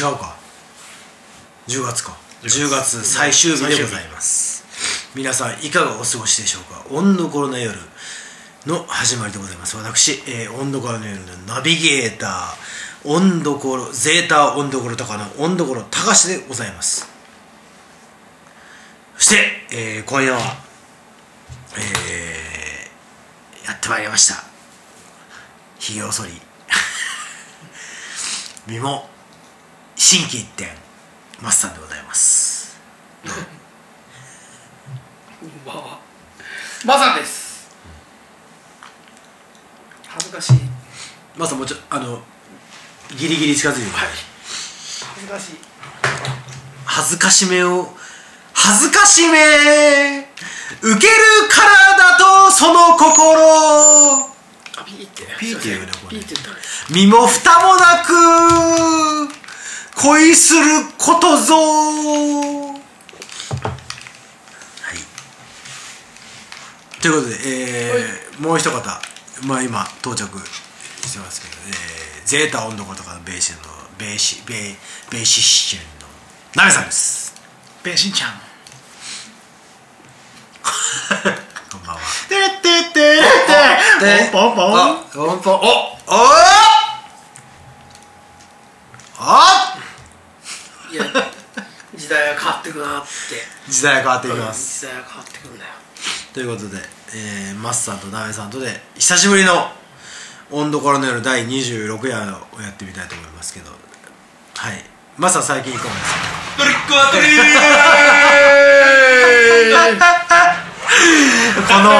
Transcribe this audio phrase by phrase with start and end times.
[0.00, 0.34] 違うか。
[1.68, 2.16] 10月か。
[2.42, 4.64] 10月最終日でございます。
[5.14, 6.86] 皆さんいかがお過ごしでしょうか。
[6.90, 7.76] 温度コロナ夜
[8.64, 9.76] の始まりでございます。
[9.76, 17.06] 私、えー、温度コロナ夜のナビゲーター温度コロゼータ温度コロ高の温度コロ高しでございます。
[19.18, 19.36] そして、
[19.70, 20.38] えー、今夜は、
[21.76, 24.44] えー、やってまいりました。
[25.78, 26.40] ひげを剃り。
[28.66, 29.10] 身も
[30.02, 30.66] 心機一転
[31.42, 32.80] マスターでございます。
[35.66, 36.00] まあ
[36.86, 37.68] マサです。
[40.08, 40.56] 恥ずかしい。
[41.36, 42.22] マスターもうちょあの
[43.14, 44.08] ギリギリ近づいてください。
[45.16, 45.56] 恥ずかしい。
[46.86, 47.86] 恥ずかしめを
[48.54, 50.26] 恥ずかしめ
[50.80, 51.12] 受ける
[51.50, 54.24] からだとその心。
[54.78, 55.24] あピーって。
[55.38, 56.18] ピーって言うねこれ。
[56.18, 56.52] ピーって言った。
[56.52, 56.56] ね
[56.88, 58.02] 身も蓋もな
[59.28, 59.39] く
[59.96, 60.60] 恋する
[60.98, 61.54] ことぞ。
[61.54, 62.80] は
[64.94, 64.98] い。
[67.00, 69.00] ということで、えーもう一方
[69.46, 70.24] まあ今到着
[71.06, 73.58] してますけど、えー、ゼータ温度コとかのベーシの
[73.98, 74.76] ベーシベー
[75.12, 76.08] ベーシシチュンの
[76.56, 77.34] ナメさんです。
[77.84, 78.30] ベーシンちゃん。
[81.70, 82.00] こんばんは。
[82.30, 83.20] てってって
[84.00, 84.74] でポンポンポン。
[84.74, 85.54] あポンポン。
[85.54, 85.60] おお
[89.22, 89.76] あ
[90.90, 91.04] いや
[91.94, 93.08] 時代が変わってくなって。
[93.70, 94.80] 時代が変わっていきます。
[94.86, 95.70] 時代が変わってくんだよ。
[96.32, 96.78] ということで、
[97.14, 99.70] えー、マスさんとナメさんとで久しぶりの
[100.50, 103.70] 温度コロナ夜第26夜をやってみたいと思いますけど。
[103.70, 103.76] は
[104.72, 104.82] い。
[105.18, 106.18] マスさん最近いかがですか？
[106.56, 107.26] トリックアトリ
[111.68, 111.90] この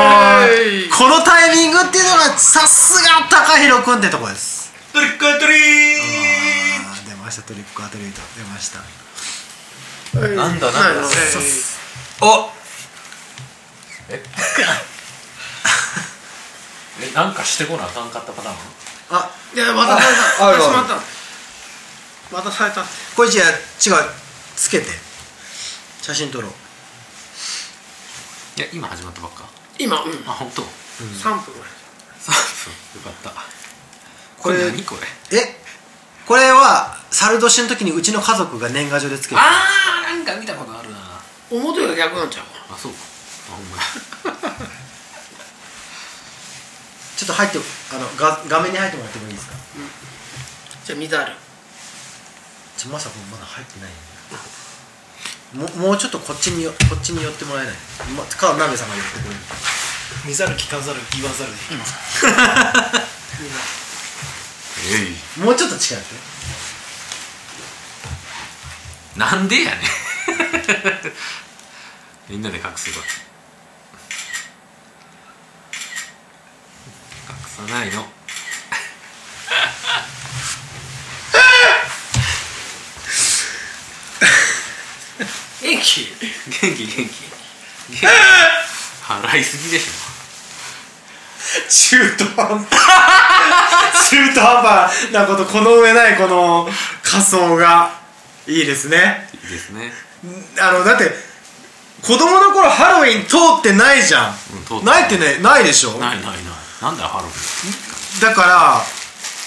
[0.97, 4.73] このタイミングっていうのがさすが高弘君ってとこです。
[4.93, 6.40] トリックアトリあー。
[6.40, 6.40] 出
[7.31, 8.81] ましたトリックアトリート出ました。
[10.19, 11.09] なんだなんだ。
[12.23, 12.51] お
[14.11, 14.21] え？
[17.03, 18.57] えなんかしてこなあかんかったパターン？
[19.11, 20.99] あいやまたされたああまたしまった
[22.37, 22.85] またされた。
[23.15, 24.11] これじゃあ違う
[24.57, 24.87] つけて。
[26.03, 26.53] 写真撮ろう。
[28.57, 29.45] いや今始まったばっか。
[29.79, 30.25] 今うん。
[30.27, 31.69] あ本当？3分ぐらい。
[32.21, 33.31] さあよかった。
[33.31, 33.37] こ
[34.41, 34.97] これれ何こ
[35.31, 35.39] れ？
[35.39, 35.60] え？
[36.31, 40.97] これは猿年の時にうちの家族が年賀状でつけたあーなんか見たことあるな。
[40.97, 41.21] あ
[41.51, 42.45] 表が逆なんちゃう
[42.79, 42.99] そうか。
[43.51, 43.83] あほんまや。
[47.19, 49.55] ちょっと入ってあの画画面に入ってもらってもいいですか？
[50.87, 51.35] じゃあ水ある。
[52.79, 53.91] ちょまさかまだ入ってない。
[55.83, 57.75] ももうちょっとこっちによこっちに寄ってもらえない、
[58.17, 59.37] ま、か鍋さんが寄ってくれる。
[60.27, 62.31] 見ざる聞かざる言わざるでいきますえ
[65.45, 66.15] もうちょっと近寄って。
[66.15, 66.19] い
[69.19, 69.81] なんでやねん。
[72.29, 72.97] みんなで隠すわ。
[77.29, 77.35] 隠
[77.69, 78.09] さないの。
[85.61, 86.07] 元気？
[86.61, 86.97] 元気元気。
[86.97, 87.31] 元気。
[89.11, 89.87] 払いすぎでし
[91.91, 93.20] 中途半端
[94.11, 96.69] 中途半端なことこの上ないこの
[97.03, 97.91] 仮装が。
[98.47, 99.29] いいですね。
[99.35, 99.93] ょいいですね。
[100.61, 101.11] あのだって
[102.03, 105.03] 子供の頃ハロウィン通ってないじゃん、うん通ってない。
[105.05, 105.93] ってねないでしょ？
[105.99, 106.35] ないないない。
[106.83, 108.83] なんだよハロウィだから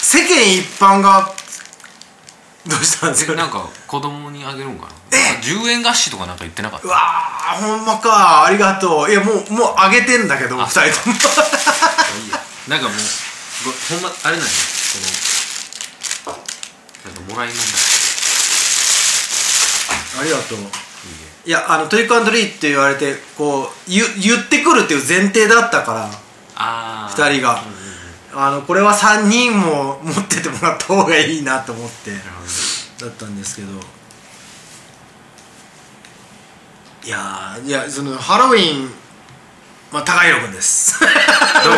[0.01, 1.31] 世間一般が
[2.65, 5.17] どうしたんですかンなんか子供にあげるんかな？
[5.17, 6.87] え！10円菓子とかなんか言ってなかった？
[6.87, 8.45] うわーほんまか。
[8.45, 9.11] ありがとう。
[9.11, 11.15] いやもうもうあげてんだけど二あ人とも。
[11.15, 11.17] い
[12.27, 12.39] いや。
[12.67, 12.99] なんかもうご
[13.71, 14.51] ほんまあれなんや
[16.25, 16.37] この
[17.13, 17.63] なんかもらいもんだ。
[20.19, 20.59] ありがとう。
[21.45, 26.09] いやあのトリックアンドリーって言われてこう言言ってくるっていう前提だったから。
[26.55, 27.61] ああ二人が。
[28.35, 32.11] あのこれは3人も持っててもらった方がいいなと思って。
[32.99, 33.67] だったんですけど。
[37.05, 38.89] いやーいやそのハロウィン
[39.93, 40.99] まあ高弘君です。
[41.63, 41.73] どう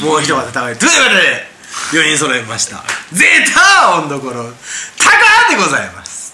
[0.00, 0.12] も。
[0.12, 1.50] もう一方高弘ということで
[1.92, 2.82] 4人揃えました。
[3.12, 4.50] ゼータ音どころ
[4.96, 6.32] タカでございます。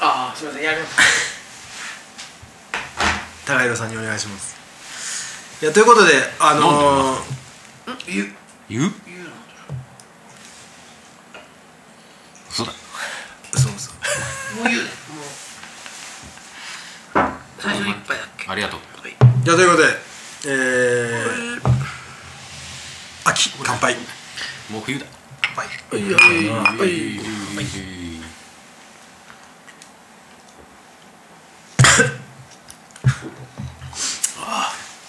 [0.00, 0.96] ああすみませんやります。
[3.46, 4.56] 高弘さんにお願いします。
[5.62, 8.34] いやということであのー、ゆ
[8.68, 9.30] 言う言うの
[12.50, 12.72] 嘘だ
[13.54, 13.91] そうそう
[14.56, 14.90] もう言うね。
[15.14, 15.22] も
[17.22, 18.48] う最初一杯だっけ？
[18.50, 18.80] ありがとう。
[19.00, 19.16] はい。
[19.44, 19.88] じゃあということで
[20.44, 21.70] えー、
[23.24, 23.96] 秋乾杯。
[24.70, 25.06] もう冬だ。
[25.54, 28.22] はいはいはいはい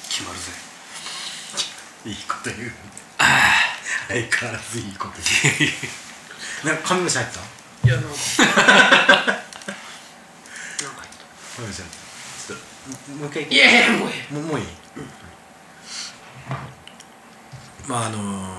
[0.10, 0.51] 決まるぜ。
[2.06, 2.72] いいこと言う。
[3.18, 5.13] 相変わらずいいこと
[5.51, 6.68] 言う。
[6.68, 7.40] なんか髪虫入った？
[7.83, 9.45] いやなんかなんかっ
[10.97, 13.12] たちょっと。
[13.13, 14.65] もう一回いやいやもうえもうもういい、
[17.88, 18.57] まああの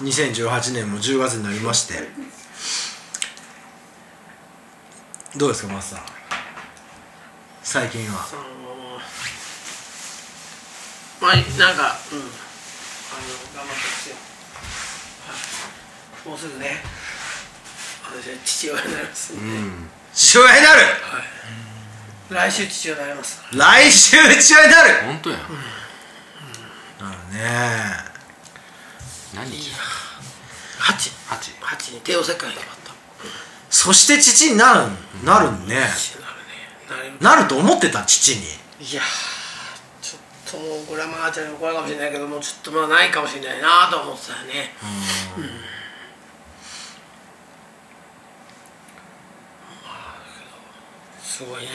[0.00, 1.94] 2018年も10月になりまして。
[5.36, 6.02] どうですかマスター。
[7.62, 8.24] 最近は。
[8.24, 8.42] その
[11.20, 11.44] まあなん
[11.76, 12.44] かうん。
[13.14, 13.22] あの
[13.54, 14.16] 頑張ってますよ、
[15.26, 15.36] は
[16.26, 16.82] い、もうすぐね
[18.14, 19.32] 私は父親になります。
[19.34, 19.88] んで、うん。
[20.14, 20.80] 父親になる？
[22.30, 23.42] 来週父親になります。
[23.52, 24.88] 来週父親になる？
[25.06, 25.36] 本当や。
[25.36, 25.42] な
[27.10, 27.40] るね。
[29.34, 29.72] 何日
[30.78, 31.10] 八。
[31.26, 31.50] 八。
[31.60, 32.94] 八に帝王切開に決まった。
[33.68, 34.90] そして父になる
[35.24, 35.58] なるね。
[35.58, 35.88] なるね。
[37.20, 38.44] なるなると思ってた父に。
[38.80, 39.04] いやー
[40.02, 44.70] ちょっともうこれはまあちゃんに怒るかもしれないけどもうちょっとまあないかもしれないなと思ってたよね
[45.36, 45.48] うんま
[49.86, 50.50] あけど
[51.34, 51.68] すごいね。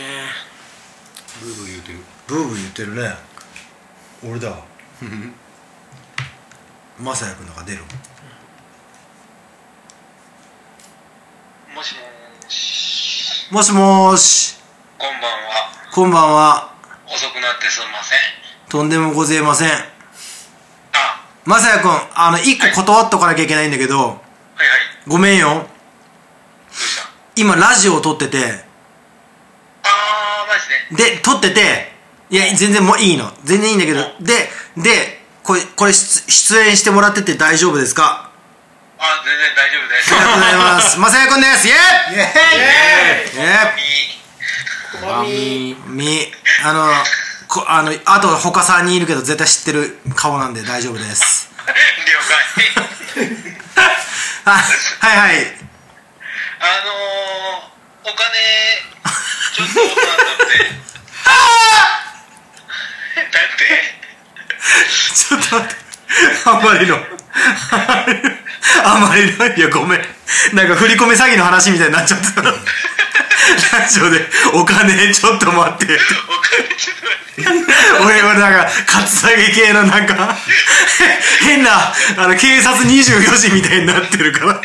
[1.43, 1.97] ブーブー言うてる。
[2.27, 3.13] ブーブー言ってるね。
[4.23, 4.55] 俺だ。
[6.97, 7.79] まさやくんなんか出る？
[11.75, 14.61] もしもーし、もしもーし。
[14.97, 15.37] こんばんは。
[15.91, 16.73] こんばんは。
[17.07, 18.19] 遅くなってすみません。
[18.69, 19.71] とんでもございません。
[19.71, 19.75] あ、
[21.43, 23.97] まさやくんあの一個断っとかなきゃいけないんだけど。
[23.97, 24.19] はいはい。
[25.05, 25.67] ごめんよ。
[27.35, 28.68] 今ラジオを撮ってて
[30.97, 31.11] で。
[31.15, 31.91] で撮ってて
[32.29, 33.31] いや全然もういいの。
[33.43, 38.29] 全然いいんだけどででこれこれ出出演してもらってて大丈夫ですか？
[39.01, 40.13] あ、全然大丈夫です。
[40.13, 40.99] ありがとうございます。
[40.99, 41.67] まさやくんです。
[41.67, 41.77] イエー
[42.13, 42.15] イ！
[42.15, 42.27] イエー
[43.33, 43.37] イ！
[43.37, 45.75] イエーイ！
[45.75, 46.33] みみみ
[46.65, 46.91] あの
[47.47, 51.49] こあのあと他3人いるけど絶対知ってる顔なんで大丈夫です。
[51.65, 51.65] 了
[53.15, 53.25] 解。
[54.45, 55.37] あはいはい。
[56.61, 57.78] あのー、
[58.09, 58.25] お金、
[59.55, 59.87] ちょっと っ
[63.57, 63.65] て、
[65.13, 65.75] ちょっと待って。
[66.45, 66.97] あんまりの。
[68.83, 69.45] あんまりの。
[69.55, 70.05] いやごめん。
[70.53, 72.41] なんか振り込め詐欺の話みたいになっちゃった
[73.73, 75.97] ラジオで「お金ちょっと待って」お
[76.41, 77.69] 金ちょっと待って。
[78.03, 80.37] 俺俺なんかカツアゲ系のなんか
[81.41, 84.53] 変なあの警察24時みたいになってるから。
[84.53, 84.63] だい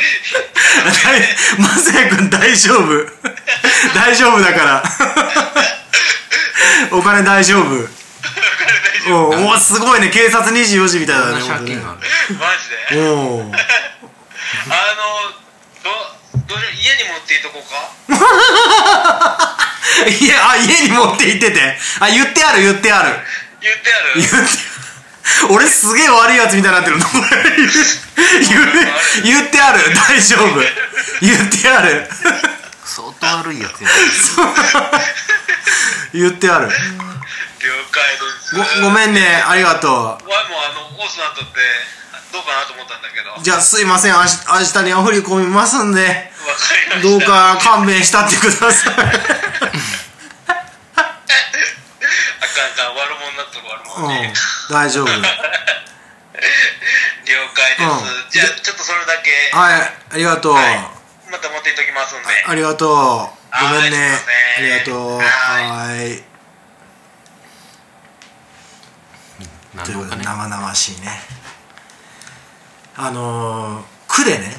[1.59, 3.07] まさやくん大丈夫。
[3.95, 4.83] 大丈夫だから。
[6.91, 7.65] お金大丈夫。
[7.65, 7.89] お金大丈夫。
[9.07, 10.09] おおすごいね。
[10.09, 12.01] 警察24時みたいだね借金がある
[12.35, 13.01] マジで？
[13.01, 13.53] おおあの、
[15.83, 15.91] ど、
[16.47, 17.77] どうしよう、家に持っていっとこうか？
[20.09, 21.79] いやあ家に持って行ってて。
[22.01, 23.17] あ言ってある言ってある。
[23.61, 24.21] 言ってある？
[24.21, 24.75] 言って
[25.49, 27.07] 俺すげえ悪いやつみたいになってるの。
[28.49, 28.67] 言う
[29.25, 29.95] 言ってある。
[29.95, 30.61] 大丈夫。
[31.23, 32.09] 言ってある。
[32.85, 33.69] 相当悪いや。
[33.71, 33.89] つや
[36.13, 36.69] 言ってある。
[36.69, 36.73] 了
[37.91, 38.55] 解です。
[38.55, 39.43] ごごめんね。
[39.47, 41.61] ありがとワイもあのオスナとって
[42.35, 43.31] どうかなと思ったんだけど。
[43.39, 44.13] じゃあすいません。
[44.13, 47.01] 明日明日には振り込みますんでりました。
[47.01, 48.75] どうか勘弁したってください。
[48.91, 49.15] あかんあ
[52.75, 52.99] かん。
[52.99, 54.35] 悪者になっとる悪うん。
[54.75, 55.07] 大丈夫。
[55.07, 55.15] 了
[57.55, 58.31] 解です、うん。
[58.31, 59.95] じゃあちょっとそれだけ、はい。
[60.11, 60.79] ありがとう、はい。
[61.31, 62.27] また持っていっときますんで。
[62.49, 62.91] ありがとう。
[62.91, 63.99] ごめんね。
[64.09, 64.27] はいす
[64.59, 65.21] ありがとう。
[65.21, 66.25] はい。
[69.85, 71.34] ということで生々しいね
[72.97, 74.53] あのー、区でね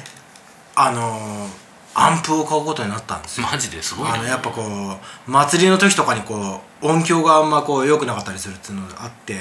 [0.74, 1.48] あのー、
[1.94, 3.46] アンプを買うことになったんですよ。
[3.50, 9.34] マジですごいなあのやっぱこう祭りの時とかにこう音響があんまこう良くなかったりするっていうのがあって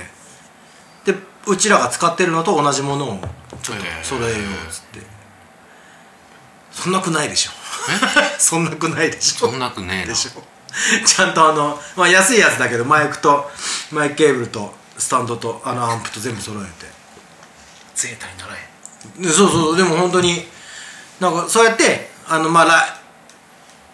[1.03, 1.13] で
[1.47, 3.19] うちらが使ってるのと同じものを
[3.61, 5.15] ちょっと揃えようっつって。
[6.71, 7.51] そんなくないでしょ。
[8.37, 9.47] そんなくないでしょ。
[9.49, 10.07] そんなくねえな。
[10.07, 10.43] でしょ。
[11.05, 13.49] ちゃんとあの、まあ、安いやつだけどマイクと
[13.91, 16.93] マイクケーブルとスタンドとあのアンプと全部揃えて。
[17.95, 18.59] ゼータにならへん。
[18.59, 18.65] で
[19.23, 20.43] そうそうでも本当に
[21.19, 22.71] なんかそうやってあのまあら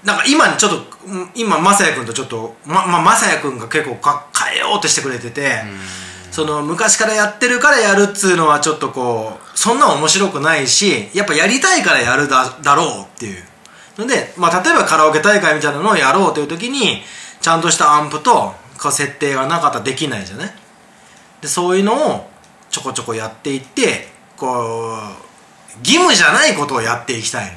[0.04, 5.62] なんか今ちょっとうん今まさや君とちょっとまさや君が結構か変えようとしてくれてて
[6.32, 13.44] その昔からやってるからやるっつうのはちょっとこうそんな面白くないしやっぱやりたいからやるだだろうっていう。
[13.98, 17.02] ので、まあ、例えばカラオケ大会みたいなのをやろうという時に
[17.42, 18.54] ちゃんとしたアンプと
[18.92, 20.54] 設定がなかったらできないじゃない。
[21.42, 22.30] でそういうのを
[22.70, 24.08] ちょこちょこやっていって
[24.42, 27.52] こう義務じゃないことをやっていきたい。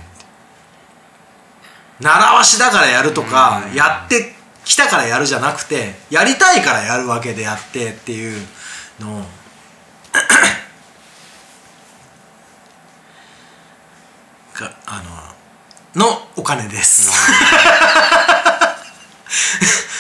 [1.98, 4.34] 習わしだからやるとかやって
[4.66, 8.46] きたからやるじゃなくてやりたいからやるわけでやってっていう
[9.00, 9.22] のを。
[14.52, 15.02] かあ
[15.96, 17.10] ののお金です。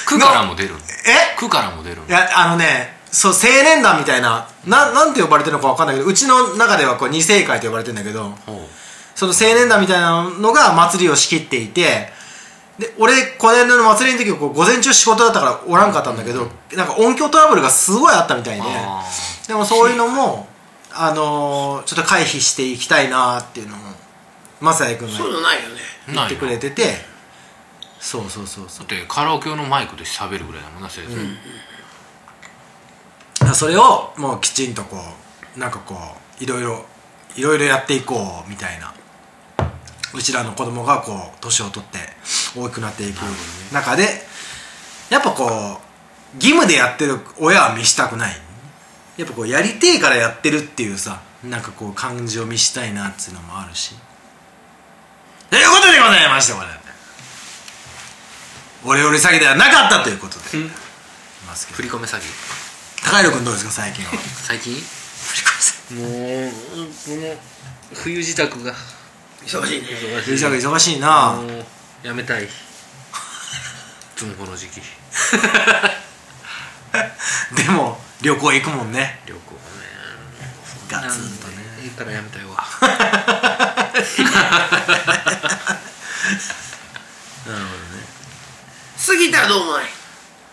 [0.04, 0.74] 区からも出る。
[1.06, 1.34] え？
[1.38, 2.02] 区からも出る。
[2.06, 8.68] いやあのねそう青年団みたいなななんて呼ばれてるのか分かんないけどうちの中ではこう二世会と呼ばれてるんだけどほ
[9.14, 12.08] その青年団みたいなのが祭りを仕切っていて
[12.78, 19.04] で俺この間の祭りの時こう午前中仕事だったからおらんかったんだけど、なんか音響トラブルがすごいあったみたいであ
[19.46, 20.48] でもそういうのも
[20.92, 23.82] あのーちょっと回避していきたいなっていうのも
[24.60, 25.76] まさや君がそういうのないよね。
[26.08, 26.96] う言ってくれてて
[28.00, 28.86] そうそうそうそう。
[28.88, 31.28] だってカラオケ用のマイクで喋るぐらいだもんな先生、だから
[33.52, 34.96] それをもうきちんとこ
[35.56, 35.94] うなんかこ
[36.40, 36.84] ういろいろ
[37.36, 38.94] いろいろやっていこうみたいな。
[40.14, 41.98] うちらの子供がこう年を取って
[42.56, 43.16] 大きくなっていく
[43.72, 44.08] 中で
[45.10, 48.36] やっぱこう義務でやってる親は見したくない。
[49.16, 53.96] やっぱこうやりてえからやってるっていうさなんかこう感じを見したいなっていうのもあるし。
[55.50, 56.66] ということでございましてこれ。
[58.86, 60.70] 俺より詐欺ではなかったということで、い
[61.46, 61.76] ますけど。
[61.76, 62.63] 振り込め詐欺
[63.04, 64.10] 高弘君どうですか最近は？
[64.18, 64.74] 最近？
[64.74, 64.80] も
[66.48, 66.56] うこ
[67.10, 67.36] の
[67.94, 68.74] 冬支度が。
[69.46, 69.88] 忙しいね。
[70.24, 71.38] 藤田君忙しいな。
[72.02, 72.44] やめたい。
[72.44, 72.48] い
[74.16, 74.80] つもこの時期。
[77.54, 79.20] でも旅行行くもんね。
[79.26, 79.44] 旅行ね。
[80.88, 81.54] ガツンとね。
[81.84, 82.64] いいからやめたいわ。
[82.80, 82.88] な
[87.52, 87.64] るほどね。
[89.06, 89.84] 過ぎたらどうもない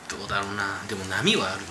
[0.09, 0.79] どうだろうな。
[0.89, 1.67] でも波はあるな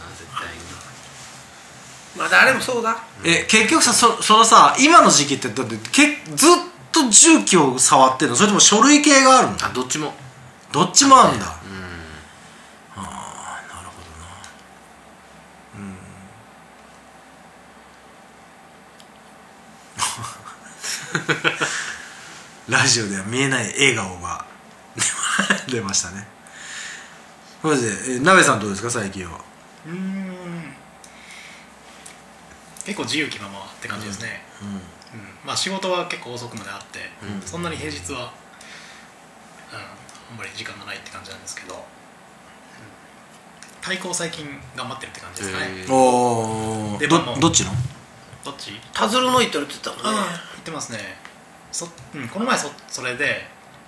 [2.17, 2.97] まあ誰もそうだ。
[3.25, 6.51] え結局さそそのさ今の時期ってだってけずっ
[6.93, 8.37] と重機を触ってるの？
[8.37, 9.55] それとも書類系があるの？
[9.65, 10.13] あどっちも。
[10.73, 11.47] どっちもあるんだ。
[11.47, 11.51] うん。
[12.97, 13.93] ああなるほ
[15.77, 15.89] どな。
[22.69, 24.45] う んラジオでは見えない笑顔が
[25.69, 26.27] 出ましたね。
[27.63, 28.15] マジで？
[28.17, 28.91] え鍋さんどうですか？
[28.91, 29.39] 最近は。
[29.87, 30.30] うーん
[32.85, 34.81] 結構自由気ままって感じですね、うん。
[35.45, 37.01] まあ仕事は結構遅くまであって、
[37.47, 38.27] そんなに平日は、うん、あ
[40.35, 41.81] んまり時間がないって感じなんですけど、うん、
[43.81, 44.47] 対抗最近
[44.77, 45.93] 頑張ってるって感じですかね、へー。
[45.93, 47.71] おおでどどっちの？
[48.45, 48.73] どっち？
[48.93, 50.21] タズルの行ってるって言ってたもんね。
[50.55, 51.19] 言ってますね。
[51.71, 53.45] そ、うん、この前そそれで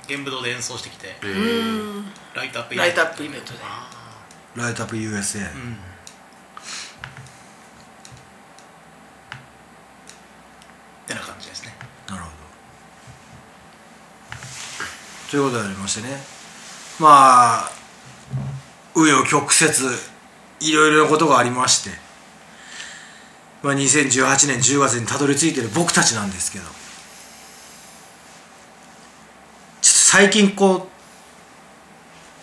[0.07, 2.01] 玄武堂で演奏してきてえうー。
[2.01, 3.59] んライトアップライトアップイベントで。
[4.55, 5.79] ライトアップ USA、うん
[11.05, 11.75] ってな感じですね
[12.09, 12.33] なるほど
[15.33, 16.09] ということでありましてね。
[17.01, 17.71] まあ
[18.95, 19.73] 紆余曲折
[20.61, 21.91] いろいろなことがありまして、
[23.63, 26.67] まあ、2018年10月にたどり着いてる僕たちなんですけど。
[26.67, 26.73] ちょっ
[29.81, 30.87] と最近こ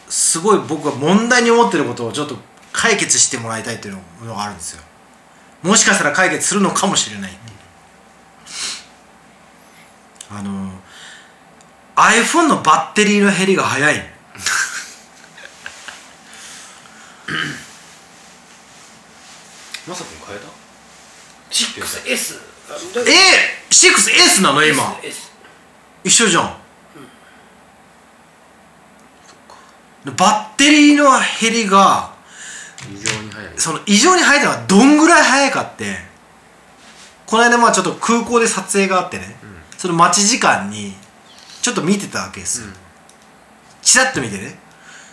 [0.07, 2.37] うすごい僕が問題に思ってることをちょっと
[2.73, 4.81] 解決してもらいたいというのがあるんですよ。
[5.61, 7.37] もしかしたら解決するのかもしれない
[10.31, 10.71] あの
[11.99, 13.95] iPhone のバッテリーの減りが早い。
[19.87, 20.47] まさくん変えた
[21.51, 22.39] ？6S
[23.07, 24.99] え 6S なの今。
[25.03, 25.29] S
[26.03, 26.55] 一緒じゃん、
[30.15, 31.09] バッテリーの
[31.41, 32.13] 減りが
[32.89, 33.53] 異常に早い。
[33.57, 35.97] その異常に早いのはどんぐらい早いかって。
[37.25, 39.35] この間まあちょっと空港で撮影があってね、
[39.77, 40.95] その待ち時間に
[41.61, 42.61] ちょっと見てたわけです。
[42.61, 42.67] よ、
[43.81, 44.57] チラッと見てね。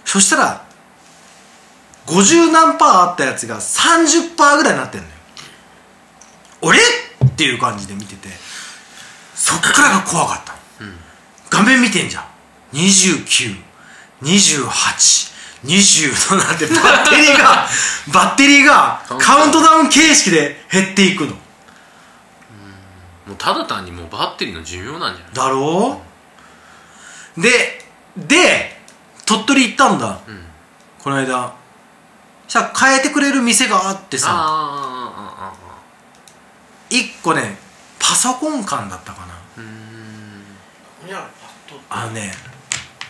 [0.05, 0.65] そしたら
[2.07, 5.13] 50何パーあったやつが30パーぐらいになってんのよ。
[6.63, 6.83] 俺っ
[7.33, 8.29] ていう感じで見てて
[9.35, 10.53] そっからが怖かった。
[10.85, 10.93] の、
[11.51, 12.25] 画面見てんじゃん。
[12.73, 13.57] 2928
[15.65, 16.75] 20度なんてバ
[17.05, 17.67] ッテリーが
[18.13, 21.33] バッテリーがカウントダウン形式で減っていくの。
[21.33, 21.39] も
[23.33, 25.35] うただ単にもうバッテリーの寿命なんじゃない？
[25.35, 26.06] だろう
[27.39, 27.81] で
[28.17, 28.77] で
[29.25, 30.21] 鳥取行ったんだ、ん。
[31.03, 31.55] この間。
[32.49, 34.29] さ変えてくれる店があってさ。
[34.31, 35.53] あーあーあーあー。
[35.53, 35.55] あ
[36.91, 37.59] 1個ね
[37.99, 39.35] パソコン館だったかな。
[41.09, 41.29] や
[41.69, 42.33] パッとあのね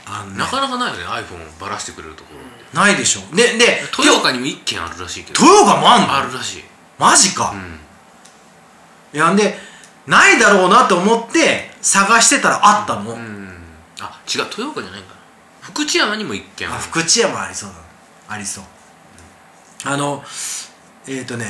[0.07, 0.39] あのね。
[0.39, 3.21] なかなかないよね iPhone ばらしてくれるところないでしょ。
[3.35, 5.43] でで豊岡にも一軒あるらしいけど。
[5.43, 6.15] 豊岡もあんの？
[6.15, 6.65] あるらしい。
[6.99, 7.81] マジか、うん。
[9.15, 9.59] いやんで
[10.07, 13.46] ないだろうなと思って探してたらあったの、うん
[14.01, 15.17] あ違う豊岡じゃないんかな。
[15.61, 16.77] 福知山にも一軒ある。
[16.77, 17.77] あ福知山ありそうだ。
[18.29, 18.65] ありそう。
[19.85, 20.23] あの
[21.07, 21.47] えっ、ー、とね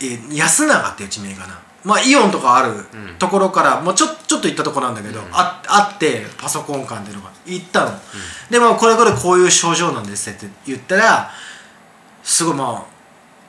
[0.00, 1.58] えー安永っていう地名かな。
[1.84, 3.16] まあイオンとかあるん。
[3.18, 7.92] ところから、もうちょちょっと行ったところなんだけど、ああってパソコン館っていうのが行ったの、
[8.50, 11.30] でもこれこれこういう症状なんですって言ったら
[12.24, 12.84] すごいまあ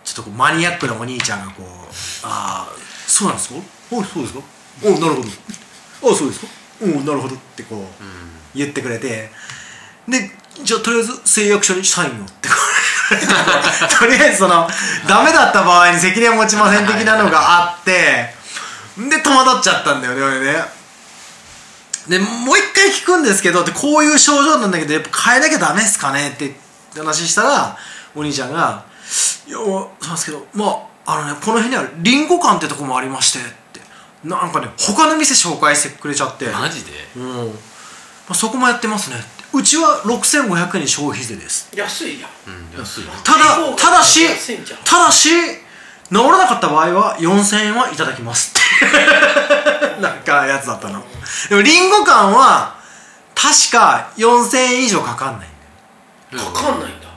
[0.04, 1.66] ちょっとこうマニアックなお兄ちゃんがこう
[2.24, 2.75] 「ああ
[3.08, 3.60] そうなんですか？
[3.92, 4.42] おそうですか？
[4.84, 5.27] おなるほど
[6.04, 6.48] あそうですか？
[6.82, 8.04] おなるほど」ってこう、
[8.58, 9.32] 言ってくれて。
[10.08, 10.32] で
[10.63, 12.50] じゃあとりあえず誓約書にサインをって
[14.00, 14.68] とりあえずその
[15.08, 18.34] ダメだった場合に責任は持ちません的なのがあって。
[18.98, 20.66] で戸惑っちゃったんだよね俺ね。
[22.08, 26.30] でもう一回聞くんですけどってこういう症状なんだけどやっぱ変えなきゃダメっすかね？
[26.30, 26.56] って
[26.98, 27.77] 話したら
[28.16, 28.84] お兄ちゃんが
[29.46, 33.56] 「いやそうなんですけどまああのねこの辺にはリンゴ館ってとこもありまして」って
[34.24, 36.48] なんかね他の店紹介してくれちゃって。
[36.50, 36.92] マジで？
[37.16, 37.54] うん、ま
[38.30, 39.18] あ、そこもやってますね。
[39.18, 41.70] ってうちは6500円に消費税です。
[41.76, 42.30] 安いやん。
[42.48, 43.12] うん安いな。
[43.24, 50.02] ただただし安いんじゃんただし治らなかった場合は4000円はいただきますって。
[50.02, 51.04] なんかやつだったの。
[51.50, 52.76] でもリンゴ館は
[53.36, 56.52] 確か4000円以上かかんないんだよ。
[56.52, 57.08] かかんないんだ。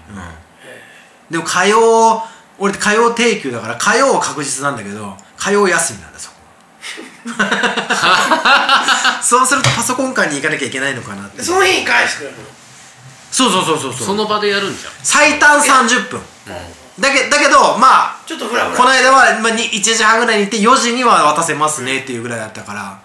[1.30, 2.22] でも火曜
[2.58, 6.18] 俺火曜定休だから火曜は確実なんだけど火曜休みなんだ
[9.22, 11.38] そうするとパソコン館に行かなきゃいけないのかなって。
[11.38, 12.42] でその日に返してくれるの？
[13.30, 14.06] そうそうそうそうそう。
[14.08, 14.92] その場でやるんじゃん。
[15.02, 16.20] 最短30分。
[16.98, 18.76] だけだけどまあちょっとフラフラ。
[18.76, 23.00] この間は、まあ、に1時半ぐらいに行って4時には渡せますねっていうぐらいだったから、ま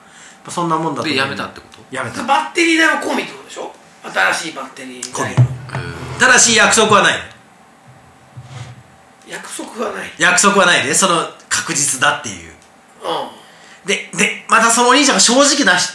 [0.47, 1.95] あ、そんなもんだとでやめたってこと？
[1.95, 2.23] やめた。
[2.23, 3.73] バッテリー代も込みってことでしょ？
[4.03, 5.17] 新しいバッテリー。
[5.17, 7.13] 代込ただし約束はない。
[9.27, 10.11] 約束はない。
[10.17, 12.51] 約束はないでその確実だっていう。
[12.51, 12.55] う
[13.85, 15.93] ででまたそのお兄ちゃんが正直なし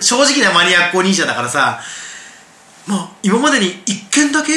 [0.00, 1.80] 正直なマニアックお兄ちゃんだからさ
[2.86, 4.52] まあ今までに1件だけ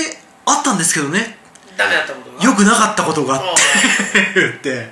[0.46, 1.20] あったんですけどね。
[1.20, 2.44] んダメだったことが？
[2.44, 4.40] よくなかったことがあって。
[4.40, 4.90] 言って。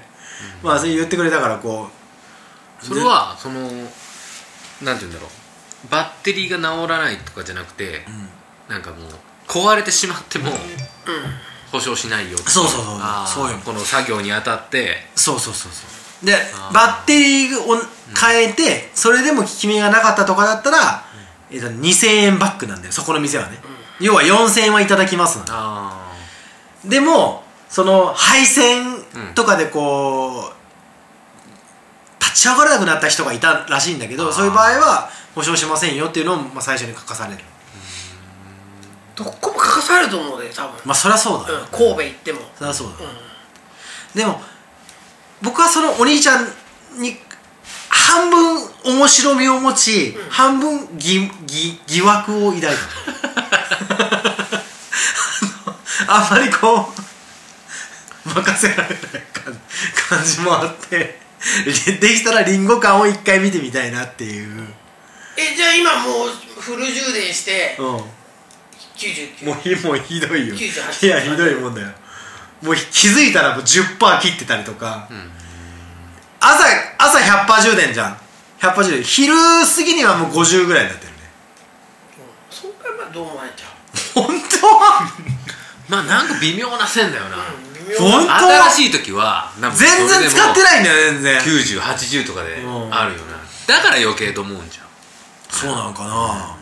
[0.62, 1.88] まあそれ言ってくれたからこ
[2.82, 2.86] う。
[2.86, 3.82] それはそのなんて
[4.82, 5.90] 言うんだろう。
[5.90, 8.04] バッテリーが治らないとかじゃなくて、
[8.68, 9.00] なんかもう
[9.48, 10.52] 壊れてしまっても
[11.72, 13.52] 保証しないよってそうそうそうそう。
[13.52, 13.58] よ。
[13.66, 14.98] この作業にあたって。
[15.16, 15.89] そうそうそうそう
[16.24, 16.34] で
[16.74, 17.78] バッテリーを
[18.20, 21.04] 変えて、それでも効き目がなかったとかだったら、
[21.52, 22.92] えっと2000円バックなんだよ。
[22.92, 23.60] そこの店はね、
[24.00, 25.40] 要は4000円はいただきます
[26.86, 29.04] でもその配線
[29.36, 37.40] とかでこう、立ち上がらなくなった人がいたらしいんだけどそういう場合は保証しませんよっていうのを、まあ、最初に書かされる。
[39.16, 42.40] どこも書かされると思うで多分、まあそりゃそうだよ、うん、神戸行っても。
[42.58, 42.94] そりゃそうだ、
[44.16, 44.42] でも
[45.42, 46.46] 僕はそのお兄ちゃん
[47.02, 47.18] に
[47.90, 52.70] 半分面白みを持ち、半分疑疑疑惑を抱いた。
[56.08, 56.92] あんまりこ
[58.26, 58.98] う任せられない
[59.32, 59.62] 感
[60.10, 61.20] 感じもあって
[61.66, 64.68] でできたらリンゴ館を一回見てみたいなっていう、
[65.38, 68.06] えじゃあ今もうフル充電してうん、も
[68.98, 70.56] 99うひもうひどいよ。
[70.56, 71.88] 98いやひどいもんだよ
[72.62, 75.08] もう気づいたらもう10%切ってたりとか、
[76.40, 76.66] 朝
[76.98, 78.18] 朝100%充電じゃん。
[78.60, 81.18] 100%充電昼過ぎにはもう50ぐらいになってるね。
[82.50, 83.68] そんなまあどうもないんちゃ
[84.14, 84.28] 本
[84.62, 84.68] 当？
[84.68, 85.10] は
[85.88, 91.42] まあなんか微妙な線だよな、う、うん、新しい時は全然使ってないんだよ全然。
[91.42, 92.94] 9080とかでうん。
[92.94, 93.40] あるよな。
[93.68, 94.86] だから余計と思うんじゃん。
[95.50, 96.58] そうなのかな、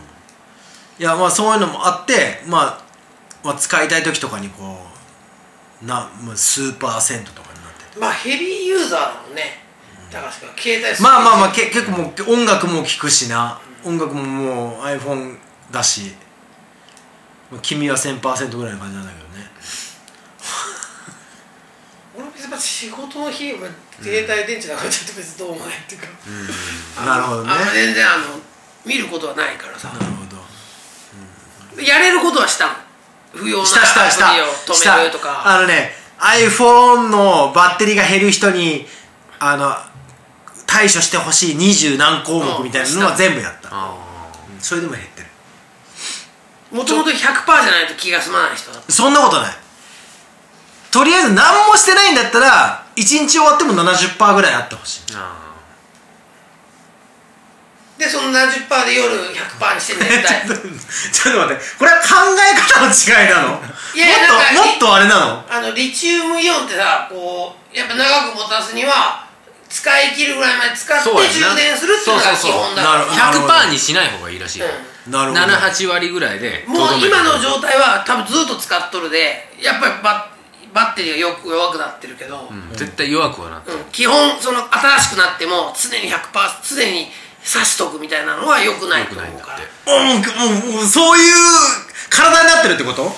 [0.98, 2.82] いやまあそういうのもあって、まあ、
[3.44, 4.87] まあ使いたい時とかにこう
[5.84, 8.00] な、まあ、スーパー銭湯とかになってて。
[8.00, 9.64] まあヘビーユーザーだもんね。
[10.12, 13.60] 高橋君携帯まあまあまあけ結構もう音楽も聴くしな。
[13.84, 15.38] 音楽ももう iPhone
[15.72, 16.16] だし。
[17.52, 19.52] まあ君は1000%ぐらいの感じなんだけどね。
[22.18, 23.60] 俺別に仕事の日は
[24.02, 26.08] 携帯電池なくなっちゃって別にどうもないっていうか、
[26.98, 27.50] あのなるほどね。
[27.52, 28.24] あ全然あの
[28.86, 29.90] 見ることはないからさ。
[29.90, 30.26] なるほ
[31.76, 32.74] ど、やれることはしたの
[33.38, 34.26] 不要なしたしたした。
[34.26, 35.44] 止めるとか。
[35.46, 38.86] あのね iPhone のバッテリーが減る人に
[39.40, 39.76] あの
[40.66, 43.70] 対処してほしい二十何項目みたいなのは全部やった。
[43.72, 43.96] あ
[44.60, 45.28] それでも減ってる。
[46.72, 48.92] もともと100%じゃないと気が済まない人だった。
[48.92, 49.56] そんなことない。
[50.92, 55.14] とりあえず何もしてないんだったら1日終わっても70%ぐらいあってほしい。
[55.14, 55.18] ー。
[55.18, 55.47] あ
[57.98, 61.64] でその70%で夜100%にしてんだよ絶対ちょっと待って。
[61.78, 63.58] これは考え方の違いなの？
[63.96, 65.44] いやいやもっともっとあれなの？
[65.50, 69.26] あのリチウムイオンってさこうやっぱ長く持たすには
[69.68, 72.62] 使い切るぐらいまで使って充電するっていうのが基そうそうそう。
[72.62, 73.06] 本だから。
[73.18, 73.54] なるほど。
[73.54, 74.68] 100%にしない方がいいらしいよ、
[75.10, 75.42] なるほど。
[75.42, 79.50] 78割ぐらいでもう今の状態は多分ずっと使っとるで。
[79.60, 80.38] やっぱりバッ
[80.74, 82.70] バッテリーがよく弱くなってるけど、うん。
[82.76, 83.84] 絶対弱くはなってる、うん。
[83.86, 87.08] 基本その新しくなっても常に100%常に
[87.48, 89.16] 挿しとくみたいなのは良くないと。
[89.16, 91.34] 思うからもうもうそういう
[92.10, 93.10] 体になってるってこと？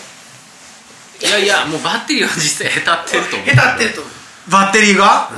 [1.20, 3.50] いやいやもうバッテリーは実際へたってると思う。
[3.50, 4.14] へたってると思う。
[4.52, 5.30] バッテリーが、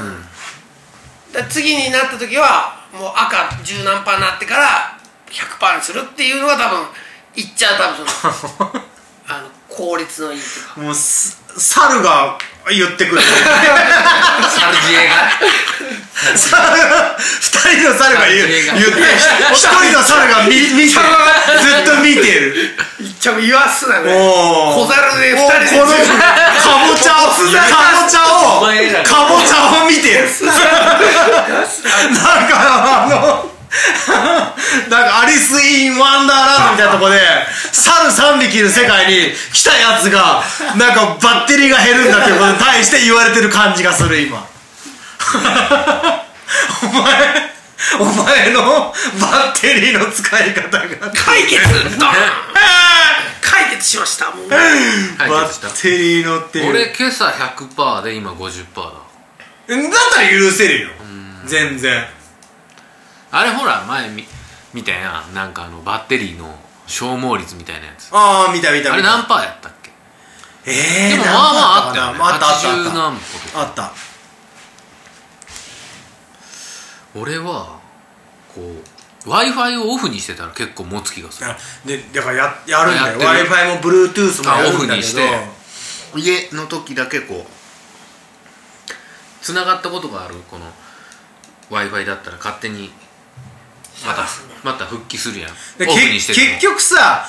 [1.33, 4.97] だから次になった時はもう赤十何パーになってから
[5.29, 6.85] 100%にするっていうのが多分
[7.35, 8.69] いっちゃう多分その
[9.27, 10.81] あの効率のいいとか。
[10.81, 12.37] もうす猿が
[12.69, 13.21] 言ってくる。
[13.21, 15.31] サルジエが。
[16.35, 18.69] 猿が二人の猿が言って
[19.53, 20.99] 一人の猿が見見てず
[21.81, 22.53] っと見てる。
[23.19, 24.13] ちょ言わすなね。
[24.13, 25.67] 小猿で人で。
[25.71, 25.97] このか
[26.87, 30.29] ぼちゃをかぼちゃをかぼちゃを見てる。
[32.13, 32.55] なんか
[33.03, 33.50] あの
[34.89, 37.19] なんかアリス・イン・ワンダーランドみたいなとこで
[37.71, 40.43] 猿3匹いる世界に来たやつが
[40.77, 44.45] なんかバッテリーが減るんだっていうことに対して言われてる感じがする今。
[46.83, 47.51] お前
[47.99, 51.11] お前のバッテリーの使い方が。
[51.11, 51.61] 解決
[51.97, 52.13] ドーン
[53.41, 54.49] 解決しましたもう。
[54.49, 56.71] バッテリーのっていう。
[56.71, 58.81] 俺今朝100%で今50%だ。
[58.81, 58.99] だっ
[60.13, 60.89] たら許せるよ。
[61.45, 62.05] 全然
[63.31, 64.25] あれほら前見
[64.73, 65.33] 見たやん。
[65.33, 66.53] なんかあのバッテリーの
[66.87, 68.09] 消耗率みたいなやつ。
[68.11, 68.93] ああ見た見た見た。
[68.93, 69.91] あれ何パーやったっけ？
[70.65, 72.19] ええでもまあまああったよね。
[72.21, 73.59] あったあったあ80った。
[73.61, 73.91] あった。
[77.13, 77.79] 俺は
[78.53, 81.49] こう w i f i をオフにしてたら結構持つ気がする。
[81.49, 83.19] あでだからややるんだよ。
[83.19, 83.29] w る。
[83.29, 84.87] i f i も Bluetooth もやるんだけど。
[84.87, 85.61] あオフにして。
[86.13, 87.51] 家の時だけこう
[89.41, 90.65] つながったことがあるこの
[91.69, 92.91] w i f i だったら勝手に
[94.05, 94.25] また
[94.63, 95.51] また復帰するやん。
[95.77, 97.25] 結局さ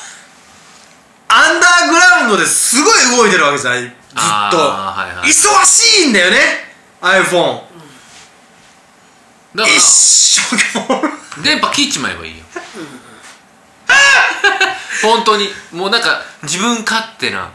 [1.29, 3.81] アンダーグラウンドですごい動いてるわけじゃない？
[3.83, 4.19] ずっと、
[4.59, 5.29] はいはい。
[5.29, 6.39] 忙しいんだよね
[7.01, 7.63] ？iPhone
[9.55, 9.81] だか一
[10.41, 12.45] 生懸電波切っちまえばいいよ
[15.03, 15.53] 本当に。
[15.73, 17.51] もうなんか自分勝手な。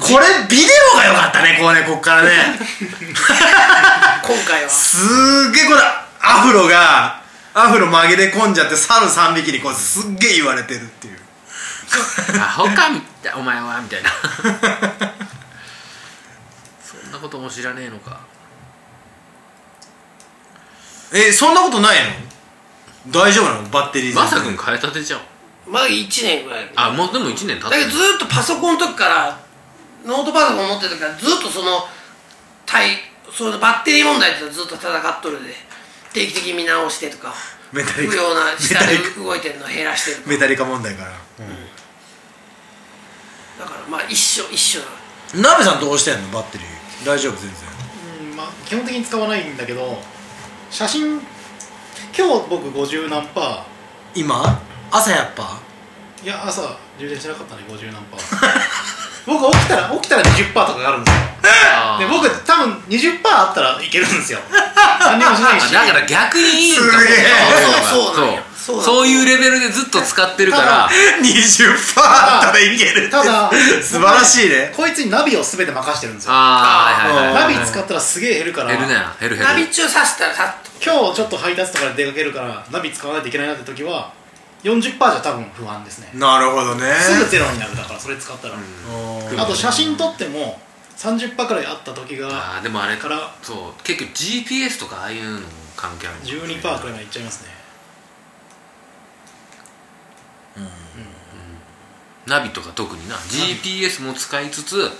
[0.00, 2.58] これビデオが良かったねこうねこっからね。
[4.22, 4.70] 今回は。
[4.70, 5.80] すーげえこれ
[6.20, 7.20] アフロが
[7.58, 11.18] アフロ紛れ込んじゃって猿3匹にこうすっげえ言われてるっていう。
[12.40, 14.10] アホかみたいお前はみたいな。
[16.80, 18.20] そんなことも知らねえのか。
[21.12, 21.98] えそんなことない
[23.06, 23.12] の？
[23.12, 23.68] 大丈夫なの？
[23.70, 25.20] バッテリーまさくん変えたてじゃん。
[25.66, 27.70] まだ1年ぐらいあもうでも1年経ってる。
[27.70, 29.40] だけどずっとパソコンの時から
[30.06, 31.88] ノートパソコン持ってる時からずっとその
[32.64, 32.98] 対
[33.32, 35.52] そのバッテリー問題ってずっと戦っとるで
[36.18, 37.34] 定期的に見直してとか
[37.72, 38.12] メタリカ。
[38.12, 39.20] 不要なメ下でタリカ。
[39.20, 41.10] 動いてるの減らしてるとかメタリカ問題から。
[41.10, 41.16] だ
[43.64, 44.86] からまあ一緒一緒な。
[45.34, 46.28] の鍋さんどうしてんの？
[46.30, 47.06] バッテリー。
[47.06, 47.36] 大丈夫？
[47.40, 47.58] 全然。
[48.30, 49.98] うんまあ、基本的に使わないんだけど
[50.70, 51.20] 写真
[52.16, 53.62] 今日僕50何パー。
[54.20, 54.60] 今？
[54.90, 55.60] 朝やっぱ？
[56.22, 58.20] いや朝充電しなかったね50何パー
[59.28, 61.20] 僕起きたら起きたら20%とかがあるんですよ。
[61.98, 64.38] で僕多分20%あったらいけるんですよ。
[65.00, 65.72] 何にもしないし。
[65.72, 67.16] だから逆にいいんかもすげえ。
[67.92, 68.38] そうそうそう。
[68.58, 70.88] そうそういうレベルでずっと使ってるから。
[71.20, 73.10] 20%あったらいけるって。
[73.10, 73.50] ただ
[73.82, 74.72] 素晴らしいね。
[74.76, 76.32] こいつにナビを全て任してるんですよ。
[76.32, 78.68] ナビ使ったらすげえ減るから。
[78.68, 79.52] 減るね減る減る。
[79.52, 80.68] ナビ中させたらさっと。
[80.80, 84.12] 今日ちょっと配達とかで出かけるからナビ使わないといけないなって時は
[84.62, 86.10] 40%じゃ多分不安ですね。
[86.14, 86.92] なるほどね。
[86.94, 89.40] すぐゼロになるだからそれ使ったら、うん。
[89.40, 90.60] あと写真撮っても
[90.96, 97.58] 30%くらいあった時がああでもあれからそう結局 GPS とかああいうのも関係あるね12%くらいまでいっちゃいますね
[102.28, 103.14] ナビとか特にな。
[103.16, 104.90] GPS も使いつつ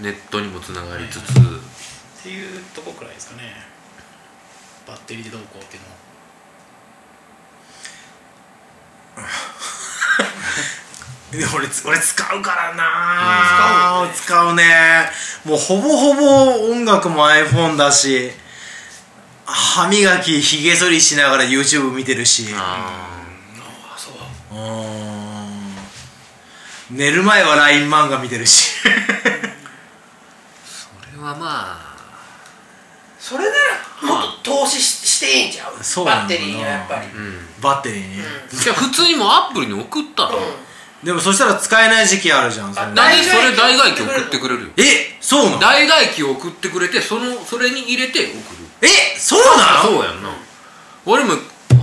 [0.00, 1.30] ネットにもつながりつつ。
[1.30, 3.54] っていうとこくらいですかね。
[4.86, 5.94] バッテリーでどうこうっていうのは
[9.09, 9.09] で
[11.54, 14.12] 俺つ俺使うからな、うん。
[14.12, 14.54] 使う。
[14.56, 15.10] ね。
[15.44, 18.32] もうほぼほぼ音楽も iPhone だし
[19.46, 22.48] 歯磨きひげ剃りしながら YouTube 見てるし。
[22.56, 23.08] あ
[23.94, 24.14] あそう
[24.52, 24.60] うー
[26.94, 26.98] ん。
[26.98, 28.70] 寝る前は LINE 漫画見てるし。
[28.88, 28.90] ー
[30.64, 31.89] それはまあ
[33.20, 33.50] それな
[34.08, 35.84] らもっと投資ししていいんちゃう？
[35.84, 36.38] そうなんだな。
[36.38, 37.06] バッテリーにはやっぱり。
[37.06, 37.46] うん。
[37.60, 38.16] バッテリーに、
[38.50, 40.30] じゃあ普通にもうアップルに送ったら、
[41.04, 42.86] でもそしたら使えない時期あるじゃんそれ。
[42.86, 44.68] あなんでそれ代替機送ってくれるよ。
[44.78, 44.82] え
[45.20, 45.58] そうなの？
[45.60, 48.38] 代替機を送ってくれてそのそれに入れて送る。
[48.82, 49.88] えそうなの？
[49.90, 50.30] そうやんな。
[51.04, 51.34] 俺も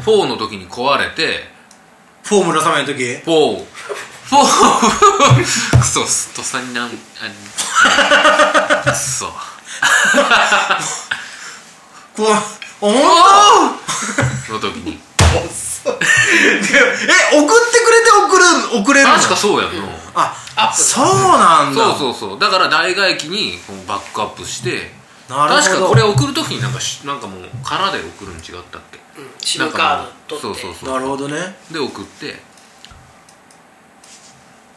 [0.05, 1.55] 4の時に壊れて。
[2.23, 3.63] フォームの様の時？4 4
[5.79, 6.91] クソストさんになんあ
[8.91, 9.27] くそ
[12.17, 12.27] こう
[12.81, 13.77] おほん
[14.47, 14.99] との時に。
[15.85, 18.43] え送ってくれて送る
[18.81, 19.13] 送れるの？
[19.13, 19.83] 確かそうやんな、
[20.15, 20.77] あアップ。
[20.77, 21.05] ルそう
[21.37, 21.95] なんだ。
[21.95, 22.39] そうそうそう。
[22.39, 24.91] だから代替機にこうバックアップして
[25.29, 25.61] なるほど。
[25.61, 28.99] 確かこれ送る時になんかしなんかもう空で送るん違ったっけ？
[29.17, 30.61] うん、シムカード取って。
[30.61, 30.93] そうそうそう。
[30.93, 31.55] なるほどね。
[31.71, 32.35] で送って。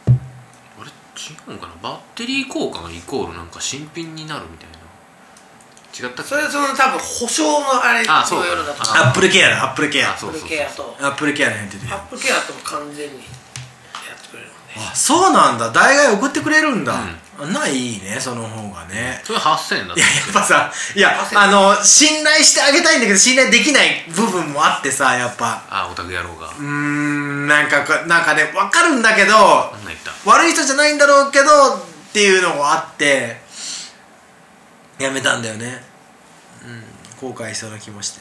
[0.06, 0.10] あ
[0.84, 0.90] れ？
[0.90, 0.92] 違
[1.48, 1.72] うんかな？
[1.82, 4.79] バッテリー交換イコールなんか新品になるみたいな
[6.00, 10.96] 違ったそれはその多分保証のあれあそうのようだとあアップルケアだアップルケアアップルケアと。
[11.00, 13.20] アップルケアの辺でアップルケアとも完全にや
[14.18, 14.58] ってくれるので
[14.90, 15.70] あそうなんだ。
[15.70, 16.94] 代替送ってくれるんだ、
[17.38, 19.20] あないいねその方がね。
[19.24, 25.64] それ8000円だっいややっぱさいやあの信頼してあげたいんだけど信頼できない部分もあってさやっぱ。
[25.68, 30.12] あオタク野郎がうーんなんかこなんかね分かるんだけどあんなん言った。
[30.30, 33.36] 悪い人じゃないんだろうけどっていうのがあって
[34.98, 35.66] やめたんだよね。
[35.84, 35.89] うん
[37.20, 38.20] 後悔しそうな気もして。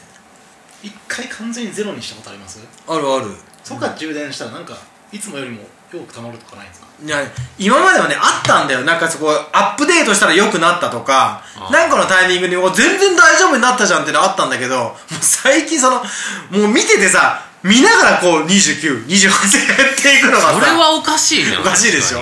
[0.82, 2.58] 一回完全にゼロにしたことあります？
[2.88, 3.26] あるある。
[3.64, 4.76] そこから充電したらなんか
[5.12, 6.86] いつもよりも多く溜まるとかないんですか？
[7.04, 7.18] いや
[7.58, 8.82] 今まではねあったんだよ。
[8.82, 11.42] なんかそこアップデートしたら良くなったとか。
[11.56, 15.96] あなんかのタイミングでお全然大丈夫になったじゃんってのあったんだけどもう最近その
[16.50, 22.20] もう見ててさ見ながらこう2928でやっていくのがさそれはおかしいねおかしいでしょ。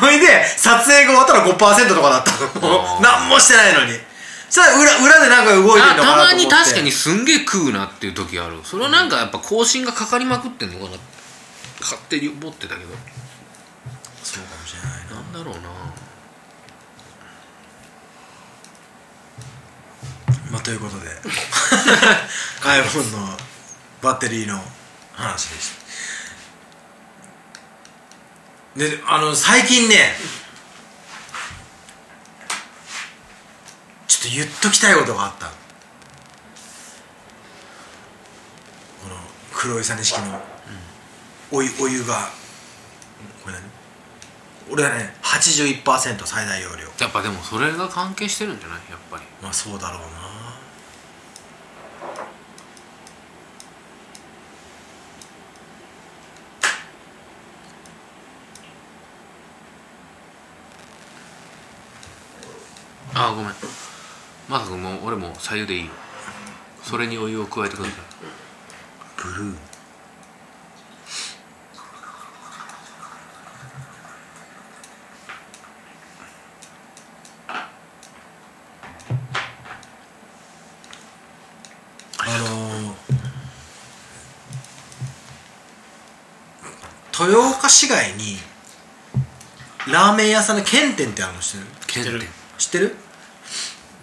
[0.00, 1.56] ほいで撮影が終わったら5%
[1.94, 3.00] とかだったの。
[3.00, 3.92] 何もしてないのに
[4.50, 6.46] そしたら裏裏でなんか動いてあるのかなと思って。
[6.48, 8.60] たまに確かにすんげえ食うなっていう時ある。
[8.64, 10.98] それはなんかやっぱ更新がかかりまくってんのかな。
[11.80, 12.90] 勝手に思ってたけど。
[14.22, 15.14] そうかもしれないな。
[15.16, 15.68] なんだろうな。
[20.50, 21.06] まあということで。
[22.62, 23.36] iPhone の
[24.00, 24.58] バッテリーの
[25.12, 25.72] 話でし
[28.74, 28.78] た。
[28.78, 30.14] であの最近ね
[34.20, 35.46] ちょっと言っときたいことがあった。
[35.46, 35.52] こ
[39.08, 39.14] の
[39.54, 40.40] 黒いさね式の
[41.52, 42.28] お湯お湯が
[43.44, 43.62] これ何
[44.70, 46.82] 俺はね81%最大容量。
[46.98, 48.78] やっぱでもそれが関係してるんじゃない？
[48.90, 49.22] やっぱり。
[49.40, 50.08] まあそうだろうな。
[63.14, 63.52] あごめん
[64.48, 65.90] まさくんもう俺も左右でいいよ。
[66.82, 67.94] それにお湯を加えてください。
[69.22, 69.54] ブルー。
[82.20, 88.38] あのー、豊岡市街に
[89.92, 91.60] ラーメン屋さんの県店ってあるの知っ
[92.02, 92.22] てる？
[92.56, 92.96] 知ってる？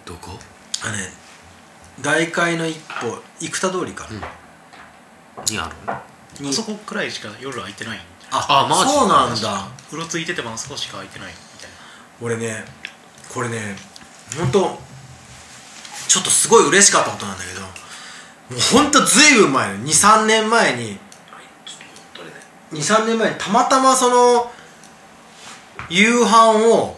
[0.06, 0.30] どこ？
[0.82, 1.10] あのね
[2.00, 4.10] 大会の一歩生田通りから、
[5.50, 5.70] にあ
[6.38, 6.44] る？
[6.44, 6.48] に。
[6.48, 8.92] あそこくらいしか夜空いてないああマジ？
[8.92, 9.68] そうなんだ。
[9.92, 11.76] うろついててもあそこしか空いてないみたいな。
[12.22, 12.64] 俺ね
[13.28, 13.76] これね
[14.38, 14.78] 本当
[16.08, 17.66] ちょっとすごい嬉しかったことなんだけども
[18.52, 20.98] う本当ずいぶん前の23年前に
[22.14, 22.34] どれね。
[22.72, 24.50] 23年前にたまたまその
[25.90, 26.96] 夕飯を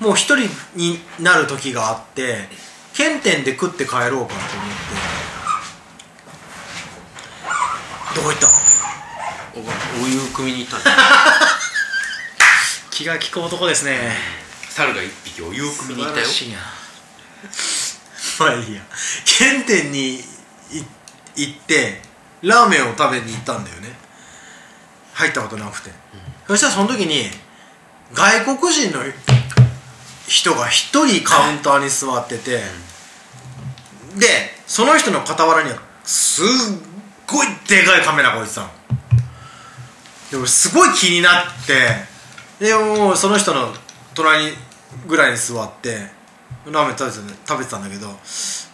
[0.00, 2.48] もう一人になる時があって
[2.94, 4.34] 県店で食って帰ろうかと思って。
[8.16, 8.48] どこ行った？
[10.00, 10.90] おお湯汲みに行ったんだ
[12.90, 14.16] 気が利く男ですね。
[14.70, 16.26] 猿が一匹お湯を汲みに行ったよ。
[16.26, 16.58] 素晴らしいな。
[18.38, 18.82] まあいいや。
[19.24, 20.24] 県店にい
[21.36, 22.02] 行って
[22.42, 23.92] ラーメンを食べに行ったんだよね。
[25.14, 25.90] 入ったことなくて、
[26.46, 27.30] そしたらその時に
[28.12, 29.02] 外国人の
[30.28, 32.60] 人が一人カウンターに座ってて、
[34.16, 34.26] で
[34.66, 36.46] その人の傍らにはすっ
[37.26, 38.68] ごいでかいカメラが置いてたの。
[40.30, 43.72] でもすごい気になってでもうその人の
[44.14, 44.52] 隣
[45.06, 45.96] ぐらいに座って
[46.66, 48.08] ラーメン食べてたんだ食べてたんだけど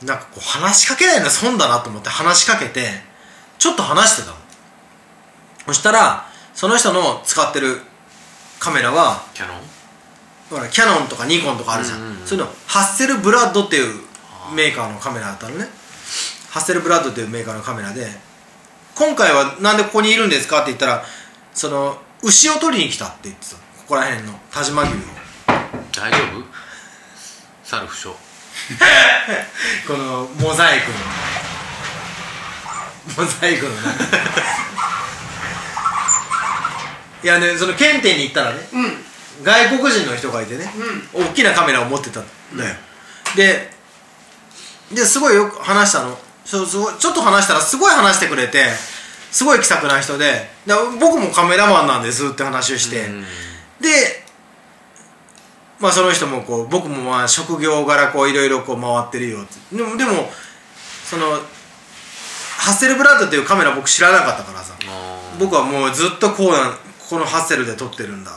[0.05, 2.89] なんかこう話しかけないの損だなと思って話しかけて
[3.59, 4.35] ちょっと話してた
[5.67, 7.79] そしたらその人の使ってる
[8.59, 9.84] カメラはキャノン？
[10.55, 12.27] ほらキャノンとかニコンとかあるじゃん,、うんうんうん。
[12.27, 13.95] そういうのハッセルブラッドっていう
[14.55, 15.67] メーカーのカメラだったのね。
[16.51, 18.07] ハッセルブラッドっていうメーカーのカメラで
[18.95, 20.59] 今回はなんでここにいるんですか？
[20.63, 21.03] って言ったら
[21.53, 23.57] その牛を取りに来たって言ってた。
[23.57, 24.95] ここら辺の田島牛を。
[25.93, 26.45] 大丈夫？
[27.65, 28.13] 猿不詳。
[29.89, 30.87] このモザイク
[33.19, 33.25] の。
[33.25, 33.91] モザイクの中
[37.23, 39.05] いやねその検定に行ったらねうん
[39.45, 40.67] 外国人の人がいてね、
[41.13, 42.25] 大きなカメラを持ってたん
[42.57, 42.75] だよ、
[43.37, 43.71] で
[44.93, 46.19] ですごいよく話したの。
[46.45, 48.67] そうすごいちょっと話したらすごい話してくれて
[49.31, 53.23] すごい気さくな人でで僕もカメラマンなんですって話をして、うん。
[53.81, 54.25] で
[55.81, 59.77] まあその人もこう僕もまあ職業柄こういろいろこう回ってるよって。
[59.77, 60.31] でもでも
[61.05, 61.31] その
[62.59, 64.75] ハッセルブラッドっていうカメラ僕知らなかったからさ。
[65.39, 66.55] 僕はもうずっとこう
[67.11, 68.31] このハッセルで撮ってるんだ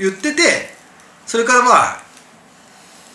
[0.00, 0.42] 言ってて
[1.26, 2.02] それからまあ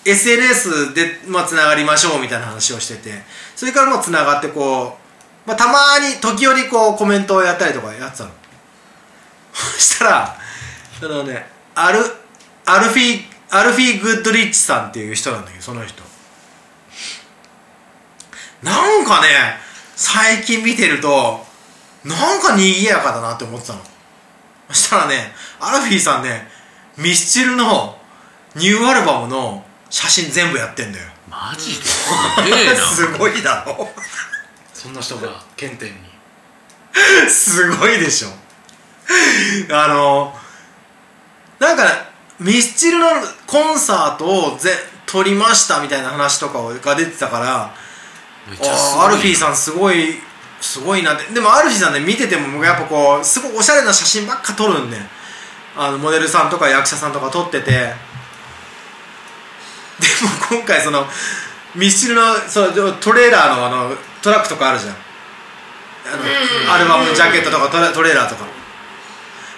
[0.05, 3.23] SNS でまあつながりましょうみたいな話をしてて
[3.55, 4.97] それからまあつながってこ
[5.45, 8.29] う、まあ、たまに時折こうコメントをやったりとかやってたの。
[9.51, 10.37] そ したら
[11.01, 11.99] あのねアル
[12.65, 16.03] アルフィアルフィ・グッドリッチさんっていう人なんだけどその人。
[18.61, 19.27] なんかね
[19.95, 21.45] 最近見てると
[22.03, 23.81] なんか賑やかだなって思ってたの。
[24.69, 26.54] そしたらねアルフィーさんね
[26.97, 27.97] ミスチルの
[28.55, 31.05] ニューアルバムの写真全部やってんだよ。
[31.29, 31.85] マジで？
[31.85, 32.85] すげえな。
[32.87, 33.89] すごいだろ。
[34.73, 37.29] そんな人が検定に。
[37.29, 38.29] すごいでしょ。
[39.71, 40.33] あの
[41.59, 41.83] なんか
[42.39, 43.07] ミスチルの
[43.45, 44.71] コンサートをぜ
[45.05, 47.71] 撮りましたみたいな話とかが出てたから
[48.61, 50.19] あーアルフィーさんすごい
[50.61, 51.31] すごいなって。
[51.33, 54.97] でもアルフィーさんね見ててもやっぱこうすごいおしゃれな写真ばっか撮るんで
[55.77, 57.93] あのモデルさんとか役者さんとか撮っててでも
[60.49, 61.05] 今回その
[61.75, 64.95] ミスチルのそのトレーラーのあのトラックとかあるじゃん。
[66.05, 66.17] あ
[66.67, 68.45] のアルバムのジャケットとかトレトレーラーとか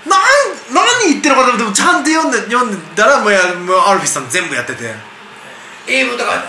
[0.07, 4.93] なん何言ってるのかと思ってもちゃんと読んで読んでたらもうやもうアルフィーさん全部やってて。
[5.87, 6.43] 英文とか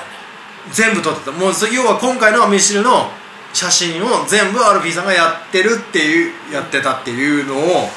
[0.72, 1.32] 全部撮ってた。
[1.32, 3.10] もうそ要は今回のミシルの
[3.52, 7.88] 写真を全部アルフィーさんがやってるっていうやってたっていうのを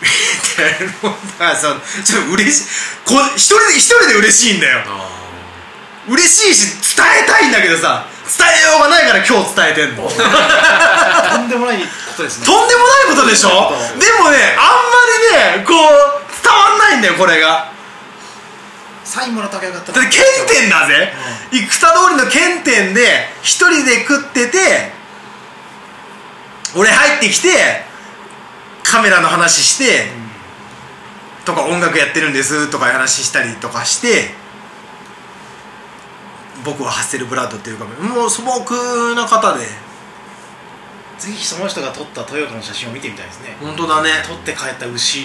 [0.00, 2.66] だからさちょっと嬉しい
[3.04, 4.80] こ一人で一人で嬉しいんだよ。
[4.86, 5.08] あ
[6.08, 10.08] 嬉しいし伝えたいんだけどさ伝えようがないから今日伝えてんの。
[10.08, 10.26] とんでも
[11.34, 11.86] とんでもないこ
[12.16, 13.50] とですねないことでしょ
[13.98, 14.96] でもねあんま
[15.54, 15.76] りねこう
[16.42, 17.70] 伝わんないんだよこれが。
[19.04, 19.92] サインもらったよかった。
[19.92, 21.12] だって検点だぜ、
[21.50, 24.92] 生田通りの検点で一人で食ってて
[26.76, 27.89] 俺入ってきて
[28.82, 30.08] カメラの話して、
[31.44, 34.30] とか音楽やってるんですとか話したりとかして
[36.64, 39.64] 僕はハッセルブラッドっていうかもう素朴な方で。
[41.18, 43.54] ぜひその人が撮ったトヨタの写真を見てみたいですね。
[43.60, 44.10] 本当だね。
[44.26, 45.20] 撮って帰った牛。
[45.20, 45.24] ー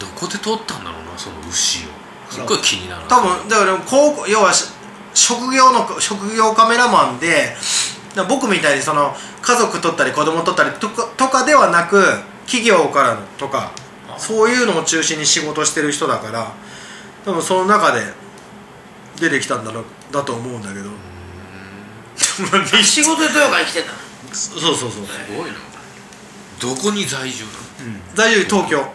[0.00, 1.88] どこで撮ったんだろうなその牛を。
[2.28, 3.04] すっごい気になる。
[3.08, 4.72] 多分だから高校要はし
[5.14, 7.56] 職業の職業カメラマンで
[8.28, 12.02] 僕みたいにその家族撮ったり子供撮ったりとかとかではなく
[12.50, 13.70] 企業からのとか
[14.18, 16.52] そういうのを中心に仕事してる人だから
[17.24, 18.02] 多分その中で
[19.20, 20.90] 出てきたんだろうだと思うんだけど。
[22.82, 23.98] 仕事で豊岡に来てたの？
[24.32, 25.06] そうそうそう。
[25.06, 25.56] すごいな。
[26.60, 27.50] どこに在住な
[28.14, 28.78] 在住東京。
[28.78, 28.88] のへ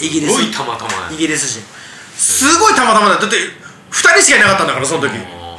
[0.00, 0.30] イギリス。
[0.30, 1.12] えすごいたまたまや。
[1.12, 1.62] イギリス人。
[2.16, 3.16] すごいたまたまだ。
[3.18, 5.10] だって2人しかいなかったんだからその時。
[5.16, 5.58] あ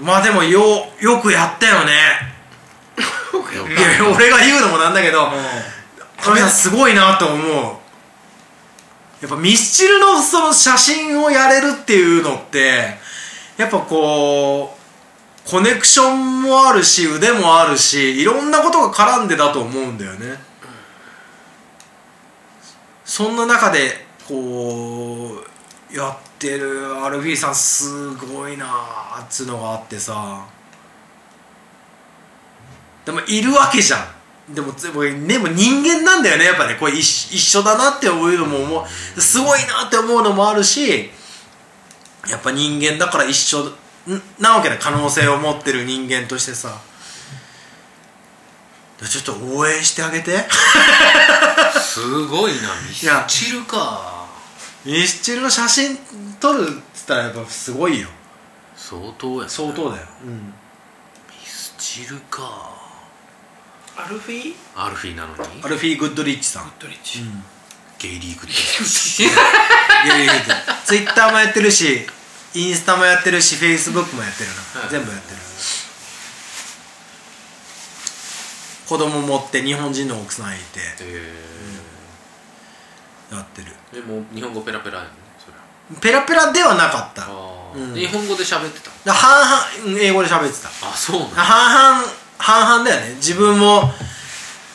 [0.00, 1.92] まあでもよよくやったよね。
[2.26, 2.29] ー
[3.70, 5.28] いや俺が言うのもなんだけど
[6.20, 7.76] カメラすごいなと思う。
[9.20, 12.96] やっぱミスチルのその写真をやれるっていうのって
[13.58, 14.74] やっぱこ
[15.46, 20.38] うコネクションもあるし腕もあるしいろんなことが絡んでだと思うんだよね。
[23.04, 25.42] そんな中でこ
[25.92, 30.46] うやってるアルフィーさんすごいなーっつうのがあってさ
[33.10, 33.96] でもいるわけじゃ
[34.50, 34.54] ん。
[34.54, 35.04] でもでも
[35.48, 36.44] 人間なんだよね。
[36.44, 36.76] やっぱね。
[36.78, 37.00] これ一
[37.34, 38.86] 一緒だなって思うのも思
[39.16, 39.20] う。
[39.20, 41.10] すごいなって思うのもあるし
[42.28, 43.72] やっぱ人間だから一緒ん
[44.38, 46.80] なわけで可能性を持ってる人間としてさ。
[49.00, 50.46] ちょっと応援してあげて。
[51.80, 52.58] すごいな。
[52.86, 54.26] ミスやチルか。
[54.84, 55.96] ミスチルの写真
[56.38, 58.08] 撮るっつったらやっぱすごいよ。
[58.80, 60.52] 相当や相当だよ、うん、ミ
[61.44, 62.79] スチルか
[64.04, 64.54] アルフィー？
[64.74, 65.62] アルフィーなのに？
[65.62, 66.64] アルフィー・グッドリッチさん。
[66.64, 67.20] グッドリッチ、
[67.98, 68.52] ゲイリーグッド
[70.04, 70.42] いやいやいや
[70.84, 72.06] ツイッターもやってるし
[72.54, 75.36] インスタもやってるしフェイスブックもやってるな、はい全部やってる。
[78.88, 80.80] 子供持って日本人の奥さんいて。
[81.02, 81.32] え
[83.30, 83.68] やってる。
[83.92, 85.46] ー、でも日本語ペラペラやねそ
[85.94, 87.28] れペラペラではなかった。
[87.76, 87.94] うん。
[87.94, 90.68] 日本語で喋ってただ半々英語で喋ってた。
[90.88, 93.14] あそうな半々半々だよね。
[93.16, 93.92] 自分も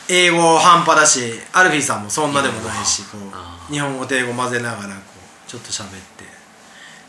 [0.07, 5.01] 英語半端だしアルフィーさんもそんなでもないしこあう日本語と英語混ぜながらこ
[5.47, 6.25] うちょっと喋って。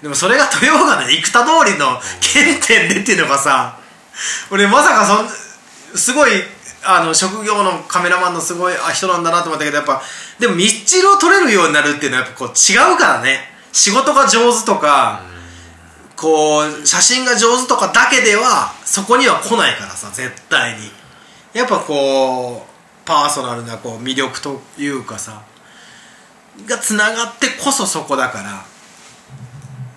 [0.02, 2.00] でもそれが豊岡の生田通りの原
[2.66, 3.78] 点でっていうのがさ
[4.50, 6.30] 俺まさかそんすごい
[6.84, 10.02] あの職業のカメラマンのすごいあ人なんだなと思ったけどやっぱ
[10.38, 13.56] でもミスチルを撮れるようになるっていうのはやっぱこう違うからね。
[13.76, 15.20] 仕事が上手とか、
[16.16, 20.90] こう写真が上手とかだけではそこには来ないからさ絶対に。
[21.52, 25.42] やっぱこうパーソナルなこう魅力というかさ
[26.66, 28.64] がつながってこそそこだから。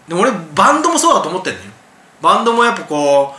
[0.07, 1.65] でも俺バンドもそうだと思ってんのよ。
[2.22, 3.34] バンドもやっぱこ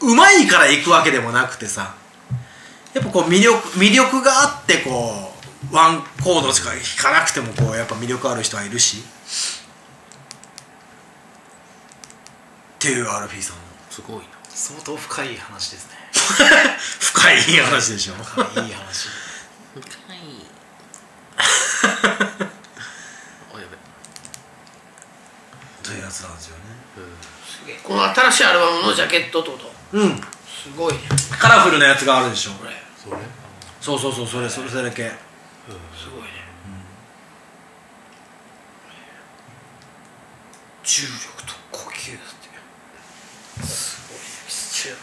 [0.00, 1.94] ううまいから行くわけでもなくてさ。
[2.92, 5.32] やっぱこう魅力魅力があってこ
[5.70, 9.04] うワンコードしか弾かなくてもこうやっぱ魅力ある人はいるし。
[12.80, 13.56] っていうアルフィーさん。
[13.56, 14.24] のすごいな。
[14.48, 15.98] 相当深い話ですね。
[16.80, 18.14] 深い話でしょ。
[18.14, 18.70] 深いい。
[18.70, 18.72] い。
[18.72, 19.08] 話
[21.76, 21.88] あ
[23.58, 23.76] やべ。
[25.82, 26.62] というやつなんですよね。
[27.46, 27.80] すげえ。
[27.84, 29.70] この新しいアルバムのジャケットってこと？
[29.92, 30.18] うん。
[30.18, 31.00] すごいね。
[31.38, 32.52] カラフルなやつがあるでしょ。
[32.52, 32.70] これ。
[33.04, 33.18] それ。
[33.82, 34.70] そうそうそうそれそれ。
[34.70, 35.02] それだけ。
[35.04, 36.28] すごいね、
[40.82, 42.40] 重力と呼吸だって
[43.66, 45.00] すごいねミスチルだ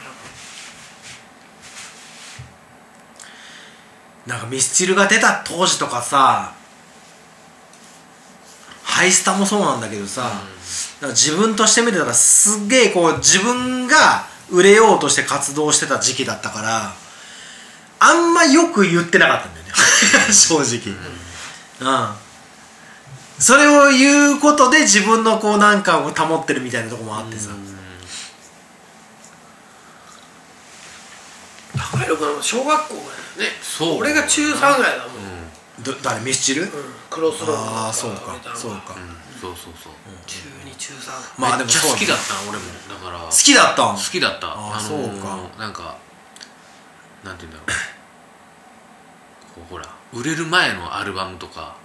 [4.28, 6.53] ななんかミスチルが出た当時とかさ
[8.84, 16.93] ハイスタもそうなんだけどさ、なんか自分として見てたらすっげえこう自分が売れようとして活動してた時期だったから
[17.99, 19.71] あんまよく言ってなかったんだよね。
[20.34, 20.95] 正直。
[21.80, 22.15] うん、
[23.38, 27.49] それを言うことで自分のこうなんかを保ってるみたいなとこもあってさ、
[31.78, 32.95] 高弘君は小学校
[33.38, 33.97] ねそう。
[33.99, 35.83] 俺が中3ぐらいだもん、うん。
[35.83, 36.67] ど誰ミスチル、
[37.09, 37.53] クロスロード。
[37.53, 38.35] とああそうか。
[38.55, 39.17] そうか、うん。
[39.39, 39.93] そうそうそう、
[40.25, 42.63] 中2中3まあでもそうめっちゃ好きだったん俺も。
[42.89, 43.19] だから。
[43.19, 43.95] 好きだったん？
[43.95, 44.47] 好きだった。
[44.47, 45.38] あーのーそうか。
[45.59, 45.97] なんか
[47.23, 47.77] なんて言うんだろ
[49.53, 49.55] う。
[49.55, 51.75] こうほら売れる前のアルバムとか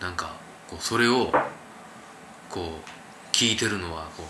[0.00, 0.30] なんか
[0.68, 1.32] こうそれを
[2.50, 4.24] こう聞いてるのはこ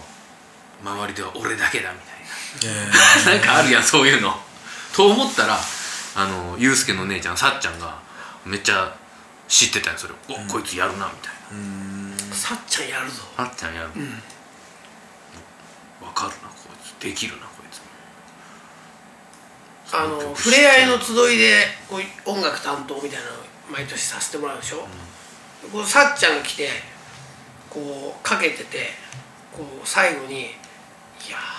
[0.85, 1.99] う周りでは俺だけだみ
[2.61, 4.39] たいえな なんかあるやんそういうの。
[4.95, 5.59] と思ったら
[6.19, 8.03] あのユうスケの姉ちゃんさっちゃんが
[8.45, 8.93] めっちゃ
[9.47, 11.39] 知ってたよそれを「おこいつやるな」みたいな。
[12.35, 13.89] さっちゃんやるぞ「さっちゃんやる」
[16.05, 16.89] わかるなこいつ。
[17.01, 17.81] できるなこいつ。
[19.95, 24.89] あの触れ合いの集いでこう音楽担当みたいなのを毎年させてもらうでしょ、
[25.73, 26.83] こうさっちゃんが来て
[27.71, 28.91] こうかけてて
[29.57, 30.47] こう最後に
[31.27, 31.58] 「いやー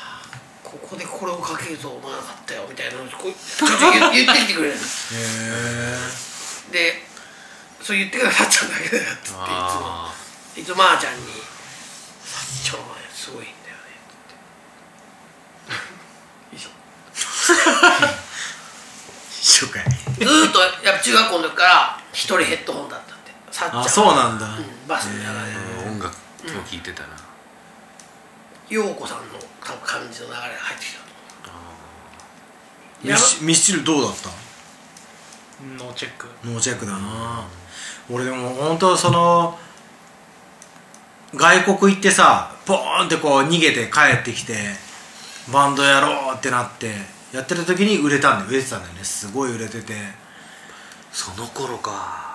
[0.70, 4.78] ここでこれをかけると思わなかったよ」みたいなのをこう言言ってきてくれる
[6.72, 7.04] で
[7.82, 9.34] そう言ってくれるさっちゃんだけだよっつってい。
[9.34, 10.14] つもあ
[10.58, 10.64] い。
[10.64, 11.22] つもまーちゃんに
[12.24, 13.44] 「さっちゃんはすごい。
[13.44, 13.82] んだよね」
[15.74, 16.70] って以上
[19.42, 19.84] 一緒かい。
[20.20, 26.80] ずーっとやっぱ中学校の時から一人ヘッドホンだったってさっちゃんはあそうなんだ、うんバスの中でー音楽も聴い。
[26.80, 27.10] てたな、
[28.70, 29.24] 陽子さんの
[29.64, 31.00] 多分感じの流れが入ってきた。
[33.04, 34.30] ミスミスチルどうだった？
[35.78, 36.28] ノーチェック。
[36.44, 37.46] ノーチェックだな、
[38.10, 39.58] 俺でも本当その
[41.36, 44.54] 外国行ってさポーンってこう逃げて帰ってきて
[45.52, 46.92] バンドやろうってなって
[47.32, 48.50] やってる時に売れたんだよ。
[48.50, 49.04] 売れてたんだよね。
[49.04, 49.94] すごい売れてて。
[51.12, 52.28] その頃か。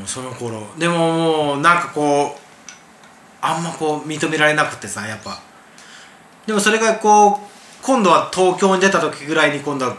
[0.00, 0.66] うんその頃。
[0.78, 2.40] でももうなんかこう
[3.40, 5.40] あんまこう認められなくてさやっぱ
[6.48, 7.38] でもそれがこう
[7.82, 9.98] 今度は東京に出た時ぐらいに今度は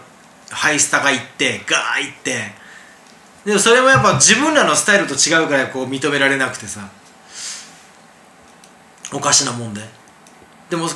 [0.49, 2.39] ハイスタが行ってガー行って。
[3.45, 6.89] でもそれもやっぱ自分らのスタイルと違うからこう認められなくてさ。
[9.13, 9.81] おかしなもんで。
[10.71, 10.87] でも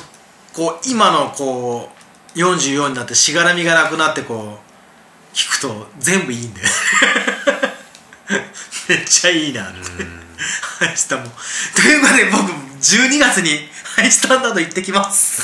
[0.52, 1.88] こう今のこ
[2.34, 6.66] う44になってしがらみがなくなってこう聞くと全部いいんだよ
[8.88, 9.80] めっちゃいいなって。
[10.80, 11.30] ハイスタも。
[11.76, 12.50] ということで僕
[12.80, 15.42] 12月にハイスタンダード行ってきます。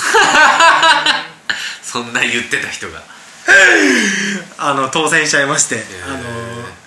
[1.82, 3.02] そんな言ってた人が。
[4.58, 5.76] あの当選しちゃいまして、
[6.06, 6.18] あの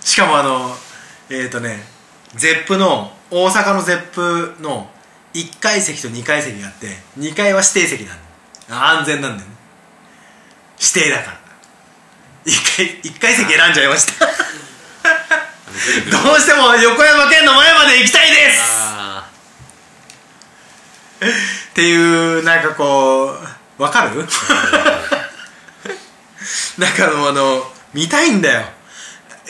[0.00, 0.74] しかもあの
[1.30, 1.82] えっ、とね
[2.34, 4.90] ゼップの大阪のゼップの
[5.34, 6.88] 1階席と2階席があって
[7.18, 8.16] 2階は指定席なん
[8.68, 8.76] だ。
[8.76, 9.54] よ安全なんだよね。
[10.78, 11.40] 指定だから。
[12.46, 14.26] 1階一階席選んじゃいました。
[16.10, 18.60] どうしても横山県の前まで行きたいです。
[18.60, 18.83] あ
[21.20, 23.34] っていうなんかこ
[23.78, 24.24] うわかる？
[26.78, 28.64] なんかあの見たいんだよ。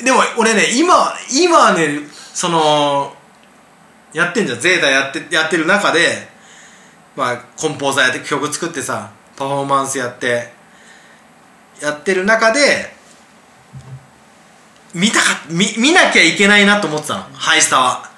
[0.03, 2.01] でも俺ね今今ね
[2.33, 3.17] その
[4.12, 4.61] やってんじゃん。
[4.61, 6.29] ゼータやってやってる中で
[7.17, 10.53] まあコンポーザーやって曲作ってさパフォーマンスやって
[11.81, 12.95] やってる中で
[14.95, 17.27] 見たか見見なきゃいけないなと思ってたの。
[17.35, 18.09] ハイスタは。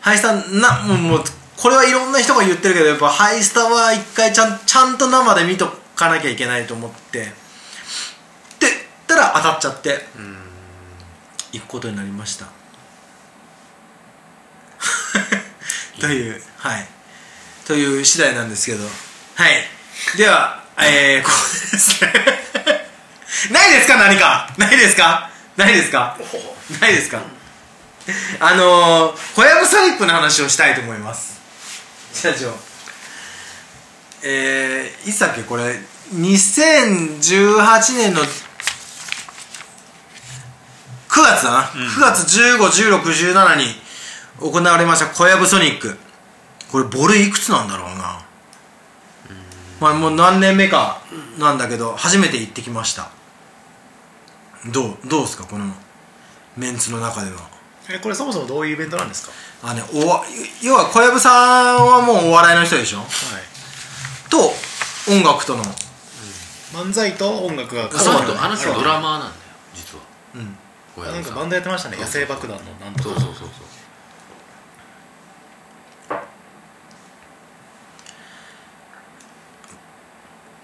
[0.00, 1.24] ハイスタなもう
[1.56, 7.22] これはいろんな人が言ってるけどやっぱハイスタは一回ちゃんちゃんと生で見とかなきゃいけないと思って。
[7.22, 7.32] って
[8.60, 8.72] 言っ
[9.06, 10.04] たら当たっちゃって
[11.52, 12.46] 行くことになりました。
[16.00, 16.86] というはい。
[17.66, 18.84] という次第なんですけど。
[18.84, 19.64] はい。
[20.16, 21.36] ではえー、ここ
[21.72, 22.12] ですね。
[23.52, 23.96] ないですか？
[23.96, 24.52] 何か？
[24.58, 25.30] ないですか？
[25.56, 26.18] ないですか？
[26.80, 27.20] ないですか？
[28.40, 31.40] あのー、小籔ソニックの話をしたいと思います。
[32.14, 32.52] 社長。
[34.22, 35.78] えー、いつだっけこれ
[36.14, 37.58] 2018
[37.94, 38.26] 年の9
[41.22, 43.64] 月だな、9月151617に
[44.40, 45.98] 行われました小籔ソニック。
[46.72, 48.24] これボルいくつなんだろうな、
[49.80, 51.02] まあもう何年目か
[51.38, 53.10] なんだけど初めて行ってきました。
[54.72, 55.66] どうどうですかこの
[56.56, 57.53] メンツの中では
[57.88, 59.32] えこれそもそもどういうイベントなんですか？
[59.62, 60.24] あねおわ
[60.62, 62.98] 要は小籔さんはもうお笑いの人でしょ？
[62.98, 63.08] はい。
[64.30, 64.38] と
[65.12, 65.62] 音楽との。
[66.72, 69.32] 漫才と音楽があそうなのあの人あの人ドラマーなんだよ
[69.74, 70.04] 実は。
[70.34, 70.56] うん。
[70.96, 71.14] 小籔さん。
[71.14, 71.98] なんかバンドやってましたね。
[71.98, 73.10] 野生爆弾のなんとか。
[73.10, 73.64] そうそうそうそ
[76.14, 76.18] う。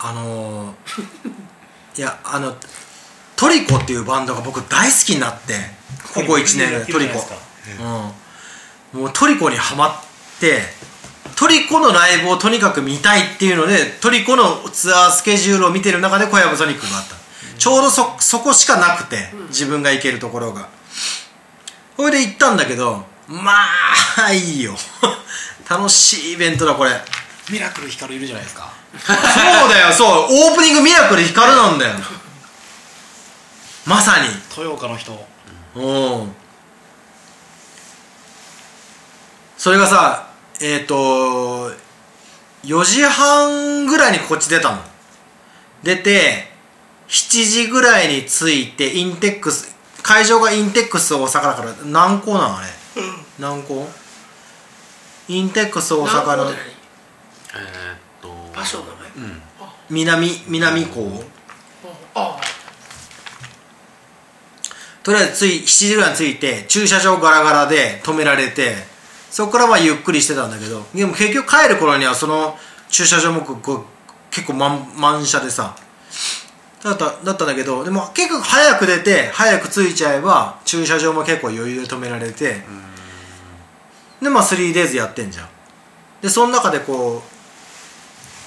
[0.02, 2.56] あのー、いやあの
[3.36, 5.52] トリコっていうバンドが僕大好きになって
[6.14, 7.20] ここ1年トリコ。
[8.94, 9.00] うん。
[9.00, 9.92] もうトリコにハマっ
[10.40, 10.62] て
[11.36, 17.14] トリコのライブをとにかく見たいっていうのでトリコのツアースケジュールを見てる中で小籔ソニックがあった、
[17.56, 19.16] ちょうどそそこしかなくて
[19.48, 20.68] 自分が行けるところが。
[21.96, 23.52] それで行ったんだけどま
[24.18, 24.74] あいいよ。
[25.68, 26.90] 楽しいイベントだこれ。
[27.50, 28.72] ミラクル光いるじゃないですか。
[29.06, 29.92] そうだよ。
[29.92, 30.48] そう。
[30.48, 31.94] オープニングミラクル光なんだよ。
[33.86, 34.28] まさに。
[34.56, 35.12] 豊岡の人
[35.76, 36.32] うん。
[39.56, 41.70] それがさえっ、ー、と
[42.64, 44.82] 4時半ぐらいにこっち出たの。
[45.82, 46.48] 出て
[47.08, 52.68] 7時ぐらいに着いてインテックス会場がインテックス大阪だから何校なんあれ？
[53.38, 53.88] 何校？
[55.28, 56.56] インテックス大阪のえーっ
[58.20, 59.08] と何場所の名前？
[59.16, 59.42] うん。
[59.90, 61.24] 南南校
[62.14, 62.40] ああ
[65.02, 68.74] とりあえずつい7時ぐらいに着いて駐車場ガラガラで止められて
[69.30, 72.56] そこからはゆっくりしてたんだけどでも結局帰る頃にはその
[72.88, 73.40] 駐車場も
[74.30, 75.76] 結構満満車でさ。
[76.82, 82.62] だっただったんだけどでも結構早く出て早く着いちゃえば駐車場も結構余裕で止められて
[84.22, 85.48] でまあ 3days やってんじゃん。
[86.22, 87.22] でその中でこ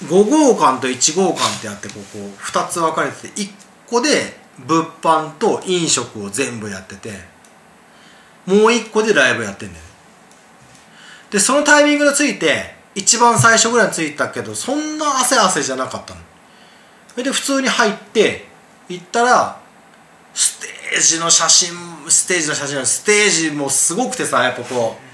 [0.02, 3.50] う5号館と1号館ってあってこうこう2つ分かれてて1
[3.88, 7.10] 個で物販と飲食を全部やってて
[8.46, 9.84] もう1個でライブやってんだよ。
[11.30, 16.20] でそのタイミングでついて一番最初ぐらいについたけどそんな汗汗じゃなかったの。
[17.08, 18.46] それで普通に入って
[18.88, 19.60] 行ったら
[20.32, 21.70] ステージの写真
[22.08, 25.04] ステージの写真ステージもすごくてさやっぱこう。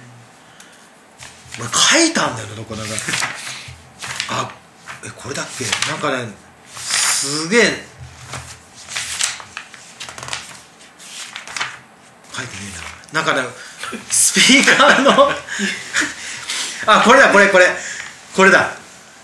[1.58, 1.68] 俺
[2.06, 2.88] 書いたんだよねどこだか。
[4.30, 4.50] あ
[5.04, 5.64] えこれだっけ？
[5.90, 6.32] なんかね
[6.74, 7.89] すげえ
[12.40, 12.62] 書いてね
[13.12, 13.22] えな。
[13.22, 13.48] なんかね
[14.10, 15.30] スピーカーの
[16.86, 17.66] あこれだこれこれ。
[18.34, 18.70] これだ。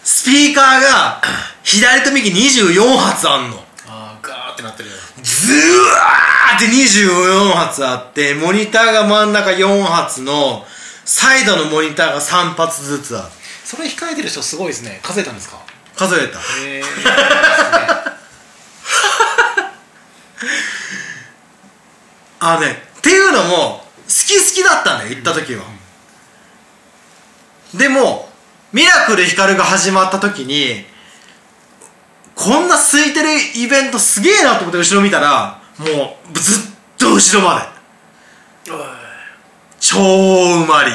[0.04, 1.20] スピーカーが
[1.62, 3.64] 左と右24発あんの。
[3.88, 4.96] ああガーってなってるよ。
[5.22, 10.66] ズワーって24発あってモニターが真ん中4発の
[11.04, 13.28] サイドのモニターが3発ずつある。
[13.64, 15.00] それ控えてる人すごいですね。
[15.02, 15.58] 数えたんですか？
[15.96, 16.38] 数えた。
[16.38, 16.42] へ
[16.80, 16.82] え。
[22.40, 25.62] あのねっていうのも好き好きだったんだよ行った時は、
[27.78, 28.28] でも
[28.72, 30.84] ミラクルヒカルが始まった時に
[32.34, 37.66] こんな空いてるイベントすげえなと思って後ろ見たらもうずっと後ろまで。
[39.78, 40.90] 超埋まり。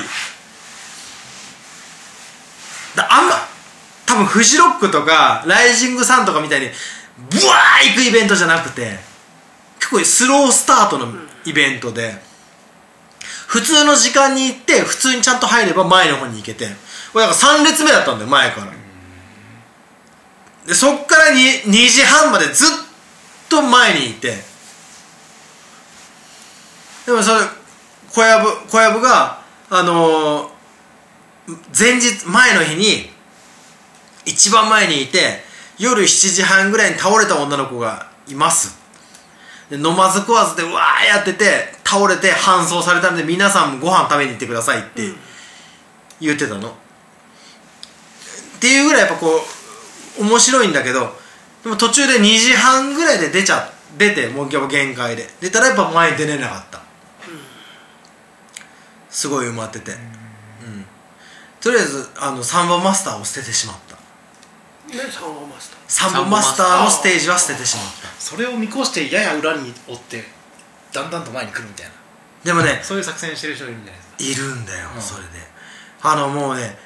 [2.93, 3.35] だあんま
[4.05, 6.67] 多分フジロックとかライジングサンとかみたいに
[7.29, 8.99] ブワー行くイベントじゃなくて
[9.79, 12.13] 結構スロースタートのイベントで、
[13.47, 16.67] 普通の時間に行って普通にちゃんと入れば前の方に行けて。
[17.13, 18.71] 俺だから3列目だったんだよ前から。
[20.65, 22.67] でそっから2時半までずっ
[23.49, 24.37] と前にいて。
[27.05, 27.41] でもそれ
[28.09, 30.51] 小籔小籔があのー
[31.77, 33.09] 前日前の日に
[34.25, 35.43] 一番前にいて
[35.77, 38.80] 夜7時半ぐらいに倒れた女の子がいます。
[39.77, 45.13] 飲まず食わずでうわーやってて倒れて搬送されたんで皆さんもご飯食べに行ってくださいって
[46.19, 46.73] 言ってたの、っ
[48.59, 49.27] ていうぐらいやっぱこ
[50.19, 51.15] う面白いんだけど
[51.63, 55.27] でも途中で2時半ぐらいで出ちゃ出てもう限界で。
[55.41, 56.81] 出たらやっぱ前に出れなかった、
[59.09, 59.97] すごい埋まってて、うん。
[61.59, 63.95] とりあえずあのサンボマスターを捨ててしまった。
[64.95, 65.79] ねサンボマスター。
[65.87, 70.23] サンボマスターのステージは捨ててしまったそれを見越してやや裏に追って
[70.93, 71.91] だんだんと前に来るみたいな。
[72.43, 74.09] でもねそういう作戦してる人いるんじゃないです。
[74.09, 75.01] かいるんだよ、うん。
[75.01, 75.29] それで。
[76.03, 76.77] あのもうね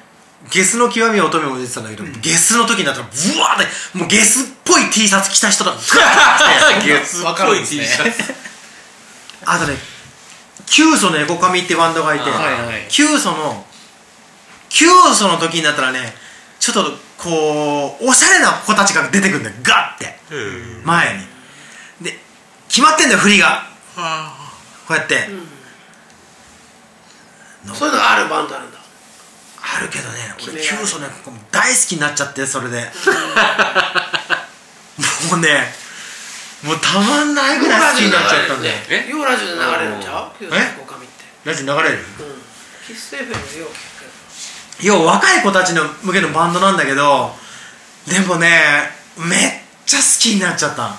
[0.50, 5.72] ゲスの極み乙女も出てたんだけど、ゲスの時になったらブワーってもうゲスっぽい T シャツ着た人だ
[6.82, 7.86] ゲスっぽい T ね。
[7.86, 8.34] シャツ。
[9.44, 9.76] あとね
[10.64, 12.86] キュウソのエコカミってバンドがいて、あはいはい。
[12.88, 13.66] キュウソの
[14.70, 16.14] キュウソの時になったらね
[16.60, 19.56] ちょっとこうおしゃれな子たちが出てくるんだよ。
[19.62, 20.18] ガッて。
[20.84, 21.24] 前に。
[22.02, 22.18] で
[22.68, 23.66] 決まってんだよ振りが。
[24.86, 25.26] こうやって、
[27.74, 28.78] そういうのがあるバンドなんだ。
[28.78, 31.08] あるけどね俺キュウソね
[31.50, 32.92] 大好きになっちゃってそれで。
[35.30, 35.72] もうね
[36.62, 38.74] もうたまんないぐらい好きになっちゃったんだよ。
[38.88, 40.44] えようラジオで流れるんちゃう？
[40.44, 40.46] え？
[40.80, 41.24] おかみって。
[41.44, 41.98] ラジオ流れる？
[41.98, 42.04] うん。
[42.86, 43.66] キス FM でよ
[44.82, 47.30] 要は若い子たちの向けのバンドなんだけど
[48.06, 48.48] でもね
[49.16, 49.38] めっ
[49.86, 50.90] ちゃ好きになっちゃった。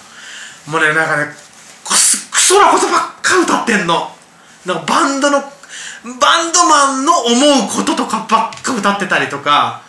[0.69, 1.31] もうねなんかね
[1.85, 4.11] クソなことばっか歌ってんの。
[4.65, 9.81] なんかバンドのバンドマンの思うこととかばっか歌ってたりとか。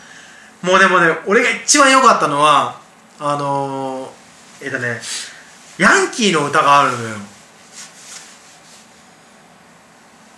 [0.63, 2.81] もうでもね俺が一番良かったのは
[3.21, 5.01] あのー、えっとね
[5.79, 7.17] ヤンキーの歌があるのよ。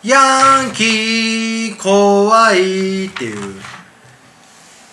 [0.03, 3.61] ヤンキー怖いっていう。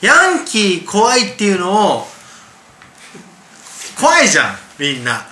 [0.01, 2.07] ヤンキー怖いっていうのを
[3.99, 5.25] 怖いじゃんみんな、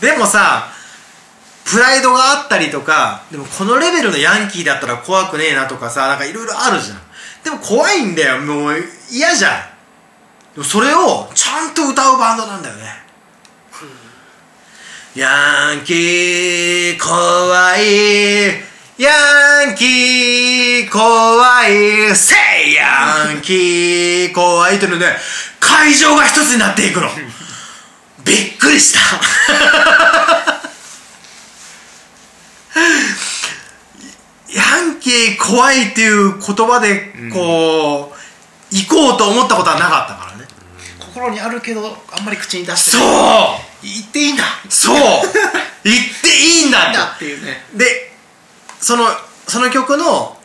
[0.00, 0.66] でもさ
[1.64, 6.98] プライドがあったりとかでもこのレベルのヤンキーだったら怖くねえなとかさなんかいろいろあるじゃん。
[7.44, 8.74] でも怖いんだよもう
[9.10, 9.52] 嫌じゃん。
[10.54, 12.82] でもそれをちゃんと歌うバンドなんだよね、
[15.14, 18.71] ヤンキー怖い
[19.02, 19.10] ヤ
[19.72, 22.14] ンキー怖い。
[22.14, 22.36] せ
[22.68, 25.06] いヤンキー怖いっていうので
[25.58, 27.08] 会場が一つになっていくの。
[28.24, 29.00] びっくりした。
[34.54, 38.18] ヤンキー怖いっていう言葉でこう、
[38.72, 40.46] 行こうと思ったことはなかったからね。
[41.00, 43.02] 心にあるけどあんまり口に出してそう。
[43.82, 44.44] 言っていいんだ。
[44.68, 44.96] そう。
[45.82, 47.66] 言っていいんだっていうね。
[47.74, 48.11] で
[48.82, 49.04] その
[49.46, 50.36] その曲の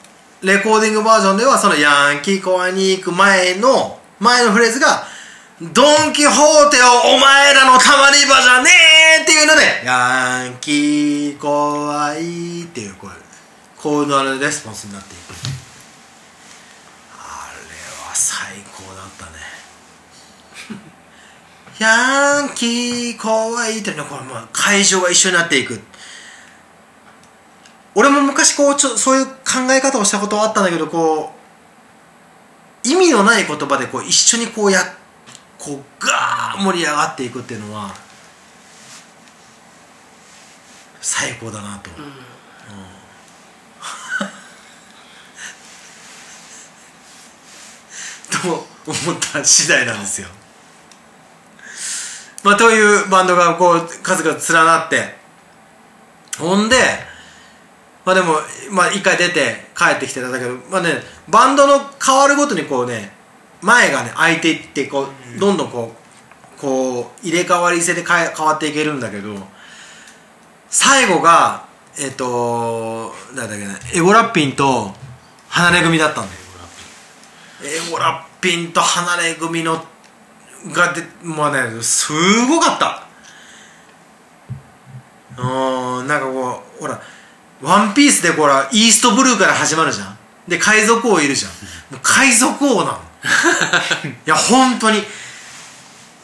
[0.43, 5.03] レコーディングバージョンではそのヤンキーコアに行く前の前のフレーズが
[5.59, 8.69] ドン・キホーテをお前らのたまり場じゃね
[9.21, 15.33] えっていうのでヤンキー怖いっていうこうこういうのレスポンスになっていく。
[17.17, 17.59] あれ
[18.07, 19.31] は最高だったね。
[21.79, 25.81] ヤンキー怖いっていうのはこれもう会場が一緒になっていく。
[27.99, 29.33] 俺も昔こうちょそういう考
[29.71, 31.31] え方をしたことはあったんだけどこ
[32.85, 34.81] う意味のない言葉でこう一緒にこうや
[35.57, 37.91] こうガー盛り上がっていくっていうのは
[41.01, 42.05] 最高だなと、うん。
[48.53, 50.27] と思った次第なんですよ。
[52.43, 55.17] まあというバンドがこう数々連なって。
[56.37, 56.77] ほんで
[58.07, 58.35] まあでも、
[58.71, 60.93] まあ一回出て帰ってきてたんだけど、まあね、
[61.27, 63.11] バンドの変わるごとにこうね、
[63.61, 65.91] 前がね、開いていって、こう、どんどんこ
[66.55, 69.35] う、こう、入れ替わり制で変え変わっていけるんだけど、
[70.69, 71.65] 最後が、
[71.99, 74.93] えっ、となんだっけなエゴラッピンと
[75.49, 76.39] 離れ組だったんだよ。
[77.87, 79.83] エゴラッピンと離れ組の
[80.71, 82.13] がでもうねす
[82.47, 83.03] ごかった。
[85.37, 87.01] うーんなんかこうほら
[87.61, 90.17] ワンピースでこらイーストブルーから始まるじゃん。
[90.47, 91.51] で海賊王いるじゃん。
[91.91, 92.99] もう海賊王なの。
[94.07, 95.03] いや本当に。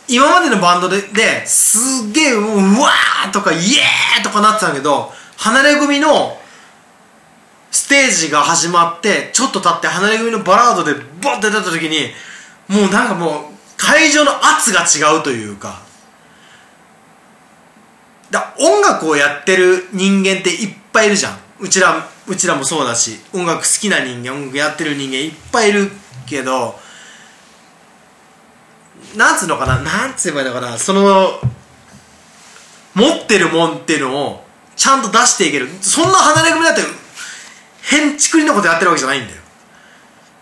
[0.08, 1.78] 今までのバンドでです
[2.10, 6.38] っげえうわーとかイエーとかなってたんだけど離れ組の
[7.72, 12.14] ステージが始まってちょっと経って離れ組のバラードでボッて出た時に
[12.68, 15.82] もうなんかもう会場の圧が違うというか。
[18.34, 21.38] だ音楽をやってる人間っていっぱいいるじゃん。
[21.60, 25.90] うちらうちらもそうだし音楽好きな人間音楽やってる人間いっぱいいる
[26.26, 26.78] けど
[29.16, 31.40] なんつうのかななんつえばいいのかなその
[32.96, 34.44] 持ってるもんっていうのを
[34.76, 35.68] ちゃんと出していける。
[35.82, 36.82] そんな離れ組だって
[37.82, 39.42] 変ちくりなことやってるわけじゃないんだよ。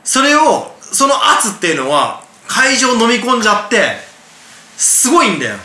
[0.03, 3.97] それをその圧っていうのは会場飲み込んじゃって
[4.77, 5.57] すごいんだよ。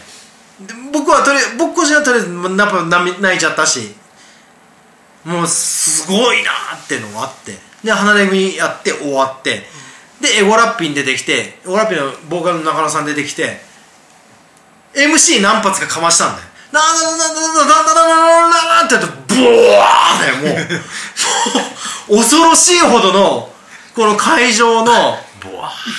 [0.93, 3.95] 僕はとりあえず僕個人はとりあえず泣いちゃったし。
[5.27, 7.59] もうすごいなーっていうのがあって。
[7.83, 9.63] で離れ組やって終わって。
[10.21, 13.61] でエゴラッピン出てきてエゴラッピンのボーカルの中野さん出てきて
[14.95, 16.49] MC 何発かかましたんだよ。
[16.73, 19.47] なーなーなーなーなーなーなーなーなーってやってボ
[19.77, 20.57] ワーだよ
[22.09, 22.23] もう。
[22.23, 23.53] 恐ろしいほどの
[23.95, 25.19] この会場の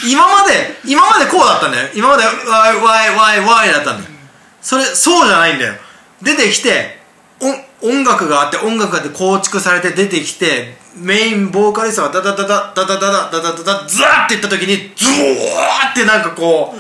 [0.06, 1.90] 今まで今までこうだったんだよ。
[1.94, 4.16] 今までワイワイワイワイだったんだよ。
[4.62, 5.74] それそうじゃないんだよ。
[6.22, 6.97] 出てきて
[7.40, 16.78] 音音楽があって音楽があって構築されて出てきてメインボーカリストがダダダダダダダダダダダダズワーっていった時にズワーってなんかこう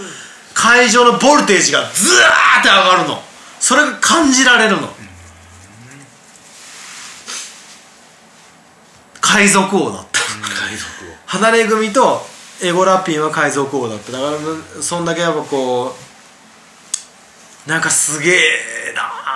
[0.55, 3.21] 会場のボルテージがズワーって上がるの
[3.59, 4.89] それが感じられるの
[9.21, 10.19] 海賊王だった
[10.65, 12.21] 海賊王離れ組と
[12.63, 14.25] エゴラッピンは海賊王だっただか
[14.77, 15.93] らそんだけやっぱこ
[17.67, 18.33] うなんかすげえ
[18.95, 19.26] なー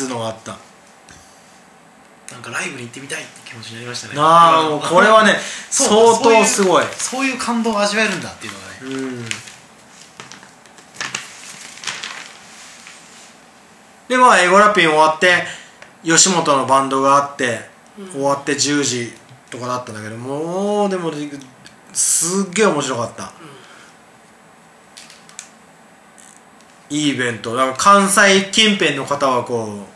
[0.00, 0.56] つうのがあった。
[2.32, 4.14] なんかライブに行ってみたいって気持ちになりましたね。
[4.14, 5.36] なあもうこれはね
[5.70, 6.84] 相当すごい。
[6.96, 8.78] そういう感動を味わえるんだっていうのがね。
[8.80, 9.28] うん。
[14.08, 15.44] でまあエゴラッピン終わって
[16.04, 17.68] 吉本のバンドがあって、
[18.12, 19.12] 終わって10時
[19.50, 21.12] とかだったんだけどもうでも
[21.92, 23.32] すっげえ面白かった、
[26.88, 27.54] いいイベント。
[27.54, 29.89] だから関西近辺の方はこう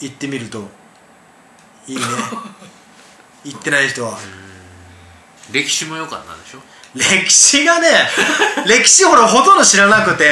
[0.00, 0.68] 行ってみると
[1.86, 2.02] いいね。
[3.44, 4.18] 行ってない人は、
[5.52, 6.60] 歴史も良かったでしょ？
[6.94, 7.88] 歴史がね
[8.66, 10.24] 歴史俺ほとんど知らなくて。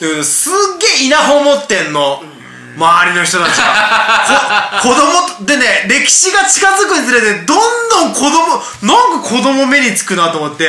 [0.00, 2.22] うんすっげえ稲穂持ってんの、
[2.76, 4.80] 周りの人たちが。
[4.80, 10.68] こ子供でね歴史が近づくにつれてどんどん子供なんか子供目につくなと思って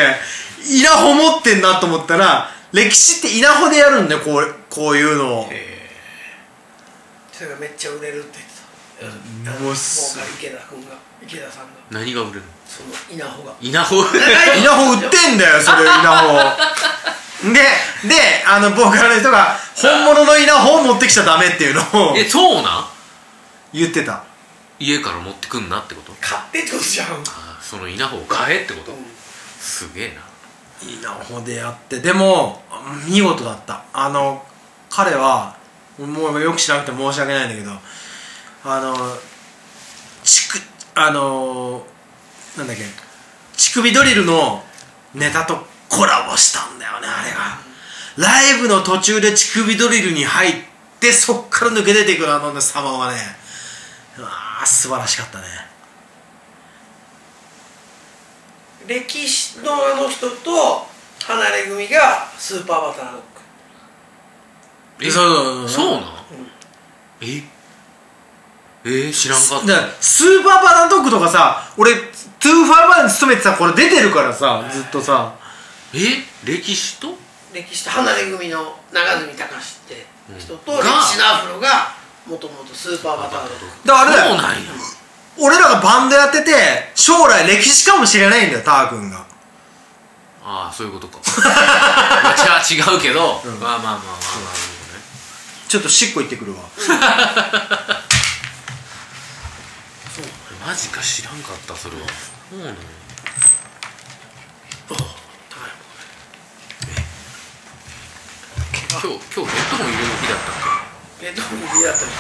[0.68, 5.50] 稲穂持ってんなと思ったら歴史って稲穂でやるんだよこうこういうのを
[7.40, 8.40] それがめっちゃ売れるって
[9.00, 9.60] 言ってた。
[9.64, 11.72] ボもうすーカル池田君が池田さんが。
[11.90, 12.48] 何が売れるの？
[12.68, 13.56] その稲穂が。
[13.62, 14.04] 稲穂？
[14.60, 16.36] 稲穂売ってんだよそれ稲穂。
[17.54, 17.62] で
[18.10, 22.84] であのボーカルの人が本物の稲穂を持ってきちゃダメっていうのをえそうなん？
[23.72, 24.26] 言ってた。
[24.78, 26.12] 家から持ってくんなってこと？
[26.20, 27.08] 買ってってことじゃん。
[27.08, 28.92] あその稲穂を買えってこと？
[29.62, 30.16] すげえな。
[30.86, 32.62] 稲穂でやってでも
[33.08, 33.86] 見事だった。
[33.94, 34.44] あの
[34.90, 35.56] 彼は
[36.06, 37.72] もうよく知らなくて申し訳ないんだけど
[38.64, 38.96] あの
[40.24, 40.60] ちく
[40.96, 41.86] あの
[42.58, 42.84] なんだっけ
[43.56, 44.64] 乳首ドリルの
[45.14, 45.58] ネタと
[45.90, 47.70] コラボしたんだよねあれが。
[48.18, 50.54] ライブの途中で乳首ドリルに入っ
[51.00, 53.18] てそっから抜け出てくるあのね様はね
[54.18, 54.30] うわ
[54.66, 55.46] 素晴らしかったね。
[58.88, 60.88] 歴史のあの人と
[61.24, 63.29] 離れ組がスーパーバターロック
[65.02, 66.04] えそうそうなん
[67.22, 67.44] え？
[68.86, 71.92] えー、知らんかっだからスーパーバランドッグとかさ俺
[72.40, 75.36] 255に勤めてたこれ出てるからさずっとさ。
[75.92, 76.02] たえ？
[76.46, 77.16] 歴史と？
[77.54, 80.06] 歴史と離れ組の長住隆って
[80.40, 81.94] 人と、うん歴史のアフロが
[82.28, 84.32] もともとスーパーバターロックだからあれだよ。
[84.32, 84.60] そうなんや。
[85.40, 86.52] 俺らがバンドやってて
[86.96, 89.26] 将来歴史かもしれないんだよター君が。
[90.44, 91.20] ああそういうことか。
[92.24, 93.96] まあじゃあ違うけど、まあまあまあまあまあ。
[93.96, 94.79] なるほどね
[95.70, 96.64] ちょっとしっこ行ってくるわ。
[100.66, 102.08] マジか知らんかったそれは。
[102.50, 102.76] そうなの。
[108.92, 110.56] 今日今日ヘッドホン入れる日だったっ
[111.22, 112.12] えどういう意味だったの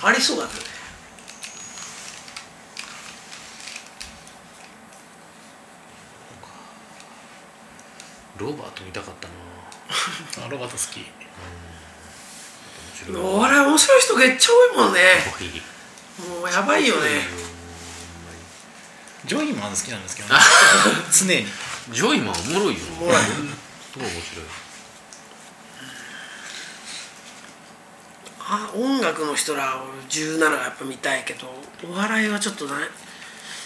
[0.00, 0.06] け？
[0.06, 0.66] ありそうだけどね。
[8.38, 9.34] ロバート見たかったな。
[10.46, 11.25] あロバート好き
[13.04, 15.00] 面白いお笑い面白い人めっちゃ多いもんね。
[16.40, 17.00] もうやばいよね。
[19.26, 20.40] ジョイマン好きなんですけどね。
[21.12, 21.46] 常に。
[21.92, 22.80] ジョイマンおもろいよ。
[23.00, 23.22] おもろい。
[23.22, 23.32] す
[23.98, 24.44] ごい面白い。
[28.48, 31.48] あ音楽の人ら17がやっぱ見たいけど
[31.90, 32.88] お笑いはちょっとない。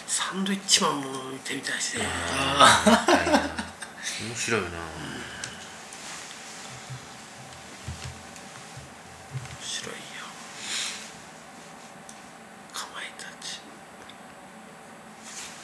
[0.06, 2.04] サンドイッチマンも見てみたいしね。
[4.26, 4.80] 面白いよな面
[9.62, 9.98] 白いよ
[12.72, 13.60] かまいたち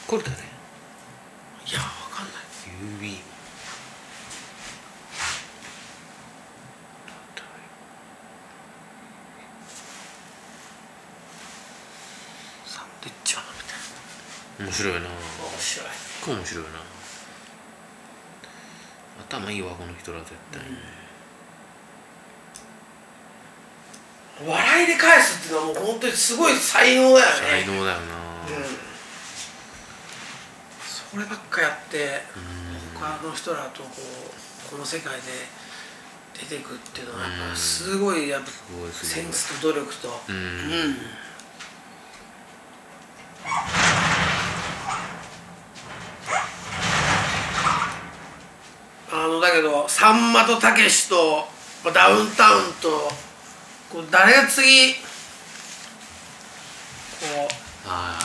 [0.06, 0.40] これ誰い
[1.72, 2.34] やわかんない。
[3.00, 3.18] 指。
[12.66, 15.00] サンドイッチマンみたい面白いな。
[15.00, 15.14] な面
[15.58, 15.86] 白い。
[16.24, 16.70] これ面白いな。
[19.28, 20.62] 頭いいわこの人ら絶対、
[24.46, 27.22] 笑いで返すっていうのはもう本当にすごい才能だよね。
[27.64, 27.96] 才能だよな、う
[28.82, 28.95] ん
[31.10, 32.22] そればっかやって
[32.94, 33.88] 他の人らとこ
[34.68, 35.22] うこの世界で
[36.48, 38.48] 出てくっていうのはやっぱすごいやっぱ
[38.92, 40.08] センスと努力と。
[40.28, 40.36] うん。
[40.36, 40.42] うん
[49.12, 51.46] あのだけどさんまとたけしと
[51.84, 52.88] まあダウンタウンと
[53.90, 54.98] こう誰が次こ
[57.46, 57.48] う
[57.86, 58.18] あ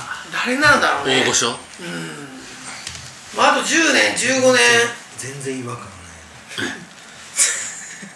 [0.45, 1.21] 誰なんだろあうね。
[1.23, 1.55] 大御所？
[3.35, 4.59] まあ、あと10年15年。
[5.17, 5.91] 全然違和感ない。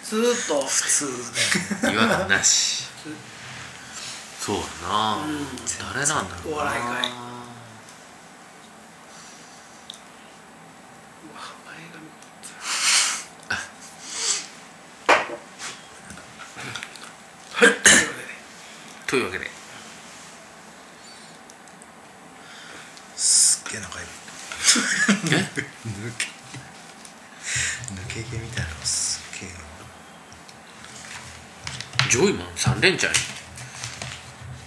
[0.04, 0.66] ずーっと。
[0.66, 1.06] 普通
[1.82, 1.94] だよ。
[1.94, 2.84] 違和感なし。
[4.40, 5.18] そうだな、
[5.94, 6.56] 誰なんだろうな。
[6.56, 7.26] お笑い界。
[17.54, 17.68] はい。
[17.88, 18.26] というわけで
[19.08, 19.50] というわけで
[23.16, 24.06] すっげえ仲いい
[25.32, 26.26] え抜け
[27.94, 29.56] 抜け毛みたいなのすっげえな
[32.10, 33.12] ジョイマン？3連チャン？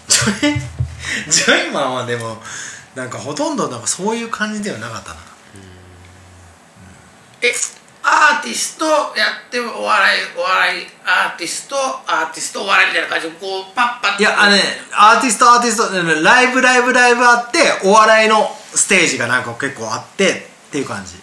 [0.07, 0.59] ジョイ
[1.31, 2.41] ジョイマンはでも
[2.95, 5.15] なんかほとんどなんかそういう感じではなかったな。
[7.41, 7.53] え
[8.01, 11.75] アーティストやってお笑いお笑いアーティスト
[12.07, 13.27] アーティストお笑いみたいな感じ？
[13.29, 14.61] でこうパッパッいやあのね
[14.91, 21.15] アーティストアーティストねライブライブライブあってお笑いのステージがなんか結構あってっていう感じ。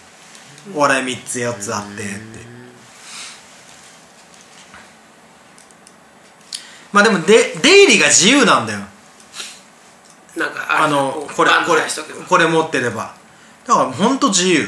[0.75, 2.47] お笑い3つ4つあってって。
[6.91, 8.79] まあでもで出入りが自由なんだよ。
[10.35, 11.81] なんかあのこれこれ
[12.27, 13.15] これ持ってれば。
[13.65, 14.67] だからほんと自由。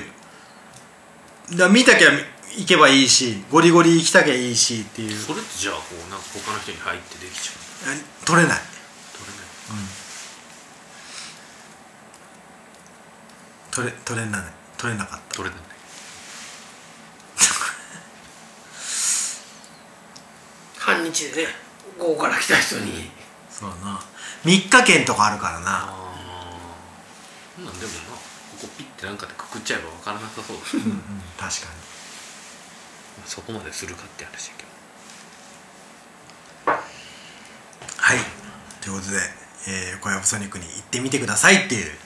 [1.58, 2.10] だ見たきゃ
[2.56, 5.18] 行けばいいしゴリゴリ行きたきゃいいしっていう。
[5.18, 8.58] それってじゃあこうなんか他の人に入ってできちゃうえ取れない。
[9.12, 10.00] 取れない。
[13.72, 15.36] 取れ取れない取れなかった。
[15.36, 15.66] 取れない。
[20.80, 21.50] 半日でね
[22.00, 23.12] 午後から来た人に。
[23.52, 24.02] そうだな。
[24.46, 25.70] 3日券とかあるからな。
[25.70, 26.14] あ
[27.58, 28.14] あなんでもなこ
[28.62, 30.64] こピッてなんかでくくっちゃえば分からなさそうだ。
[30.74, 31.02] うんうん
[31.38, 31.68] 確か
[33.26, 34.70] そこまでするかって話だけど。
[36.72, 36.78] に
[37.98, 38.20] はい。
[38.80, 39.20] ということで、
[39.68, 41.99] えー、小籔ソニックに行ってみてくださいっていうはい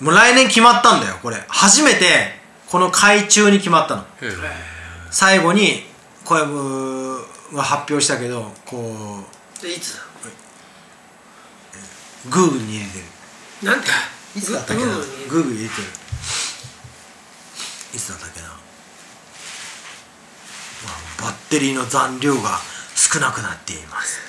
[0.00, 1.36] もう来年決まったんだよこれ。
[1.48, 2.06] 初めて
[2.68, 4.04] この会中に決まったの。
[5.10, 5.84] 最後に
[6.24, 9.24] 小籔が発表したけどこ
[9.60, 10.00] でいつう
[12.30, 13.04] グーグルに入れてる。
[13.70, 13.88] なんて？
[14.36, 14.90] いつだったっけな？
[14.94, 15.88] グーグルにグーグル入れてる。
[17.94, 18.52] いつだったっけな、ま
[20.92, 22.58] あ、バッテリーの残量が
[22.94, 24.20] 少なくなっています。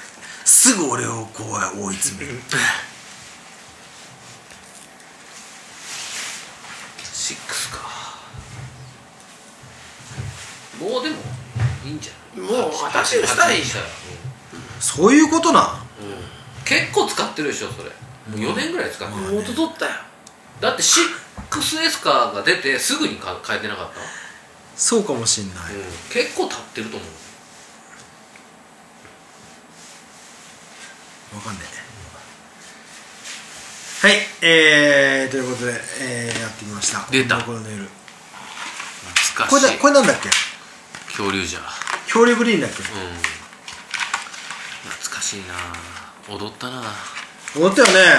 [0.46, 1.44] すぐ俺をこ
[1.78, 2.40] う追い詰める
[7.34, 7.82] 6か。
[10.80, 11.18] もうでも
[11.86, 12.48] いいんじゃない？
[12.52, 13.84] もう私にしたらいいじゃん。
[13.84, 13.88] ん
[14.80, 15.66] そういうことなん？
[16.66, 17.90] 結構使ってるでしょそれ。
[17.90, 19.92] もう4年ぐらい使ってる、元取ったよ。
[20.62, 24.00] だって 6S カーが出てすぐにか変えてなかった、
[24.76, 25.64] そうかもしんない、
[26.12, 27.10] 結構経ってると思う。
[31.36, 31.81] わかんねえ
[34.02, 37.06] はいえー、ということで、えー、やってきました。
[37.12, 37.40] 出た。
[37.44, 37.88] この夜。
[39.30, 39.50] 懐かしい。
[39.50, 40.28] これだこれなんだっけ？
[41.06, 41.60] 恐竜じゃ。
[41.60, 41.64] ん
[42.06, 42.82] 恐竜グリーンだっけ？
[42.82, 42.86] うん。
[44.90, 45.54] 懐かかしいな。
[46.36, 46.82] 踊ったな。
[47.56, 48.18] 踊ったよね。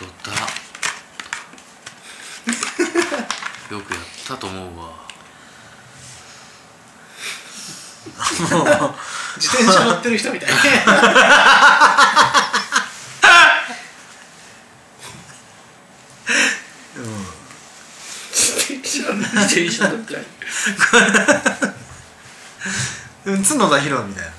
[0.00, 0.30] 踊った。
[3.74, 4.94] よくやったと思うわ。
[9.36, 10.54] 自転車乗ってる人みたいね
[19.34, 20.24] 自転車乗ってる
[23.26, 24.30] うん角田博みたいな。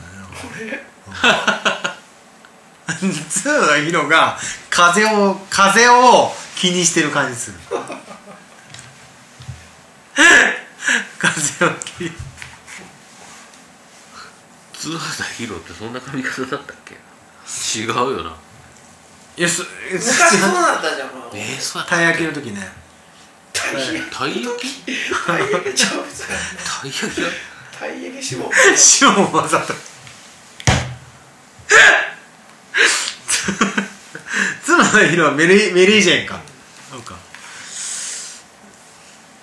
[3.02, 3.14] うん。
[3.14, 4.38] 角田博が
[4.70, 7.58] 風を風を気にしてる感じする。
[11.18, 12.12] 風を気に。
[14.74, 16.96] 津畑博ってそんな髪型だったっけ？
[17.80, 18.36] 違うよな。
[19.38, 21.10] いやそ昔そうだったじゃん。
[21.34, 22.85] えー、そうだったたい焼きの時ね
[24.12, 24.84] たい焼き
[25.26, 26.26] たい焼きちゃうさ
[26.82, 27.28] たい焼きだ
[27.80, 28.52] たい焼きしも
[29.02, 29.74] 塩も混ざった
[34.66, 36.42] 角田博はメリメリージェンか
[36.92, 37.16] そうか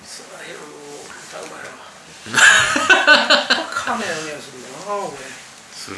[0.04, 0.68] そらへんもう
[1.28, 1.72] 歌うまいわ
[3.74, 5.10] カメの匂いするな俺
[5.72, 5.96] する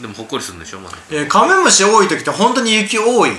[0.00, 3.30] でもほっこりするんでしょまだえーカメムシ多い時って本当に雪多い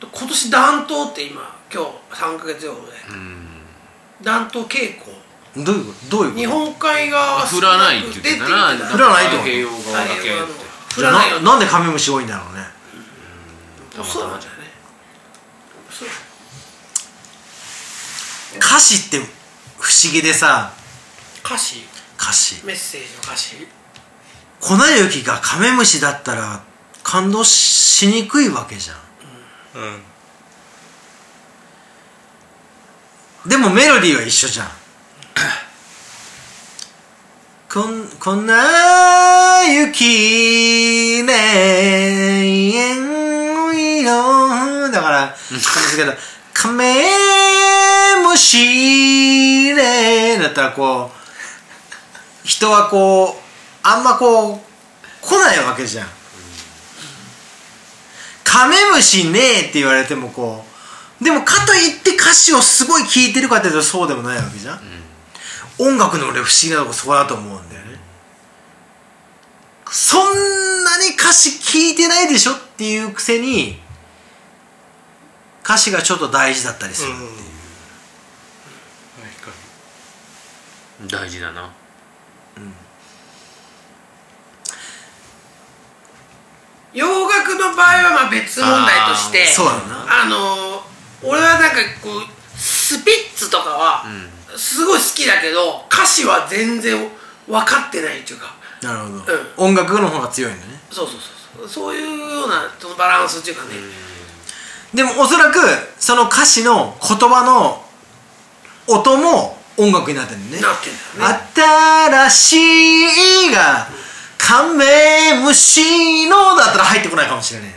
[0.00, 1.90] 今年暖冬って今今日
[2.22, 3.48] 3ヶ月予報でうん
[4.22, 5.06] 暖冬傾向
[5.56, 6.08] どういうこと？
[6.08, 10.30] どういうこと日本海側は降らないって言ってたな降らないと太平洋側だけって。
[10.96, 12.64] 降らなんでカメムシ多いんだろうね。
[14.02, 14.28] そう。
[14.28, 14.60] なんじゃない
[15.90, 16.08] そう。
[18.58, 19.18] 歌詞って
[19.78, 20.72] 不思議でさ
[21.44, 21.84] 歌詞
[22.18, 23.66] 歌詞メッセージの歌詞
[24.60, 26.62] 粉雪がカメムシだったら
[27.02, 28.96] 感動しにくいわけじゃん
[33.46, 34.68] でもメロディーは一緒じゃん。
[37.72, 42.44] こんこんな雪ね
[44.00, 45.30] 色だからなん。
[45.30, 46.12] ですけど
[46.52, 47.02] カメ
[48.24, 51.16] ムシねだったらこう
[52.46, 53.34] 人はこう
[53.82, 54.60] あんまこう
[55.20, 56.06] 来ないわけじゃん。
[58.44, 60.71] カメムシねえって言われてもこう
[61.22, 64.80] でもかといって歌詞をすごい聴いてるかっていうとそうでもないわけじゃん、
[65.78, 68.00] 音楽の俺不思議なとこそこだと思うんだよね。
[69.90, 73.80] そんなに歌詞聴いてないでしょっていうくせに
[75.62, 77.22] 歌詞がちょっと大事だったりするって
[81.04, 81.70] いう、大事だな。
[86.94, 90.24] 洋楽の場合はまあ別問題としてそうだな。
[90.24, 90.82] あの
[91.22, 94.04] 俺はなんかこうスピッツとかは
[94.56, 97.08] すごい好きだけど歌詞は全然
[97.48, 98.54] 分かってないっていうか。
[98.82, 99.24] なるほど、
[99.58, 100.80] 音楽の方が強いんだね。
[100.90, 101.92] そうそうそうそう。
[101.92, 103.70] そういうようなそのバランスっていうかね、
[104.92, 105.58] でもおそらく
[105.98, 107.84] その歌詞の言葉の
[108.88, 110.60] 音も音楽になってるね。
[110.60, 111.40] なってんだよね。
[111.54, 113.86] 新しいが
[114.36, 117.70] カメムシのだったら入ってこないかもしれない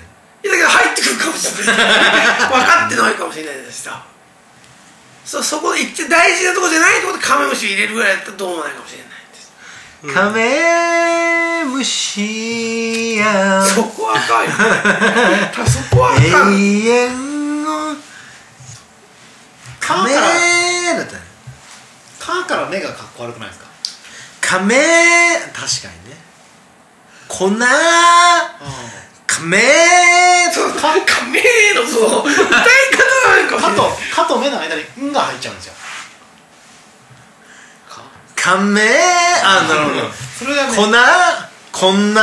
[0.50, 1.76] だけど入ってくるかもしれない。
[1.76, 3.84] 分かってないかもしれないです。
[3.84, 4.06] さ
[5.26, 9.52] そそこで一番大事なところじゃないところでカメムシ入れるぐらいだったらどうもないかもしれないです。
[10.14, 14.52] カメムシやそこはあかんよ。
[15.54, 16.54] たそこはあかん。
[16.54, 17.96] 永遠の
[19.80, 21.22] カメだったね
[22.20, 23.66] 「カー」から「目がかっこ悪くないですか
[24.42, 24.76] カメ
[25.54, 26.18] 確かにね
[27.28, 27.50] 粉
[29.36, 29.60] カメ
[30.54, 32.46] そうかかめえのその歌い方
[33.28, 33.82] なんか「か」と
[34.16, 35.74] 「か」と「目の間に「ん」が入っちゃうんですよ。
[38.38, 38.82] カメ
[39.44, 40.12] あなるほど。
[40.40, 40.78] それがね。
[40.78, 40.84] 粉？
[41.74, 42.22] こんな？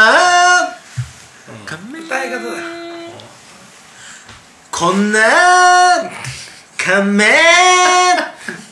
[1.93, 2.41] 歌い方だ。
[2.41, 2.55] よ
[4.71, 5.21] こんな？
[6.79, 7.27] カメ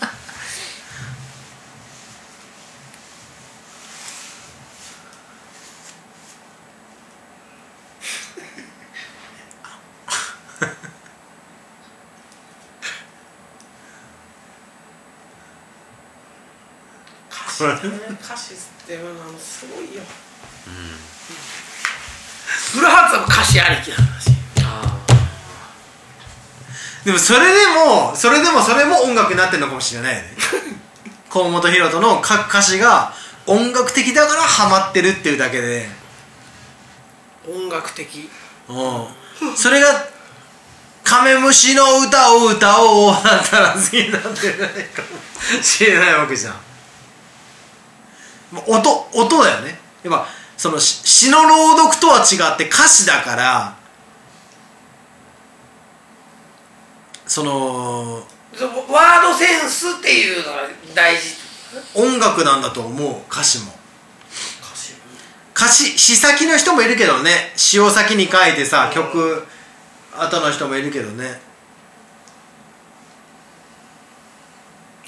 [0.00, 0.08] 歌
[17.68, 18.56] 詞ってね歌詞っ
[18.86, 20.02] ていうのはすごいよ。
[22.72, 24.30] フルハーツは歌詞ありきな話
[27.04, 30.28] でもそれでもそれでもそれも音楽になってるのかもしれないよね。
[31.30, 33.14] 河本大翔の書く歌詞が
[33.46, 35.88] 音楽的だからハマってるっていうだけで。
[37.48, 38.30] 音楽的。
[38.68, 39.56] うん。
[39.56, 40.06] それが
[41.02, 45.02] カメムシの歌を歌おうだったら好きになってないか
[45.56, 46.54] もしれないわけじゃん
[48.66, 49.78] 音音だよね。
[50.02, 50.26] やっぱ
[50.56, 53.76] そのし詩の朗読とは違って歌詞だから
[57.26, 58.24] その
[58.88, 61.36] ワードセンスっていうのが大事
[61.94, 63.72] 音楽なんだと思う歌詞も。
[65.54, 65.98] 歌詞？
[65.98, 67.52] 詩先の人もいるけどね。
[67.54, 69.46] 詩を先に書いてさ曲
[70.16, 71.40] 後の人もいるけどね。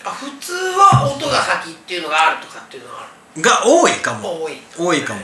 [0.05, 3.09] あ普通は音が先っていうのがあるとかっていうのがある
[3.41, 4.43] が多いかも。
[4.43, 4.61] 多い。
[4.79, 5.21] 多いかも。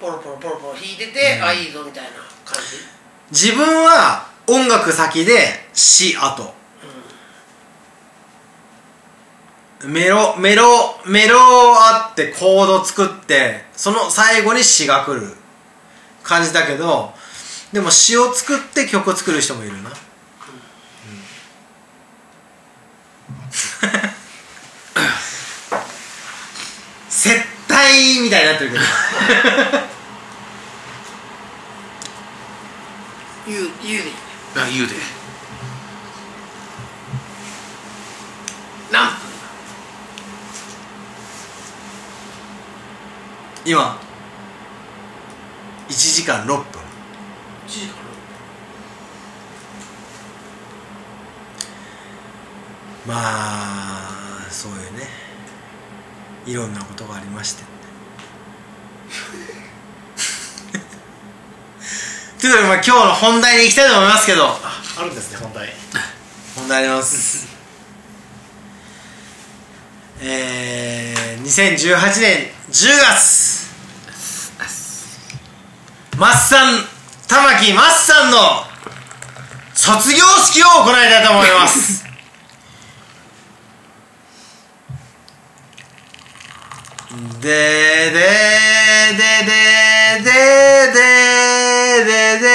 [0.00, 2.10] ポロポロポロポロ弾いてて、あいいぞみたいな
[2.44, 2.60] 感
[3.30, 3.46] じ？
[3.48, 6.56] 自分は音楽先で詩後。
[9.84, 15.36] メロメロメロあってコード作ってその最後に詩が来る
[16.24, 17.12] 感じだけど
[17.72, 19.90] でも詩を作って曲を作る人もいるな、
[23.50, 24.17] 接
[27.88, 28.82] 待みたいになってるけど。
[33.46, 34.08] 言う言うで。
[34.08, 34.14] いい
[34.56, 34.94] あ言うで。
[38.92, 39.16] 何分
[43.64, 43.98] 今。
[45.88, 46.56] 1時間6分。
[47.66, 47.94] 1時間
[53.06, 55.08] まあそういうね。
[56.46, 57.77] いろんなことがありまして
[62.40, 64.60] ということで、まあ、今日の本題に行きたいと思いますけど。
[64.98, 65.72] あるんですね本題。
[66.56, 67.46] 本題あります。
[70.20, 73.68] えー、2018年10月
[76.16, 76.84] マッサン
[77.28, 78.64] 玉木マッサンの
[79.74, 82.07] 卒業式を行いたいと思います
[87.18, 87.50] でで
[88.12, 89.58] でで
[90.22, 91.02] でで
[92.04, 92.46] でで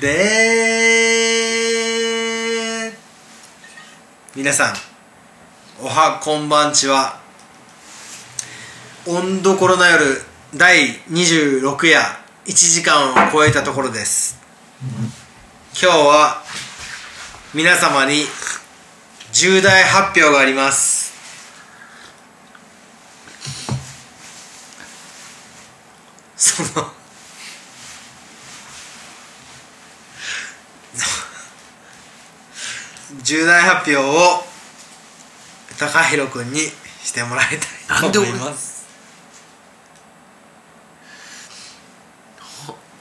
[0.00, 0.06] で。
[2.70, 2.92] で
[4.36, 4.91] 皆さん
[5.84, 7.18] おはこんばんちは。
[9.04, 10.22] 温どころの夜
[10.54, 11.98] 第26夜
[12.46, 14.38] 1時間を超えたところです。
[15.72, 16.44] 今日は
[17.52, 18.26] 皆様に
[19.32, 21.12] 重大発表があります。
[26.36, 26.92] その
[33.24, 34.51] 重大発表を
[35.82, 37.46] 高弘君にしてもらい
[37.88, 38.12] たい。
[38.12, 38.86] と思います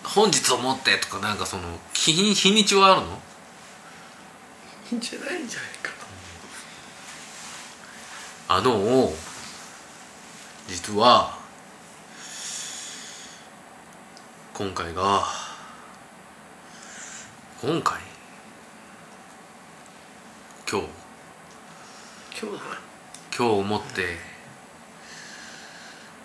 [0.03, 1.63] 本日をもってとかなんかその
[1.93, 3.19] 日に日にちはあるの？
[4.91, 5.91] いいんじゃないんじゃないか
[8.47, 9.13] あの
[10.67, 11.37] 実は
[14.55, 15.23] 今回が
[17.61, 18.01] 今回？
[20.69, 21.00] 今日？
[22.41, 22.79] 今日だな
[23.37, 24.17] 今日をもって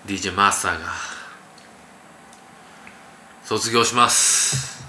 [0.07, 0.87] DJ マスターが
[3.45, 4.83] 卒業します。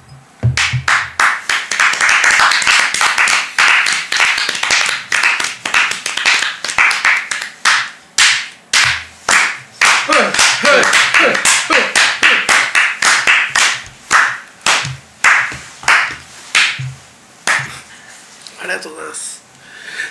[18.62, 19.47] ありがとうございます。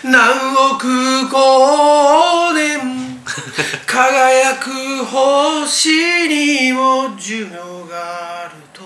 [0.08, 0.86] 何億
[1.26, 3.18] 光年
[3.86, 5.90] 輝く星
[6.28, 7.56] にも寿命
[7.90, 8.82] があると。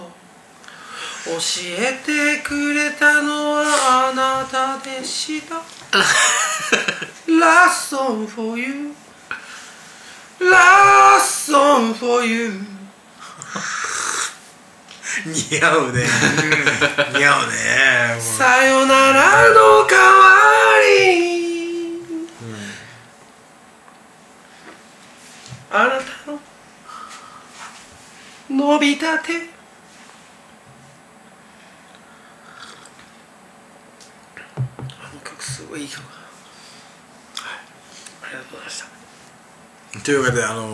[1.27, 1.37] 教
[1.79, 5.57] えてくれたのはあなたでした。
[7.29, 8.95] Last song for you.
[10.41, 12.81] Last song for you
[15.27, 16.07] 似合うね。
[17.15, 20.21] 似合うねさよならの代わ
[20.81, 22.03] り、
[25.71, 26.41] あなたの
[28.51, 29.37] 伸びた手あ
[35.15, 36.09] の曲すごいいい曲だ。
[36.09, 37.59] はい。
[38.23, 38.87] ありがとうございました。
[40.05, 40.69] というわけであの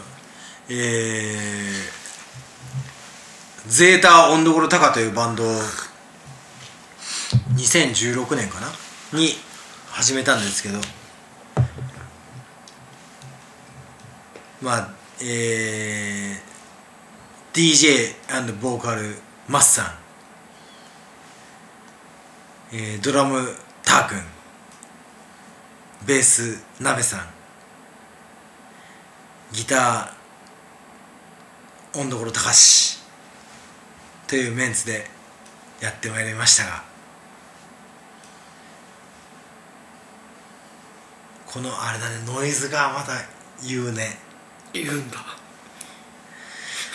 [0.00, 0.02] ー、
[0.70, 2.03] えー、
[3.66, 5.46] ゼータオンドゴロタカというバンドを
[7.56, 8.66] 2016年かな？
[9.18, 9.30] に
[9.90, 10.78] 始めたんですけど。
[14.60, 14.88] まあ
[15.22, 19.14] えー、DJ& ボーカル
[19.48, 19.82] マッサ
[22.72, 23.48] ン、えー、ドラム
[23.82, 24.22] ターくん
[26.06, 27.20] ベースナベさん。
[29.52, 33.03] ギター温所高し
[34.26, 35.06] というメンツで
[35.80, 36.82] やってまいりましたが
[41.46, 43.12] このあれだねノイズがまた
[43.62, 44.18] 言うね。
[44.72, 45.18] 言うんだ。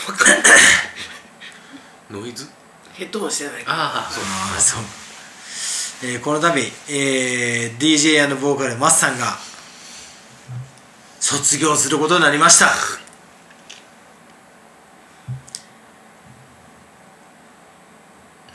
[2.11, 2.47] ノイズ？
[2.93, 3.63] ヘッドホンしてない。
[3.63, 4.11] からああ。
[4.11, 4.83] そうああそう、
[6.03, 9.37] えーこの度、えー、DJ& ボーカルマッサンが
[11.19, 12.73] 卒業することになりました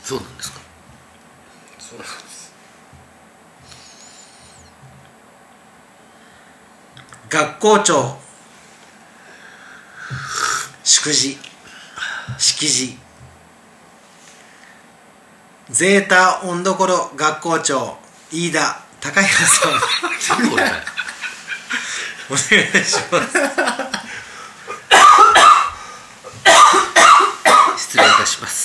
[0.05, 0.59] そうなんですか。
[1.79, 2.53] そうなんです。
[7.27, 8.17] 学校長。
[10.83, 11.39] 祝辞。
[12.37, 12.99] 式辞。
[15.71, 17.97] ゼータ温どころ学校長。
[18.31, 19.71] 飯田高弘さん。
[20.51, 20.67] お願
[22.37, 23.33] いします。
[27.77, 28.64] 失礼いたします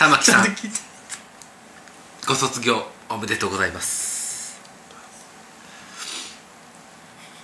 [0.00, 0.56] 玉木さん。
[2.26, 4.58] ご卒業おめでとうございます。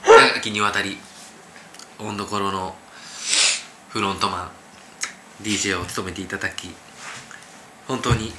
[0.02, 0.98] 長きにわたり
[1.98, 2.74] 温どころの
[3.90, 4.50] フロントマン
[5.42, 6.74] DJ を務めていただき
[7.86, 8.34] 本当に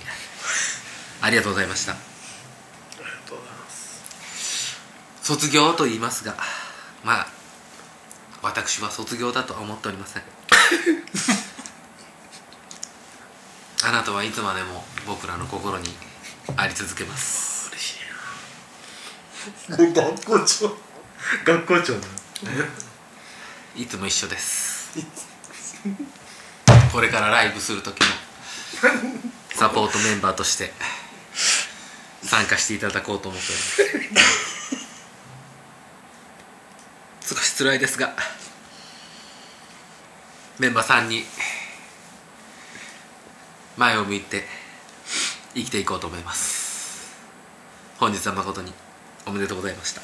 [1.21, 1.91] ありがとうございました。
[1.91, 1.95] あ
[2.97, 4.79] りがとうございます。
[5.21, 6.35] 卒業と言いますが
[7.03, 7.27] まあ
[8.41, 10.23] 私は卒業だとは思っておりません
[13.83, 15.85] あなたはいつまでも僕らの心に
[16.55, 17.69] あり続けます。
[17.71, 19.77] 嬉しいな。
[19.77, 20.77] 学校長。
[21.45, 22.07] 学校長だ
[23.75, 24.97] いつも一緒です。
[26.91, 28.05] これからライブする時も
[29.53, 30.71] サポートメンバーとして
[32.23, 33.47] 参加していただこうと思って
[33.95, 34.55] おります。
[37.35, 38.15] 少し辛いですが
[40.59, 41.23] メンバーさんに
[43.77, 44.43] 前を向いて
[45.53, 47.15] 生きていこうと思います。
[47.99, 48.73] 本日は誠に
[49.27, 50.01] おめでとうございました。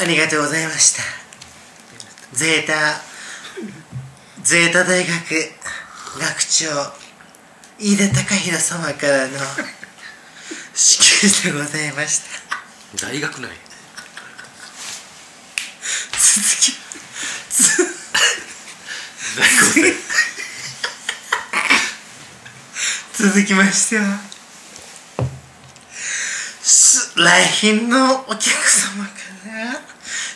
[0.00, 1.02] ありがとうございました。
[2.32, 3.02] ゼータ
[4.42, 5.12] ゼータ大学
[6.18, 6.66] 学長
[7.78, 9.38] 飯田高弘様からの
[10.74, 12.20] 祝辞でございまし
[12.98, 13.06] た。
[13.06, 13.48] 大学内。
[16.12, 16.81] 続き
[17.52, 19.52] 大学
[23.14, 24.18] 生続きましては。
[26.62, 29.10] す来賓のお客様か
[29.46, 29.78] ら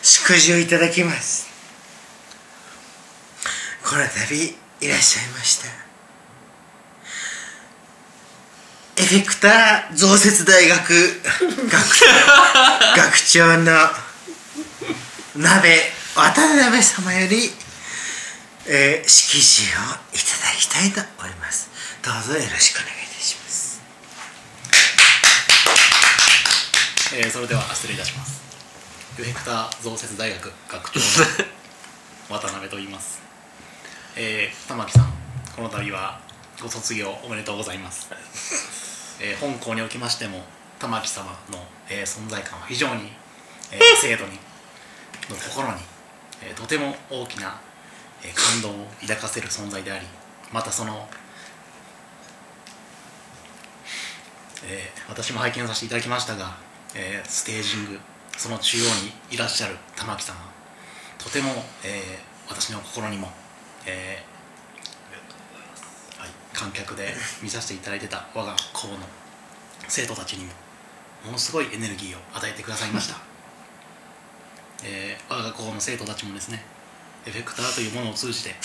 [0.03, 1.47] 祝辞をいただきます。
[3.83, 5.69] この度いらっしゃいました。
[9.03, 10.85] エフェクター増設大学学
[12.97, 13.91] 学長の
[15.37, 17.51] 鍋渡辺様より、
[18.67, 19.77] えー、式辞を
[20.17, 21.69] いただきたいと思います。
[22.03, 23.83] どうぞよろしくお願いいたします。
[27.15, 28.41] えーそれでは失礼いたします。
[29.21, 31.07] エフェクター増設大学学長の
[32.41, 33.19] 渡辺と言います。
[34.17, 35.13] えー、玉木さん
[35.55, 36.23] この度は
[36.63, 38.09] ご卒業おめでとうございます、
[39.21, 40.47] えー本校におきましても
[40.79, 43.13] 玉木様の、えー存在感は非常に、
[43.71, 44.39] えー 生徒に
[45.29, 45.96] の心に、えー
[46.55, 47.61] とても大きな、
[48.35, 50.07] 感動を抱かせる存在であり
[50.53, 51.09] またその
[54.65, 56.57] えー私も拝見させていただきましたが、
[56.95, 58.01] えーステージング
[58.37, 60.37] その中央にいらっしゃる玉木様
[61.19, 61.51] とても、
[61.85, 63.29] えー私の心にも、
[63.87, 68.99] えーはい、観客で見させていただいてた我が校の
[69.89, 70.53] 生徒たちにも
[71.25, 73.17] ものすごいエネルギーを与えてくださいました、
[74.85, 76.63] えー我が校の生徒たちもですね
[77.27, 78.55] エフェクターというものを通じて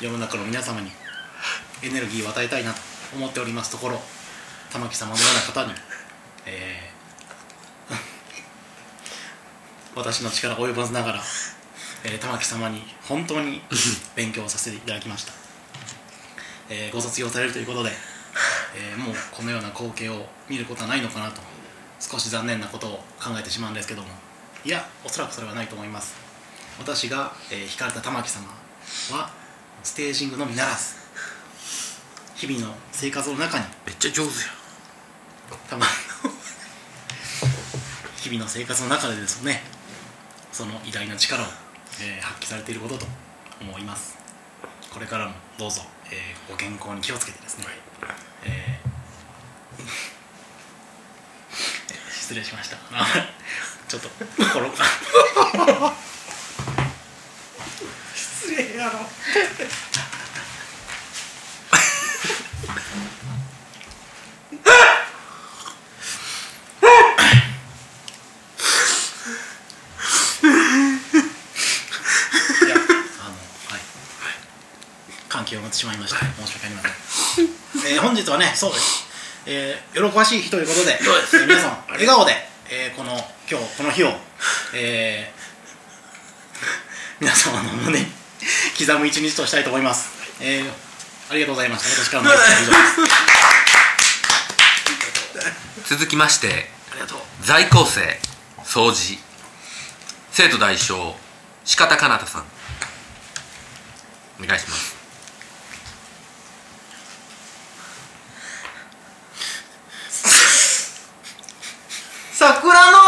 [0.00, 0.92] 世の中の皆様に
[1.82, 2.80] エネルギーを与えたいなと
[3.14, 4.00] 思っておりますところ
[4.72, 5.74] 玉木様のような方に、
[6.46, 6.96] えー
[9.98, 11.22] 私の力及ばずながら、
[12.04, 13.62] えー玉木様に本当に
[14.14, 15.32] 勉強させていただきました、
[16.68, 17.92] えーご卒業されるということで、
[18.74, 21.40] えーもうこのような光景を見ることはないのかなと
[22.00, 22.90] 少し残念なことを
[23.20, 24.08] 考えてしまうんですけども。
[24.64, 26.14] いやおそらくそれはないと思います。
[26.78, 28.46] 私が、えー、惹かれた玉木様
[29.12, 29.30] は
[29.82, 30.96] ステージングのみならず
[32.34, 34.34] 日々の生活の中にめっちゃ上手や
[35.70, 35.86] たま
[38.16, 39.62] 日々の生活の中でですね
[40.52, 41.46] その偉大な力を、
[42.00, 43.06] えー発揮されていることと
[43.60, 44.16] 思います。
[44.92, 47.66] これからもどうぞ、えーご健康に気をつけてですね、
[48.44, 48.75] えー
[52.26, 52.76] 失礼しました。
[52.90, 53.06] あ
[53.86, 54.74] ちょっと心が
[58.16, 58.98] 失礼やろ。
[72.66, 73.34] いやあの
[73.70, 73.80] はい。
[75.28, 76.18] 関係を持ってしまいました。
[76.18, 76.92] 申し訳ありません、
[77.94, 79.05] えー本日はねそうです、
[79.46, 82.32] えー喜ばしい日ということでそうで皆さん笑顔で、
[82.70, 83.12] えーこの
[83.48, 84.08] 今日この日を、
[84.74, 85.36] えー
[87.20, 88.06] 皆様の胸に
[88.78, 90.08] 刻む一日としたいと思います、
[90.40, 90.86] えー
[91.28, 92.04] ありがとうございました。
[92.04, 92.44] 私からの以上で
[95.82, 95.90] す。
[95.96, 96.70] 続きまして
[97.42, 98.20] 在校生
[98.64, 99.18] 掃除。
[100.32, 101.16] 生徒代表
[101.64, 102.44] 四方かなたさん。
[104.40, 104.95] お願いします
[112.38, 112.98] 桜の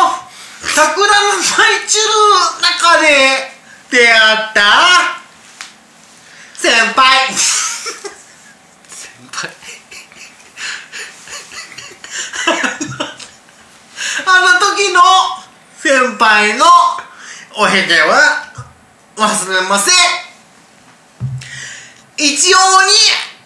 [0.62, 2.04] 桜の舞い散る
[2.62, 3.06] 中で
[3.90, 4.62] 出会った
[6.54, 7.28] 先輩。
[9.34, 9.50] はい
[14.24, 15.02] あの時の
[15.82, 16.64] 先輩の
[17.56, 18.46] おへげは
[19.16, 19.94] 忘れません。
[22.16, 22.92] 一応に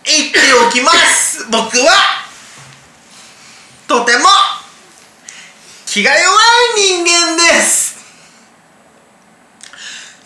[0.04, 1.44] 言っておきます。
[1.50, 2.22] 僕は
[3.88, 4.28] とても
[5.92, 7.98] 気が弱い人間です。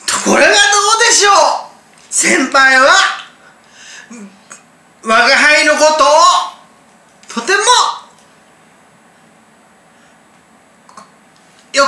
[0.06, 0.52] ところがどう
[1.04, 1.34] でしょう。
[2.08, 2.86] 先輩は
[5.02, 7.58] 我が輩のことをとても
[11.72, 11.86] よ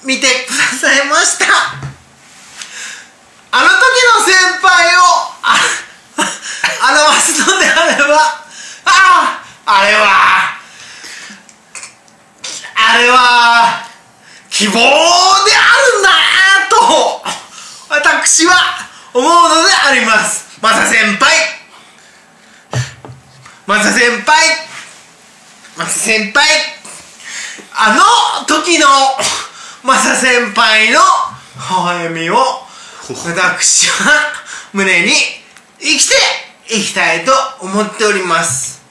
[0.00, 1.44] く見てくださいました。
[3.52, 3.76] あの時
[4.16, 4.32] の先
[4.66, 5.00] 輩を
[5.42, 5.60] あ
[7.12, 8.16] 表すのであれば
[8.86, 10.53] あああれは
[12.86, 13.86] あれは
[14.50, 16.10] 希望であるんだ
[16.68, 17.22] と
[17.88, 18.52] 私は
[19.14, 20.60] 思うのであります。
[20.60, 21.34] マサ先輩。
[23.66, 24.36] マサ先輩。
[25.76, 26.46] マサ先輩。
[27.76, 28.86] あの時の
[29.82, 32.36] マサ先輩の微笑みを
[33.26, 34.32] 私は
[34.72, 35.12] 胸に
[35.80, 36.14] 生きて
[36.76, 38.82] いきたいと思っております。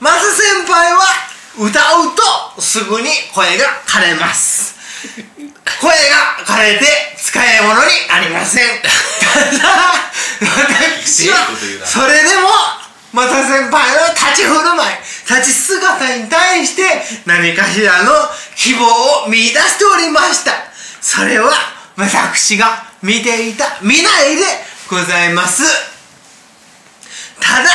[0.00, 2.14] マサ先輩は歌う
[2.54, 4.76] とすぐに声が枯れます。
[5.80, 8.66] 声が枯れて使い物になりません。
[8.82, 9.68] ただ
[10.40, 11.48] 私は
[11.84, 12.48] それでも
[13.12, 14.96] マサ先輩の立ち振る舞い
[15.28, 16.82] 立ち姿に対して
[17.24, 18.12] 何かしらの
[18.56, 20.52] 希望を見出しておりました。
[21.00, 21.52] それは
[21.96, 24.42] 私が見ていた未来で
[24.90, 25.62] ございます。
[27.40, 27.70] ただ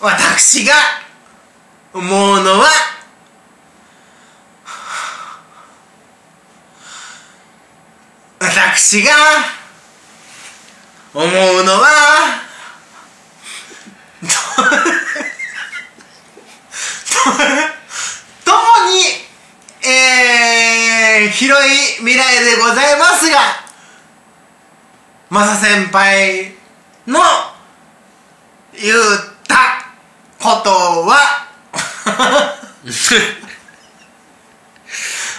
[0.00, 0.74] 私が
[1.94, 2.66] 思うのは
[8.38, 9.12] 私が
[11.14, 11.30] 思う
[11.64, 12.46] のは
[18.44, 19.26] ともに
[19.88, 23.38] えー、広い未来でございますが
[25.30, 26.52] マサ先輩
[27.06, 27.20] の
[28.72, 28.94] 言っ
[29.48, 29.85] た
[30.38, 31.46] ことは。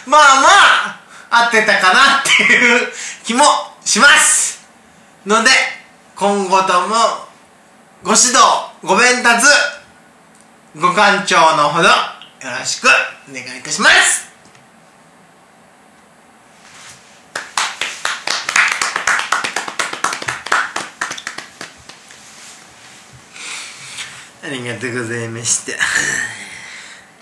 [0.06, 0.99] まあまあ
[1.30, 2.94] 合ってたかなっていう
[3.24, 3.44] 気も
[3.84, 4.65] します。
[5.26, 5.49] ので
[6.15, 6.95] 今後とも
[8.03, 8.38] ご指導
[8.84, 9.45] ご鞭達
[10.80, 11.94] ご感聴のほどよ
[12.57, 12.88] ろしく
[13.30, 14.26] お願いいたします。
[24.48, 25.74] ありがとうございました。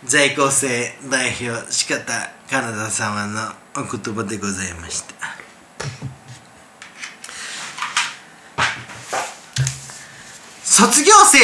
[0.04, 2.04] 在校生代表四方
[2.48, 5.16] カナダ様のお言葉でございました。
[10.64, 11.40] 卒業生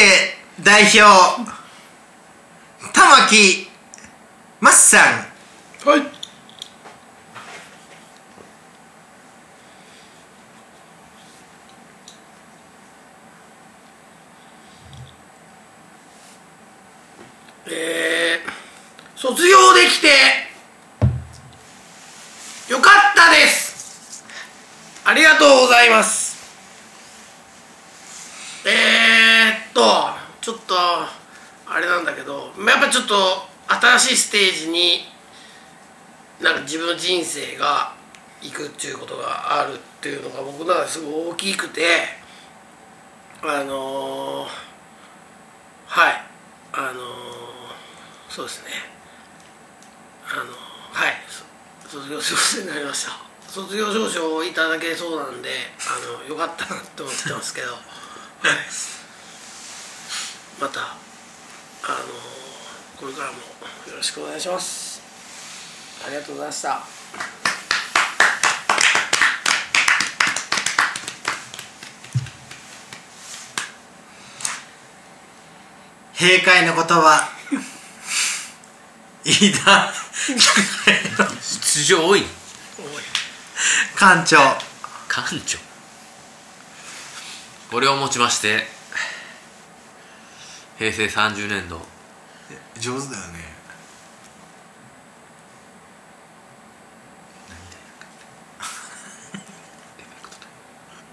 [0.62, 1.00] 代表
[2.94, 3.68] 玉木
[4.60, 5.90] マッさん。
[5.90, 6.21] はい。
[17.74, 18.42] え、
[19.16, 20.08] 卒業できて
[22.70, 24.24] よかったです。
[25.06, 26.32] ありがとうございます。
[28.66, 29.82] えー、っと
[30.42, 33.16] ちょっとあれなんだけどやっぱちょっと
[33.68, 35.06] 新しいステージに
[36.42, 37.94] なんか自分の人生が
[38.42, 41.82] 行くっていうことがあるっていうのが僕の中ですごい大きくて
[43.42, 44.48] あのー、
[45.88, 46.24] はい。
[46.74, 47.21] あのー
[48.34, 48.72] そうですね。
[50.26, 50.44] あの
[50.94, 51.16] はい。
[51.28, 53.12] そ卒業することになりました。
[53.50, 55.50] 卒業証書をいただけそうなんで
[55.86, 57.82] あのよかったなって思ってますけど、 はい、
[60.62, 60.96] またあの
[62.98, 63.34] これからも
[63.90, 65.02] よろしくお願いします。
[66.06, 66.82] ありがとうございました。
[76.14, 77.41] 閉会の言葉
[79.24, 79.94] 飯田
[81.42, 82.24] 出場多い
[83.98, 84.38] 館長
[85.08, 85.58] 館長
[87.70, 88.82] これをもちまして
[90.82, 91.80] 平成30年度。
[92.80, 93.54] 上手だよね。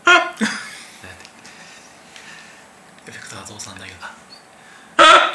[3.07, 3.99] エフェクター増産大学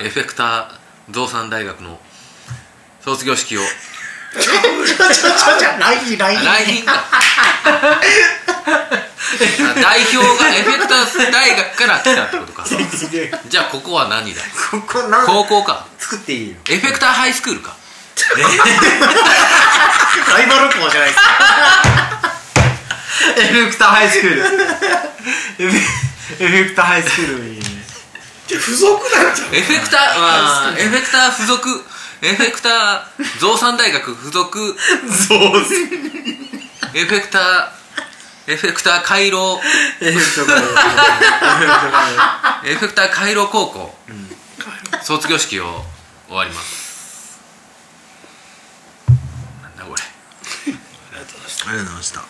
[0.04, 0.80] エフェクター
[1.12, 2.00] 増産大学の
[3.04, 3.62] 卒業式を。
[3.62, 6.92] ちょちょちょちょ来賓来賓来賓か
[9.76, 12.66] 代表がエフェクター大学から来たってことか
[13.48, 17.76] じゃあここは何だここなん高校か作っていいよエフェクターハイスクールか
[20.32, 21.30] ライバル校じゃないですか
[23.38, 24.44] エフェクターハイスクールエ
[25.70, 27.64] フェクターハイスクールいいね
[28.48, 31.93] 付属なんじゃんエフェクター、まあ、エフェクター付属
[32.24, 34.78] エフェクター増産大学附属。
[35.12, 35.40] そう
[36.96, 39.60] エフェクターエフェクター回廊。
[40.00, 43.48] エフェクターエフェクター回廊。
[43.48, 43.94] 高校、
[45.02, 45.84] 卒業式を
[46.28, 47.42] 終わります。
[49.62, 50.02] なんだこれ。
[50.02, 50.06] あ
[50.66, 51.48] りがとうご
[51.86, 52.24] ざいました。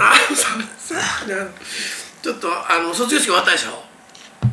[0.00, 0.46] あのさ
[0.78, 0.94] さ
[1.24, 1.34] っきの
[2.22, 3.84] ちょっとあの卒業式終わったでしょ？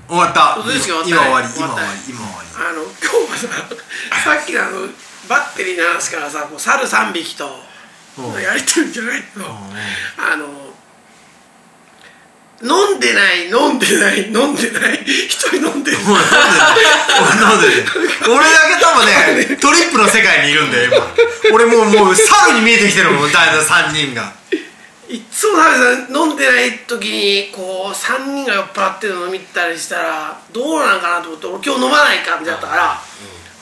[0.07, 0.55] 終わった。
[0.61, 1.47] 卒業式終わった今終わり。
[1.47, 1.99] 今終わり。
[2.09, 2.47] 今終わり。
[2.55, 3.47] あの今日はさ
[4.23, 4.87] さっきのあの
[5.27, 7.49] バッテリーの話からさこう猿3匹と
[8.17, 8.41] うん。
[8.41, 9.51] やりてるんじゃないけどうん。
[9.51, 10.45] あの
[12.63, 15.03] 飲んでない飲んでない飲んでない。
[15.03, 15.97] 一人飲んでる。
[16.07, 16.23] 俺だ
[18.71, 21.05] け多分ねトリップの世界にいるんだよ今。
[21.53, 24.31] 俺もうもう猿に見えてきてるもん大体3人が
[25.07, 25.59] いっつも
[26.25, 33.01] 飲んでない時にこう3人が酔っ払ってるのを見たりしたらどうなんかなと思って俺今日飲まない感じだったから、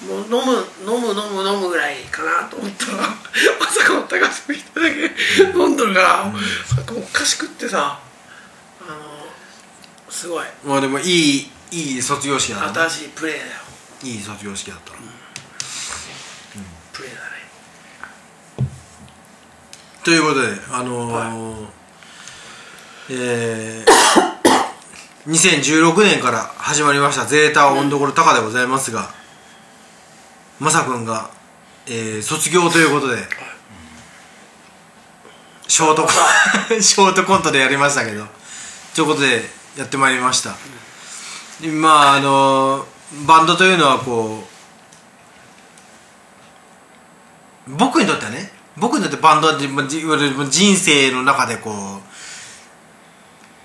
[0.07, 0.37] もう飲む
[0.93, 2.97] 飲む飲む飲むぐらいかなと思ったら
[3.59, 5.11] まさかの高橋人だけ
[5.57, 6.33] 飲んどるから、
[6.95, 7.99] おかしくってさ
[8.81, 9.27] あの
[10.09, 10.45] すごい。
[10.63, 12.73] まあでもいいいい卒業式だな。
[12.73, 13.49] 新しいプレーだよ。
[14.03, 14.97] いい卒業式だったな。
[14.97, 15.22] プ
[20.03, 21.67] ということであのー
[23.11, 29.09] えー、 2016年から始まりましたゼータ温どころ高でございますが、
[30.59, 31.29] まさくんが、
[31.87, 33.17] えー卒業ということで、
[35.69, 36.09] ショートコ
[36.75, 38.27] ン ショートコントでやりましたけど
[38.95, 40.55] ということでやってまいりました、
[41.65, 42.85] まああの
[43.25, 44.45] バンドというのはこ
[47.67, 51.71] う僕にとってはね僕にとってバンドは人生の中でこ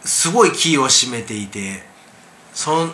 [0.05, 1.83] うすごいキーを占めていて
[2.53, 2.93] その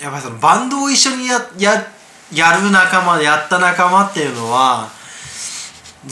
[0.00, 1.86] やっぱりそのバンドを一緒にやや
[2.32, 4.88] やる仲間やった仲間っていうのは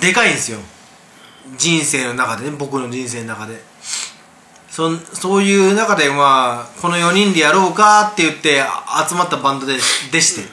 [0.00, 0.58] でかいんですよ。
[1.56, 3.68] 人生の中でね僕の人生の中で。
[4.68, 8.62] そそういう中でまあこの4人でやろうかって言って
[9.08, 9.74] 集まったバンドで
[10.12, 10.48] でして。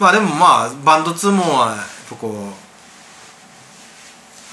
[0.00, 2.63] まあでもまあバンド2もはやっぱこう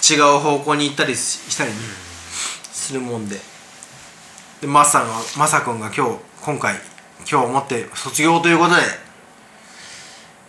[0.01, 1.19] 違う方向に行ったりし
[1.51, 1.75] したりね、
[2.71, 3.37] するもんで。
[4.61, 5.07] でマサが
[5.37, 6.75] マサ君が今日今回
[7.29, 8.81] 今日をもって卒業ということで、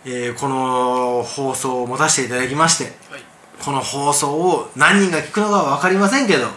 [0.05, 3.21] えーこの放送を持たせていただきましてはい。
[3.63, 6.47] この放送を何人が聞くのかは分かりませんけど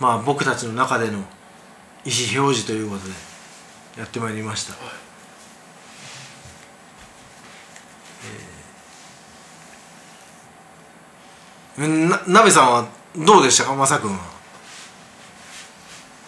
[0.00, 1.22] まあ僕たちの中での意思
[2.40, 3.12] 表示ということで
[3.98, 5.05] やってまいりました、えー
[11.78, 14.18] ななべさんはどうでしたかまさくんは？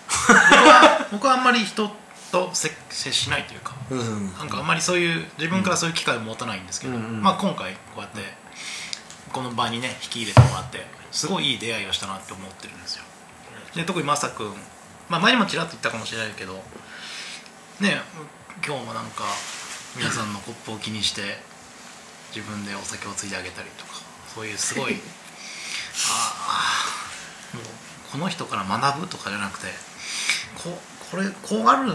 [0.09, 0.37] 僕
[0.69, 1.91] は 僕はあんまり人
[2.31, 8.35] と接接しないというかうんなんかあんまりそういう自分からそういう機会を持たないんですけど、うんうんまあ、今回こうやって
[9.33, 13.05] この場にね引き入れてもらってすごいいい出会いをしたなって思ってるんですよ。
[13.75, 14.55] で特にまさくん、
[15.09, 16.63] まあ、前にもちらっと言ったかもしれないけど
[17.81, 18.03] ね
[18.67, 19.25] 今日もなんか
[19.97, 21.41] 皆さんのコップを気にして
[22.35, 23.93] 自分でお酒をついであげたりとか
[24.35, 25.01] そういうすごい
[26.07, 27.57] ああ。
[27.57, 27.65] もう
[28.13, 29.67] この人から学ぶとかじゃなくて
[30.55, 30.79] こ
[31.11, 31.93] これこうある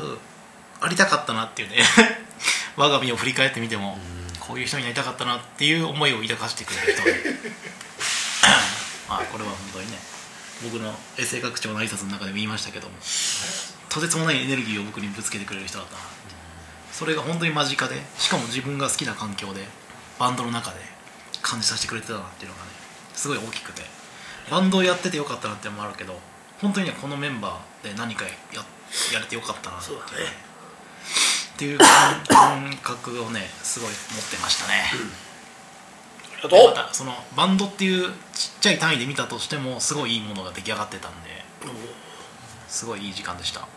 [0.82, 1.78] ありたかったなっていうね。
[2.76, 4.00] 我が身を振り返ってみても
[4.40, 7.14] こういう人になりたかったなっていう思いを抱かせてくれる人で
[9.08, 9.98] まあこれは本当にね
[10.64, 12.96] 僕の衛生学長の挨拶の中でも言いましたけども
[13.90, 16.02] とてつもないエネルギーを僕にぶつけてくれる人だったな
[16.92, 19.68] それが本当に間近でしかも自分が好きな環境で
[20.20, 20.78] バンドの中で
[21.42, 22.70] 感じさせてくれてたなっていうのがね
[23.16, 23.82] すごい大きくて
[24.54, 26.14] バンドをやっててよかったなってのもあるけど
[26.62, 28.30] 本当にねこのメンバーで何かや
[29.12, 29.98] やれてよかったなっていう。
[29.98, 30.30] そうだね。
[31.56, 31.88] っていう感
[32.28, 33.98] 感覚をねすごい持っ
[34.30, 34.84] てましたね、
[36.34, 36.76] ありがとう。
[36.76, 41.30] またそのバンドっていうちっちゃい単位で見たとしてもすごいいいものが出来上がってたんで
[42.68, 43.62] すごいいい時間でした。
[43.62, 43.68] あ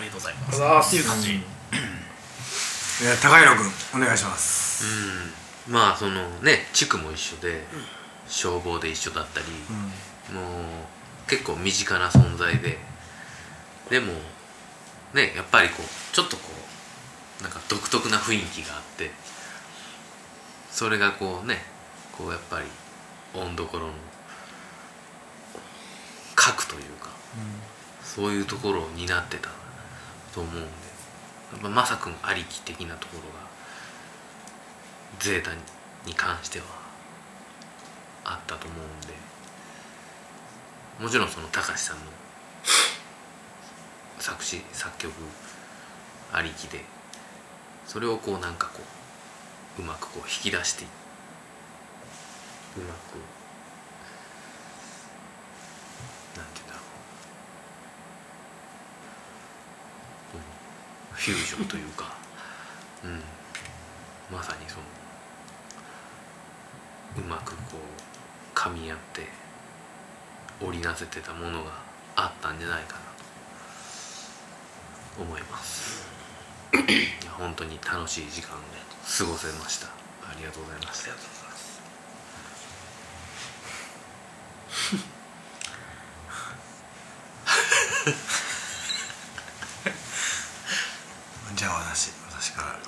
[0.00, 0.88] りがとうございます。
[0.88, 4.84] っていう感じ、えー高弘君お願いします。
[5.66, 5.72] うん。
[5.72, 7.64] まあそのね地区も一緒で、
[8.34, 9.46] 消防で一緒だったり、
[10.34, 12.78] もう結構身近な存在で
[13.88, 14.12] でも
[15.14, 16.42] ねやっぱりこうちょっとこ
[17.40, 19.12] うなんか独特な雰囲気があって
[20.68, 21.58] それがこうね
[22.18, 22.66] こうやっぱり
[23.38, 23.92] 温どころの
[26.34, 27.10] 核というか、
[28.02, 29.50] そういうところを担ってた
[30.34, 30.60] と思うんで
[31.52, 33.46] やっぱまさくんありき的なところが
[35.20, 35.52] ゼータ
[36.04, 36.83] に関しては
[38.24, 39.24] あったと思うんで。
[41.00, 42.02] もちろんその高橋さんの
[44.20, 45.12] 作詞作曲
[46.32, 46.84] ありきで
[47.84, 48.80] それをこうなんかこ
[49.78, 50.84] ううまくこう引き出して
[52.76, 53.18] うまく
[56.38, 56.80] なんて言うんだろ
[60.34, 60.42] う、うん、
[61.12, 62.16] フュージョンというか、
[63.04, 63.20] うん、
[64.34, 64.82] まさにその
[67.26, 68.13] うまくこう
[68.64, 69.26] 噛み合って
[70.64, 71.72] 織りなせてたものが
[72.16, 73.00] あったんじゃないかな
[75.16, 76.08] と思います。
[76.72, 76.76] い
[77.26, 78.64] や本当に楽しい時間を過
[79.24, 79.90] ごせましたあ
[80.38, 81.10] りがとうございました。
[81.10, 81.82] ありがとうございます。
[91.54, 92.78] じゃあ私私から。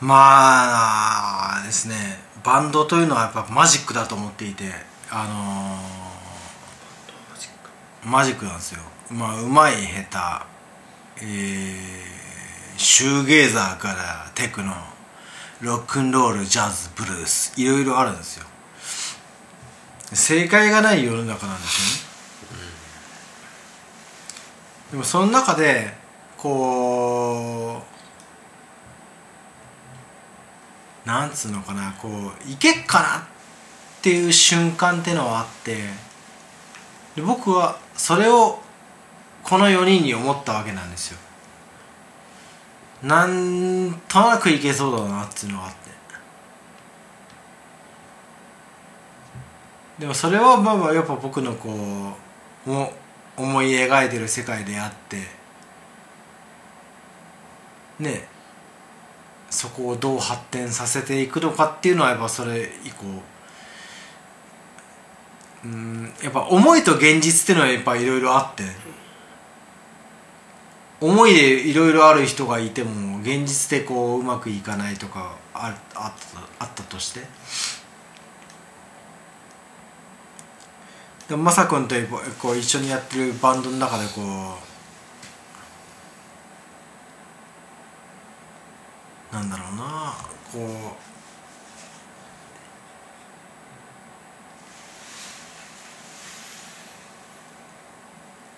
[0.00, 2.25] まあですね。
[2.46, 4.64] バンドというのはやっぱマジックだと思っていて
[5.10, 6.06] あのー
[8.06, 8.80] マジックなんですよ。
[9.10, 9.74] まあうまい
[10.10, 10.46] 下
[11.18, 11.24] 手。
[11.24, 14.74] えー、シューゲーザーからテクノ
[15.60, 18.46] ロックンロールジャズブルースいろいろあるんですよ。
[20.12, 22.06] 正解がない世の中なんです
[22.52, 22.70] よね。
[24.92, 25.94] でもその中で
[26.36, 27.95] こう
[31.06, 33.22] なんつうのかなこういけっかなっ
[34.02, 35.76] ていう瞬間ってのはあって
[37.14, 38.58] で僕はそれを
[39.44, 41.18] この4人に思ったわけなんですよ。
[43.04, 45.90] なんとなくいけそうだなっていうのがあって。
[50.00, 51.68] でもそれはまあまあやっぱ僕のこ
[52.66, 52.92] うも
[53.36, 55.18] 思い描いてる世界であって。
[58.00, 58.35] ね
[59.50, 63.04] そこをどう発展させていくのかっていうのはやっぱそれ以降
[65.64, 68.64] うんやっぱ思いと現実っていうのはやっぱいろいろあって
[71.00, 76.12] 思いでいろいろある人がいても現実でこううまくいかないとかああっ
[76.58, 77.20] たあったとして。
[81.28, 81.96] でもまさくんと
[82.40, 84.75] こう一緒にやってるバンドの中でこう
[89.36, 90.14] なんだろうな。
[90.50, 90.96] こ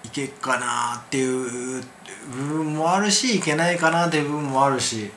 [0.05, 0.07] う。
[0.07, 1.83] いけっかなっていう
[2.31, 5.11] 部分もあるしいけないかなっていう部分もあるし。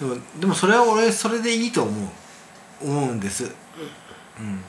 [0.00, 2.08] でもでもそれは俺それでいいと思う。
[2.84, 3.44] 思うんです。
[4.40, 4.64] うん。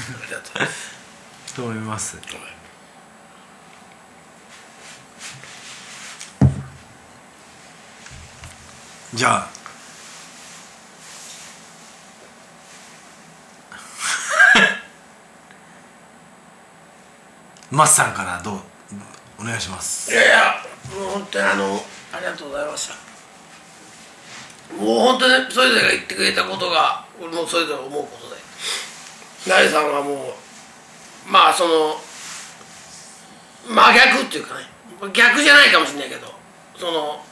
[0.00, 0.68] ありがとう。
[1.54, 2.26] と思います、はい、
[9.14, 9.48] じゃあ。
[17.70, 18.60] マスさんからどう
[19.40, 20.10] お願いします。
[20.12, 20.64] いやいや
[20.94, 22.94] もう本当にあのありがとうございました。
[24.76, 28.29] もう本当にそれぞれが言ってくれたことが俺もそれぞれ思うこと
[29.46, 30.16] 成さんはもう
[31.30, 31.96] まあその
[33.68, 34.66] 真逆っていうかね
[35.12, 36.26] 逆じゃないかもしれないけど
[36.76, 37.22] その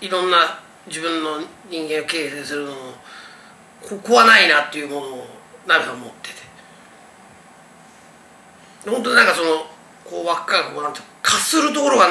[0.00, 2.76] いろんな自分の人間を形成するのも
[3.82, 5.26] ここはないなっていうものを
[5.66, 6.46] 成さん持ってて。
[8.90, 9.66] 本当になんかその
[10.04, 12.06] こう輪っかがこうなんてかするところが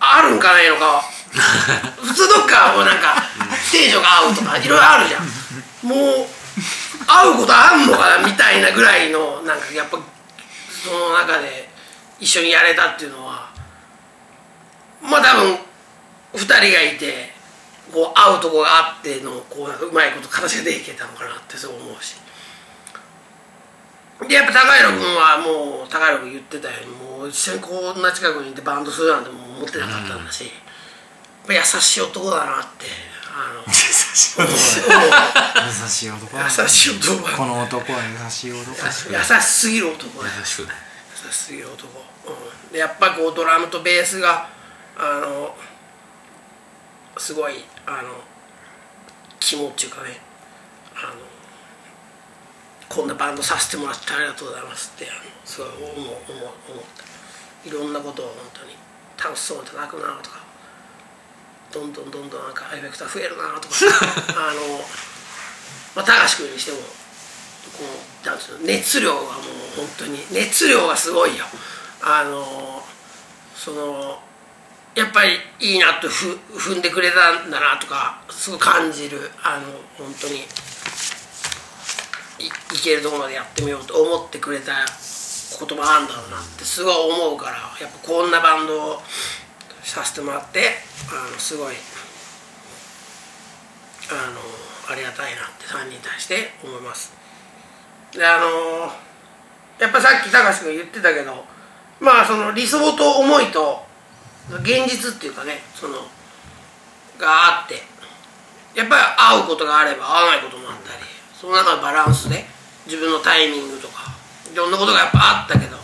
[0.00, 1.02] あるんかないのか
[2.02, 3.22] 普通どっかはもうなんか
[3.70, 5.22] テンションが合うとかいろいろあるじゃん。
[5.82, 6.26] もう
[7.08, 9.98] 会うことあんのかなみたいなぐらいのなんかやっぱ
[10.68, 11.68] その中で
[12.20, 13.48] 一緒にやれたっていうのは
[15.02, 15.58] まあ多分
[16.34, 17.32] 2人がいて
[17.92, 22.16] こう会うとこがあってのこううまいこと形ができてたのかなってそう思うし。
[24.26, 30.52] でやっぱ高弘君はもう高弘君言ってたようにもう一緒にこんな近くにいてバンドするなんてもう思ってなかったんだし、やっ
[31.46, 32.86] ぱ優しい男だなって
[33.66, 33.72] 優
[35.88, 36.38] しい男。
[36.38, 37.36] 優しい男。
[37.36, 37.92] この男。
[37.92, 38.70] は優しい男。
[39.10, 40.24] 優しすぎる男。
[40.24, 40.76] 優しくない
[41.24, 41.88] 優しすぎる男、
[42.26, 44.48] うん、でやっぱこうドラムとベースが
[44.96, 45.54] あの
[47.16, 47.54] すごい
[47.86, 48.14] あの
[49.40, 50.20] 肝っていうかね
[50.94, 51.20] あの
[52.88, 55.06] こんなバンドさせてもらってありがとうございますって
[55.44, 57.68] すごい思う思う思った。
[57.68, 58.74] いろんなことを本当に
[59.22, 60.37] 楽しそうに叩くなとか
[61.72, 63.74] どんどんどんどんなんかエフェクター増えるなとか
[64.50, 64.84] あの
[65.94, 66.84] まあ高橋君にしてもこ
[68.24, 69.32] うなんつうの熱量がもう
[69.76, 71.44] 本当に熱量がすごいよ。
[72.00, 72.86] あの
[73.56, 74.22] その
[74.94, 79.66] やっぱりいいなとふ踏んでくれたんだなとかすごい感じるあの
[79.96, 80.38] 本当に
[82.38, 82.50] いい
[82.82, 84.72] けるところまでやってみようと思ってくれた
[85.58, 89.02] こともあるんだろうなってすごい思うからやっぱこんなバンドを
[89.90, 90.74] させてもらって
[91.10, 91.74] あのすごい
[94.10, 94.40] あの
[94.92, 97.12] ありがたいなって3人に対して思います。
[98.12, 98.92] であの
[99.78, 101.44] やっぱさっき高橋君言ってたけど
[102.00, 103.84] まあその理想と思いと
[104.60, 105.98] 現実っていうかねその
[107.18, 107.74] があって
[108.74, 111.04] やっぱり会うことがあれば会わないこともあったり
[111.34, 112.44] その中のバランスで
[112.86, 114.10] 自分のタイミングとか
[114.52, 115.76] いろんなことがやっぱあったけど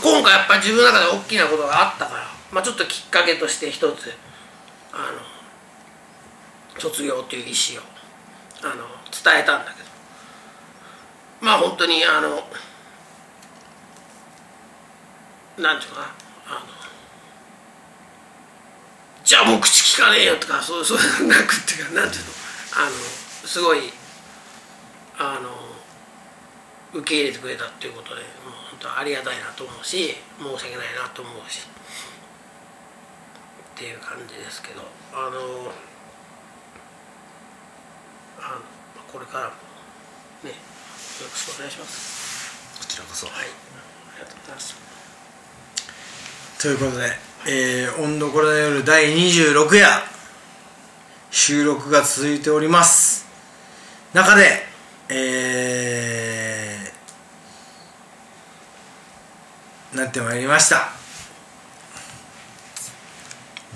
[0.00, 4.12] 今回やっぱり自分の中で大きなことがあったから、まあ、ちょっときっかけとして一つ
[4.92, 7.84] あの卒業という意思を
[8.62, 9.88] あの伝えたんだけど。
[11.40, 12.30] まあ本当にあの
[15.58, 16.06] なんていうかな
[16.46, 16.66] あの
[19.24, 22.30] じゃあもう口聞かねえよとかそう そういうなくっていうかなんていうの
[22.76, 22.90] あの
[23.48, 23.92] すごい
[25.18, 31.66] あの受け入れてくれたっていうことでもう本当ありがたいなと思うし申し訳ないなと思うし。
[33.74, 34.82] っていう感じですけど
[35.12, 35.72] あの
[38.38, 39.52] あのこれからも
[40.44, 40.56] ねよ
[41.20, 42.78] ろしくお願いします。
[42.78, 43.26] こちらこそ。
[43.26, 43.34] はい。
[43.34, 43.40] あ
[44.16, 44.76] りがとうございます。
[46.60, 47.12] ということで、
[47.46, 49.88] えー、温度これの夜第26夜
[51.30, 53.26] 収録が続いております。
[54.12, 54.74] 中で
[55.08, 60.93] えー、なってまいりました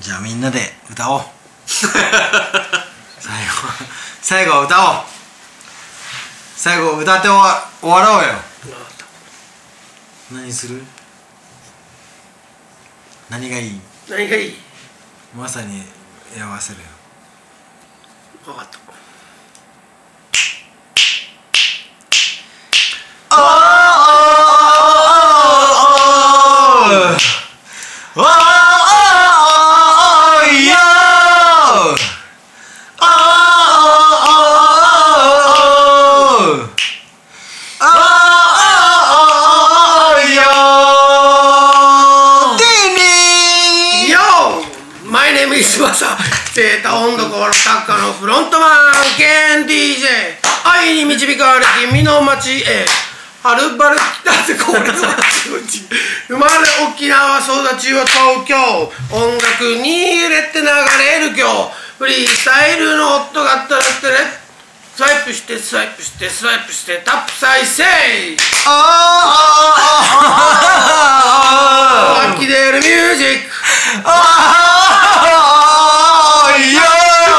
[0.01, 0.61] じゃあみんなで
[0.91, 1.23] 歌おう。
[1.67, 1.93] 最後
[4.23, 5.05] 最後は歌おう。
[6.57, 8.35] 最後歌って終わ終わろうよ。
[10.33, 10.83] 何する？
[13.31, 13.81] 何がいい？
[14.09, 14.55] 何がいい？
[15.37, 15.83] まさに
[16.35, 16.87] 選ばせるよ。
[18.45, 18.79] 分かった。
[18.79, 18.85] よ
[47.69, 48.69] 作家のフロントマン
[49.19, 50.07] 兼 DJ
[50.65, 52.87] 愛に導かれ君の街へ。
[53.43, 54.87] はるばる来たぜこれは
[56.27, 56.55] 生まれ
[56.91, 57.47] 沖縄育
[57.79, 58.57] ちは東京。
[59.13, 60.71] 音楽に揺れて流れ
[61.29, 61.69] る今日
[61.99, 64.15] フリースタイルの音がったらってね。
[64.97, 67.85] スワイプしてスワイプしてスワイプしてタップ再生。
[67.85, 67.91] 湧
[72.41, 73.15] き出るミュー。
[73.15, 73.51] ジック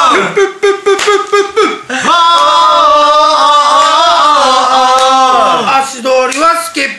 [0.10, 0.18] 足
[6.02, 6.90] 取りはスキップ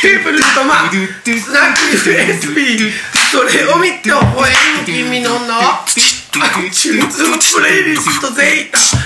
[0.00, 0.88] ケーブルとま
[1.38, 2.90] スナック USB
[3.30, 5.84] それを見て覚える君の名は
[6.72, 7.24] チューズ
[7.54, 8.96] プレイリストゼータそ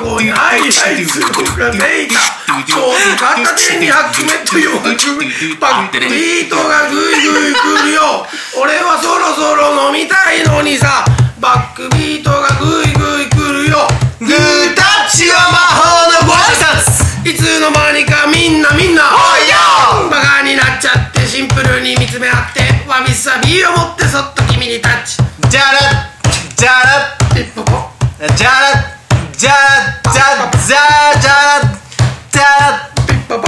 [0.00, 4.92] こにハイハイする僕らゼータちょうど片手に集めて弱く
[5.58, 8.26] バックビートがグイグイ来るよ
[8.60, 11.04] 俺はそろそろ飲みたいのにさ
[11.40, 13.78] バックビートがグイグイ来るよ。
[14.20, 17.26] グータッチは魔法のご挨拶。
[17.28, 25.18] いつの間にかみんなみんなおいよバカになっちゃってシンプルに見つめ合ってわびさびを持ってそっと君にタッチ。
[25.50, 25.80] じゃら
[26.54, 28.76] じゃらじゃら
[29.34, 29.58] じゃら
[30.06, 30.22] じゃ
[30.62, 30.80] じゃ
[31.20, 31.82] じゃら
[32.32, 33.44] ダラッビババ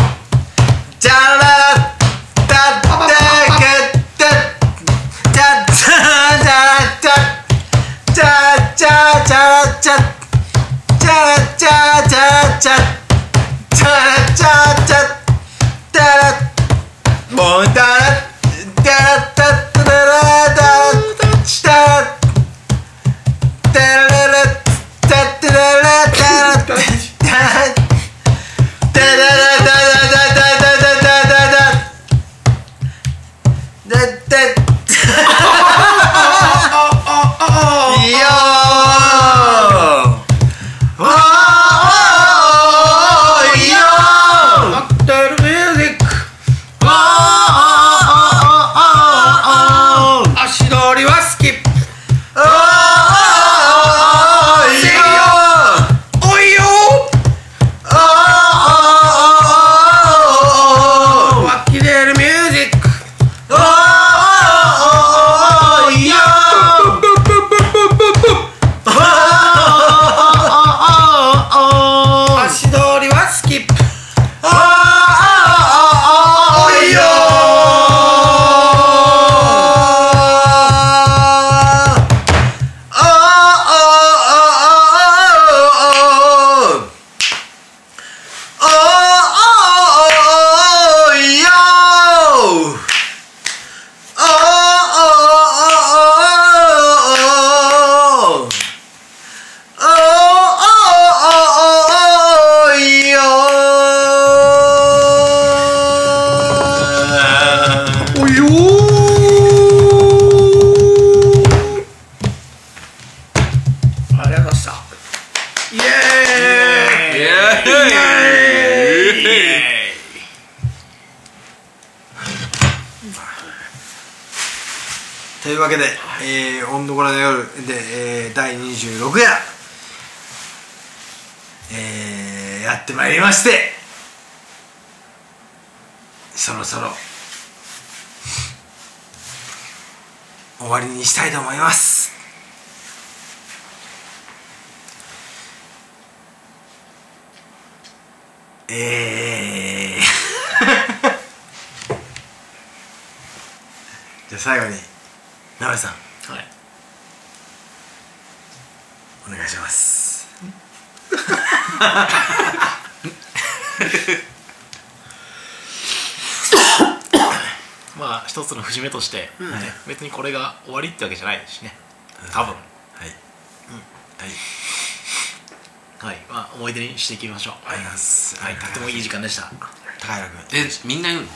[177.04, 177.54] していきましょう。
[177.68, 178.40] ありがとうございます。
[178.40, 178.56] はい。
[178.56, 179.42] とってもいい時間でした。
[179.52, 179.68] 高
[180.00, 180.64] 平君。
[180.64, 181.28] えみんな言うの？
[181.28, 181.30] うん。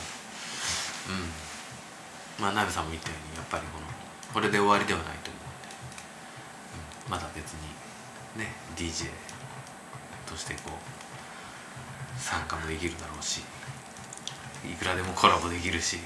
[2.41, 3.85] まあ鍋さんも言ったようにやっぱりこの
[4.33, 5.67] これで終わりではないと思うんで、
[7.05, 7.59] うん、まだ別に
[8.41, 9.09] ね DJ
[10.25, 10.77] としてこう
[12.19, 13.41] 参加もできるだろうし
[14.65, 15.99] いくらでもコラボできるし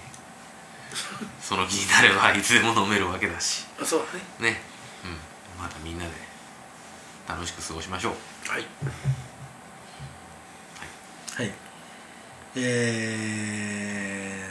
[1.41, 3.65] その気になればいつでも飲めるわけだし。
[3.83, 4.01] そう
[4.39, 4.51] だね。
[4.51, 4.61] ね。
[5.05, 5.17] うん。
[5.61, 6.11] まだみんなで
[7.27, 8.13] 楽しく過ごしましょう
[8.49, 8.65] はい
[11.35, 11.51] はい
[12.65, 14.47] え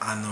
[0.00, 0.24] ー、あの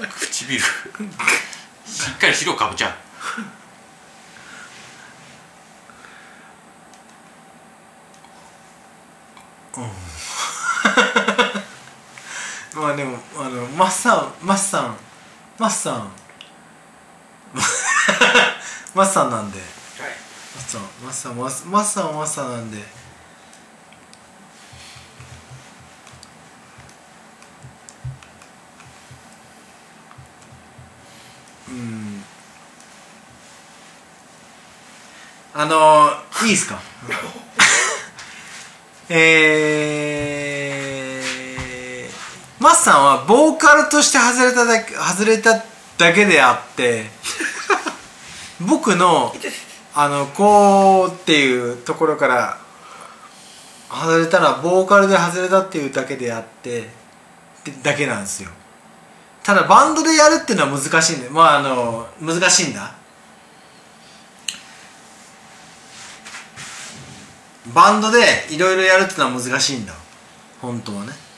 [0.00, 0.60] ー、唇。
[0.60, 0.66] し
[2.14, 2.94] っかり白かぶちゃう。
[9.80, 9.86] ま
[12.90, 14.96] あまあでもあのマッサンマッサン。
[15.58, 16.10] マッサン。
[18.94, 19.58] マッサンなんで。
[19.58, 19.68] はい。
[20.56, 20.62] マッ
[21.12, 22.78] サンマッサンマッサンマッサンはマッサンなんで。
[31.68, 32.22] うん。
[35.54, 36.10] あの
[36.44, 36.80] いいですか？
[39.08, 39.18] えー、
[42.60, 45.64] マッサンはボーカルとして外れただけ外れた
[45.96, 47.06] だけであって
[48.60, 49.34] 僕の
[49.94, 52.58] あのこうっていうところから
[53.90, 56.84] 外れたのはボーカルで外れたっていうだけであってっ
[57.64, 58.50] てだけなんですよ。
[59.42, 62.92] ただバンドでやるっていうのは難しいんでまああの難しいんだ。
[67.68, 69.94] バンドでいろいろやるっていうのは難しいんだ。
[70.60, 71.29] 本当はね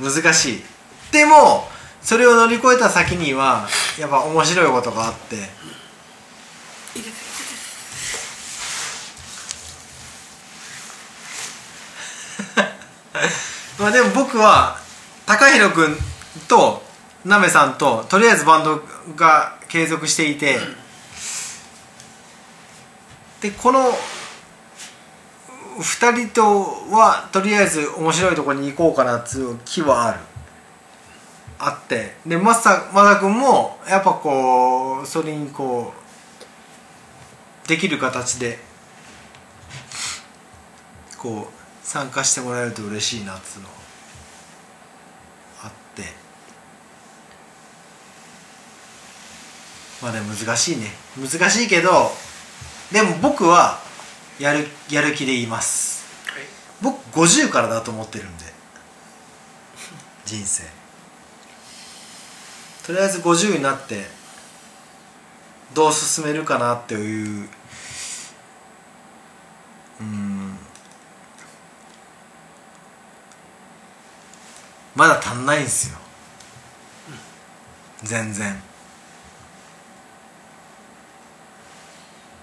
[0.00, 0.62] 難しい。
[1.12, 1.68] でも
[2.02, 3.68] それを乗り越えた先には
[3.98, 5.36] やっぱ面白いことがあって。
[13.78, 14.78] まあでも僕は
[15.26, 15.96] 高弘君
[16.48, 16.82] と
[17.24, 18.82] なめさんととりあえずバンド
[19.16, 20.58] が継続していて。
[23.40, 23.98] でこの
[25.80, 26.42] 2人と
[26.94, 30.20] はとりあえず面白いところに行こうかなっつう気はある。
[31.58, 32.16] あって。
[32.26, 35.92] でマサマサ君もやっぱこうそれにこ
[37.64, 38.58] うできる形で
[41.18, 43.68] こう参加してもらえると嬉しいなっつうの
[45.62, 46.04] あって。
[50.02, 50.86] まあでも難しいね。
[51.18, 52.10] 難しいけど
[52.92, 53.89] でも僕は
[54.40, 56.04] やるやる気でいます。
[56.26, 56.42] はい。
[56.80, 58.44] 僕50からだと思ってるんで。
[60.24, 60.62] 人生。
[62.86, 64.06] とりあえず50になって
[65.74, 67.48] どう進めるかなっていう
[70.00, 70.56] うん。
[74.96, 75.98] まだ足んないんすよ。
[78.02, 78.62] 全然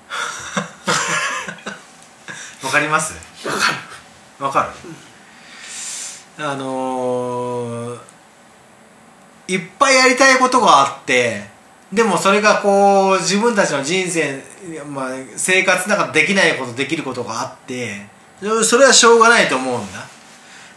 [2.67, 3.13] わかります？
[4.39, 4.63] わか
[6.37, 6.43] る。
[6.45, 7.99] あのー
[9.47, 11.41] いっぱいやりたいことがあって
[11.93, 14.43] でもそれがこう自分たちの人生、
[14.85, 18.05] まあ、生活の中でできないことできることがあって
[18.41, 20.05] そそれはしょうがないと思うんだ。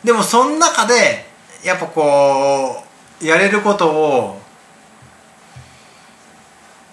[0.04, 1.26] でもその中で
[1.64, 2.84] やっぱこ
[3.20, 4.40] うやれることを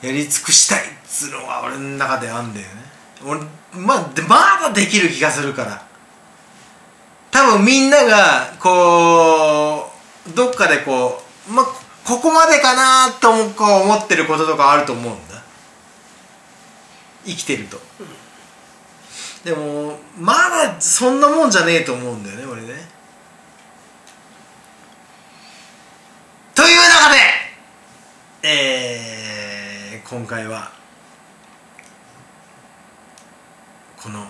[0.01, 2.71] やり尽くしたいっつうのは俺の中であんだよね。
[3.23, 3.39] 俺
[3.73, 5.88] まあまだできる気がするから。
[7.30, 9.91] 多分みんながこ
[10.27, 11.65] うどっかでこうまあ
[12.03, 15.44] ここまでかなと思こう思ってることとかあると思うんだ。
[17.26, 17.77] 生きてると、
[19.44, 22.88] でもまだそんなもんじゃねえと思うんだよね俺ね。
[26.56, 27.19] という中で
[28.44, 30.72] えー、今回は
[33.97, 34.27] この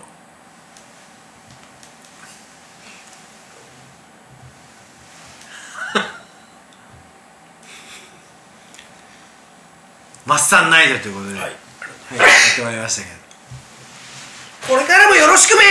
[10.24, 11.56] マッサンナイトということで、はい、やっ
[12.56, 13.18] てまいりましたけど。
[14.68, 15.64] これからもよろしくめ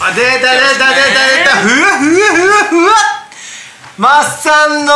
[0.00, 0.90] あ出た出た出た
[1.38, 1.56] 出た。
[1.56, 2.94] ふわふわふわふわ。
[3.96, 4.92] マッサンの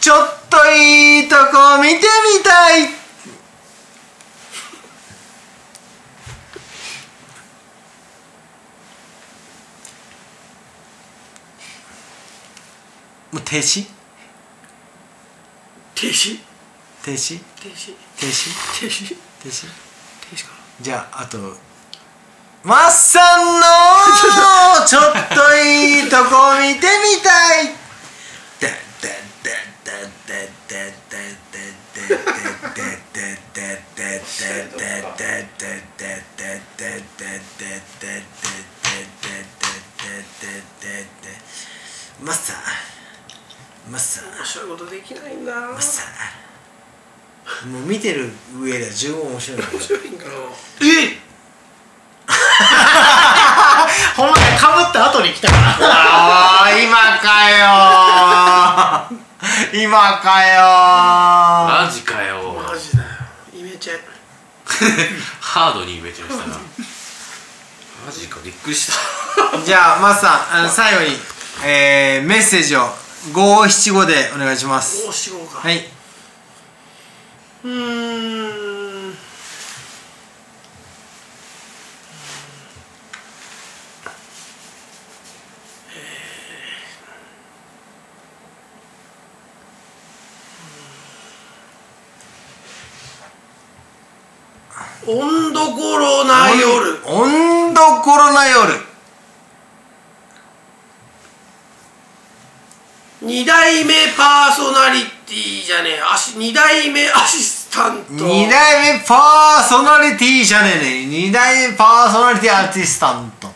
[0.00, 2.06] ちょっといいとこ見て
[2.38, 3.03] みたい
[13.34, 13.84] もう停止？
[15.96, 16.38] 停止？
[17.02, 17.40] 停止？
[17.60, 17.92] 停止。
[18.16, 18.54] 停止？
[18.78, 19.08] 停止。
[19.42, 19.66] 停止？
[20.30, 20.52] 停止か。
[20.80, 21.38] じゃああと
[22.62, 23.66] マッサンの
[24.86, 25.02] ちょっ
[25.34, 26.86] といいとこ見て
[27.16, 27.74] みたい。
[42.22, 42.93] マッサン
[43.90, 44.24] マッサン。
[44.36, 46.02] 面白いことできないんだマッサ
[47.66, 50.30] ンもう見てる上では十分面白いんだよ面白いんかな。
[54.16, 55.76] ほんまにかぶった後に来たから。
[55.80, 59.18] あー今かよ。
[59.72, 60.62] ー今かよ。
[61.84, 62.64] マジかよ。
[62.66, 62.94] マジ
[65.40, 66.56] ハードにイメージをしたな。
[68.06, 68.94] マジかびっくりした。
[69.64, 71.18] じゃあマスさんあの最後に、
[71.64, 72.88] えー、メッセージを
[73.32, 75.08] 五七五でお願いします。
[75.08, 75.60] おしごか。
[75.60, 75.78] はい、
[77.64, 79.14] うーん。
[95.06, 98.93] 温どころな夜温度コロナ夜
[103.24, 106.00] 二代目パーソナリティじゃねえ。
[106.02, 108.12] アシ二代目アシスタント。
[108.12, 111.06] 二代目パーソナリティじゃねえね。
[111.06, 113.48] 二代目パーソナリティアーティスタント。
[113.48, 113.52] ア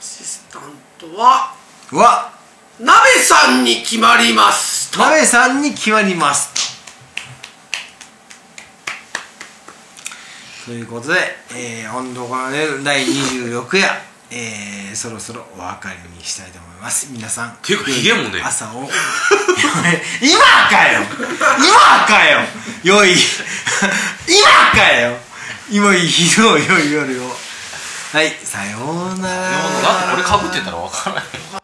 [0.00, 0.62] シスタン
[0.98, 1.52] トは
[1.90, 2.32] は。
[2.78, 6.78] 鍋さんに決まりますと鍋さんに決まります。
[10.64, 11.18] とということで、
[11.56, 16.67] えー、温度コロナ夜第26夜えー、そろそろお別れにしたいと思います
[17.10, 17.56] 皆さん。
[17.62, 18.40] ていうかヒゲもね。
[18.42, 18.88] 朝を。
[20.22, 20.40] 今
[20.70, 21.02] かよ。
[21.58, 22.40] 今かよ。
[22.82, 23.16] 良い。
[24.26, 25.16] 今かよ。
[25.70, 27.36] 今いい昼を良い夜を。
[28.12, 28.78] はいさよ
[29.16, 29.50] うなら。
[29.82, 31.57] だってこれかぶってたら分からない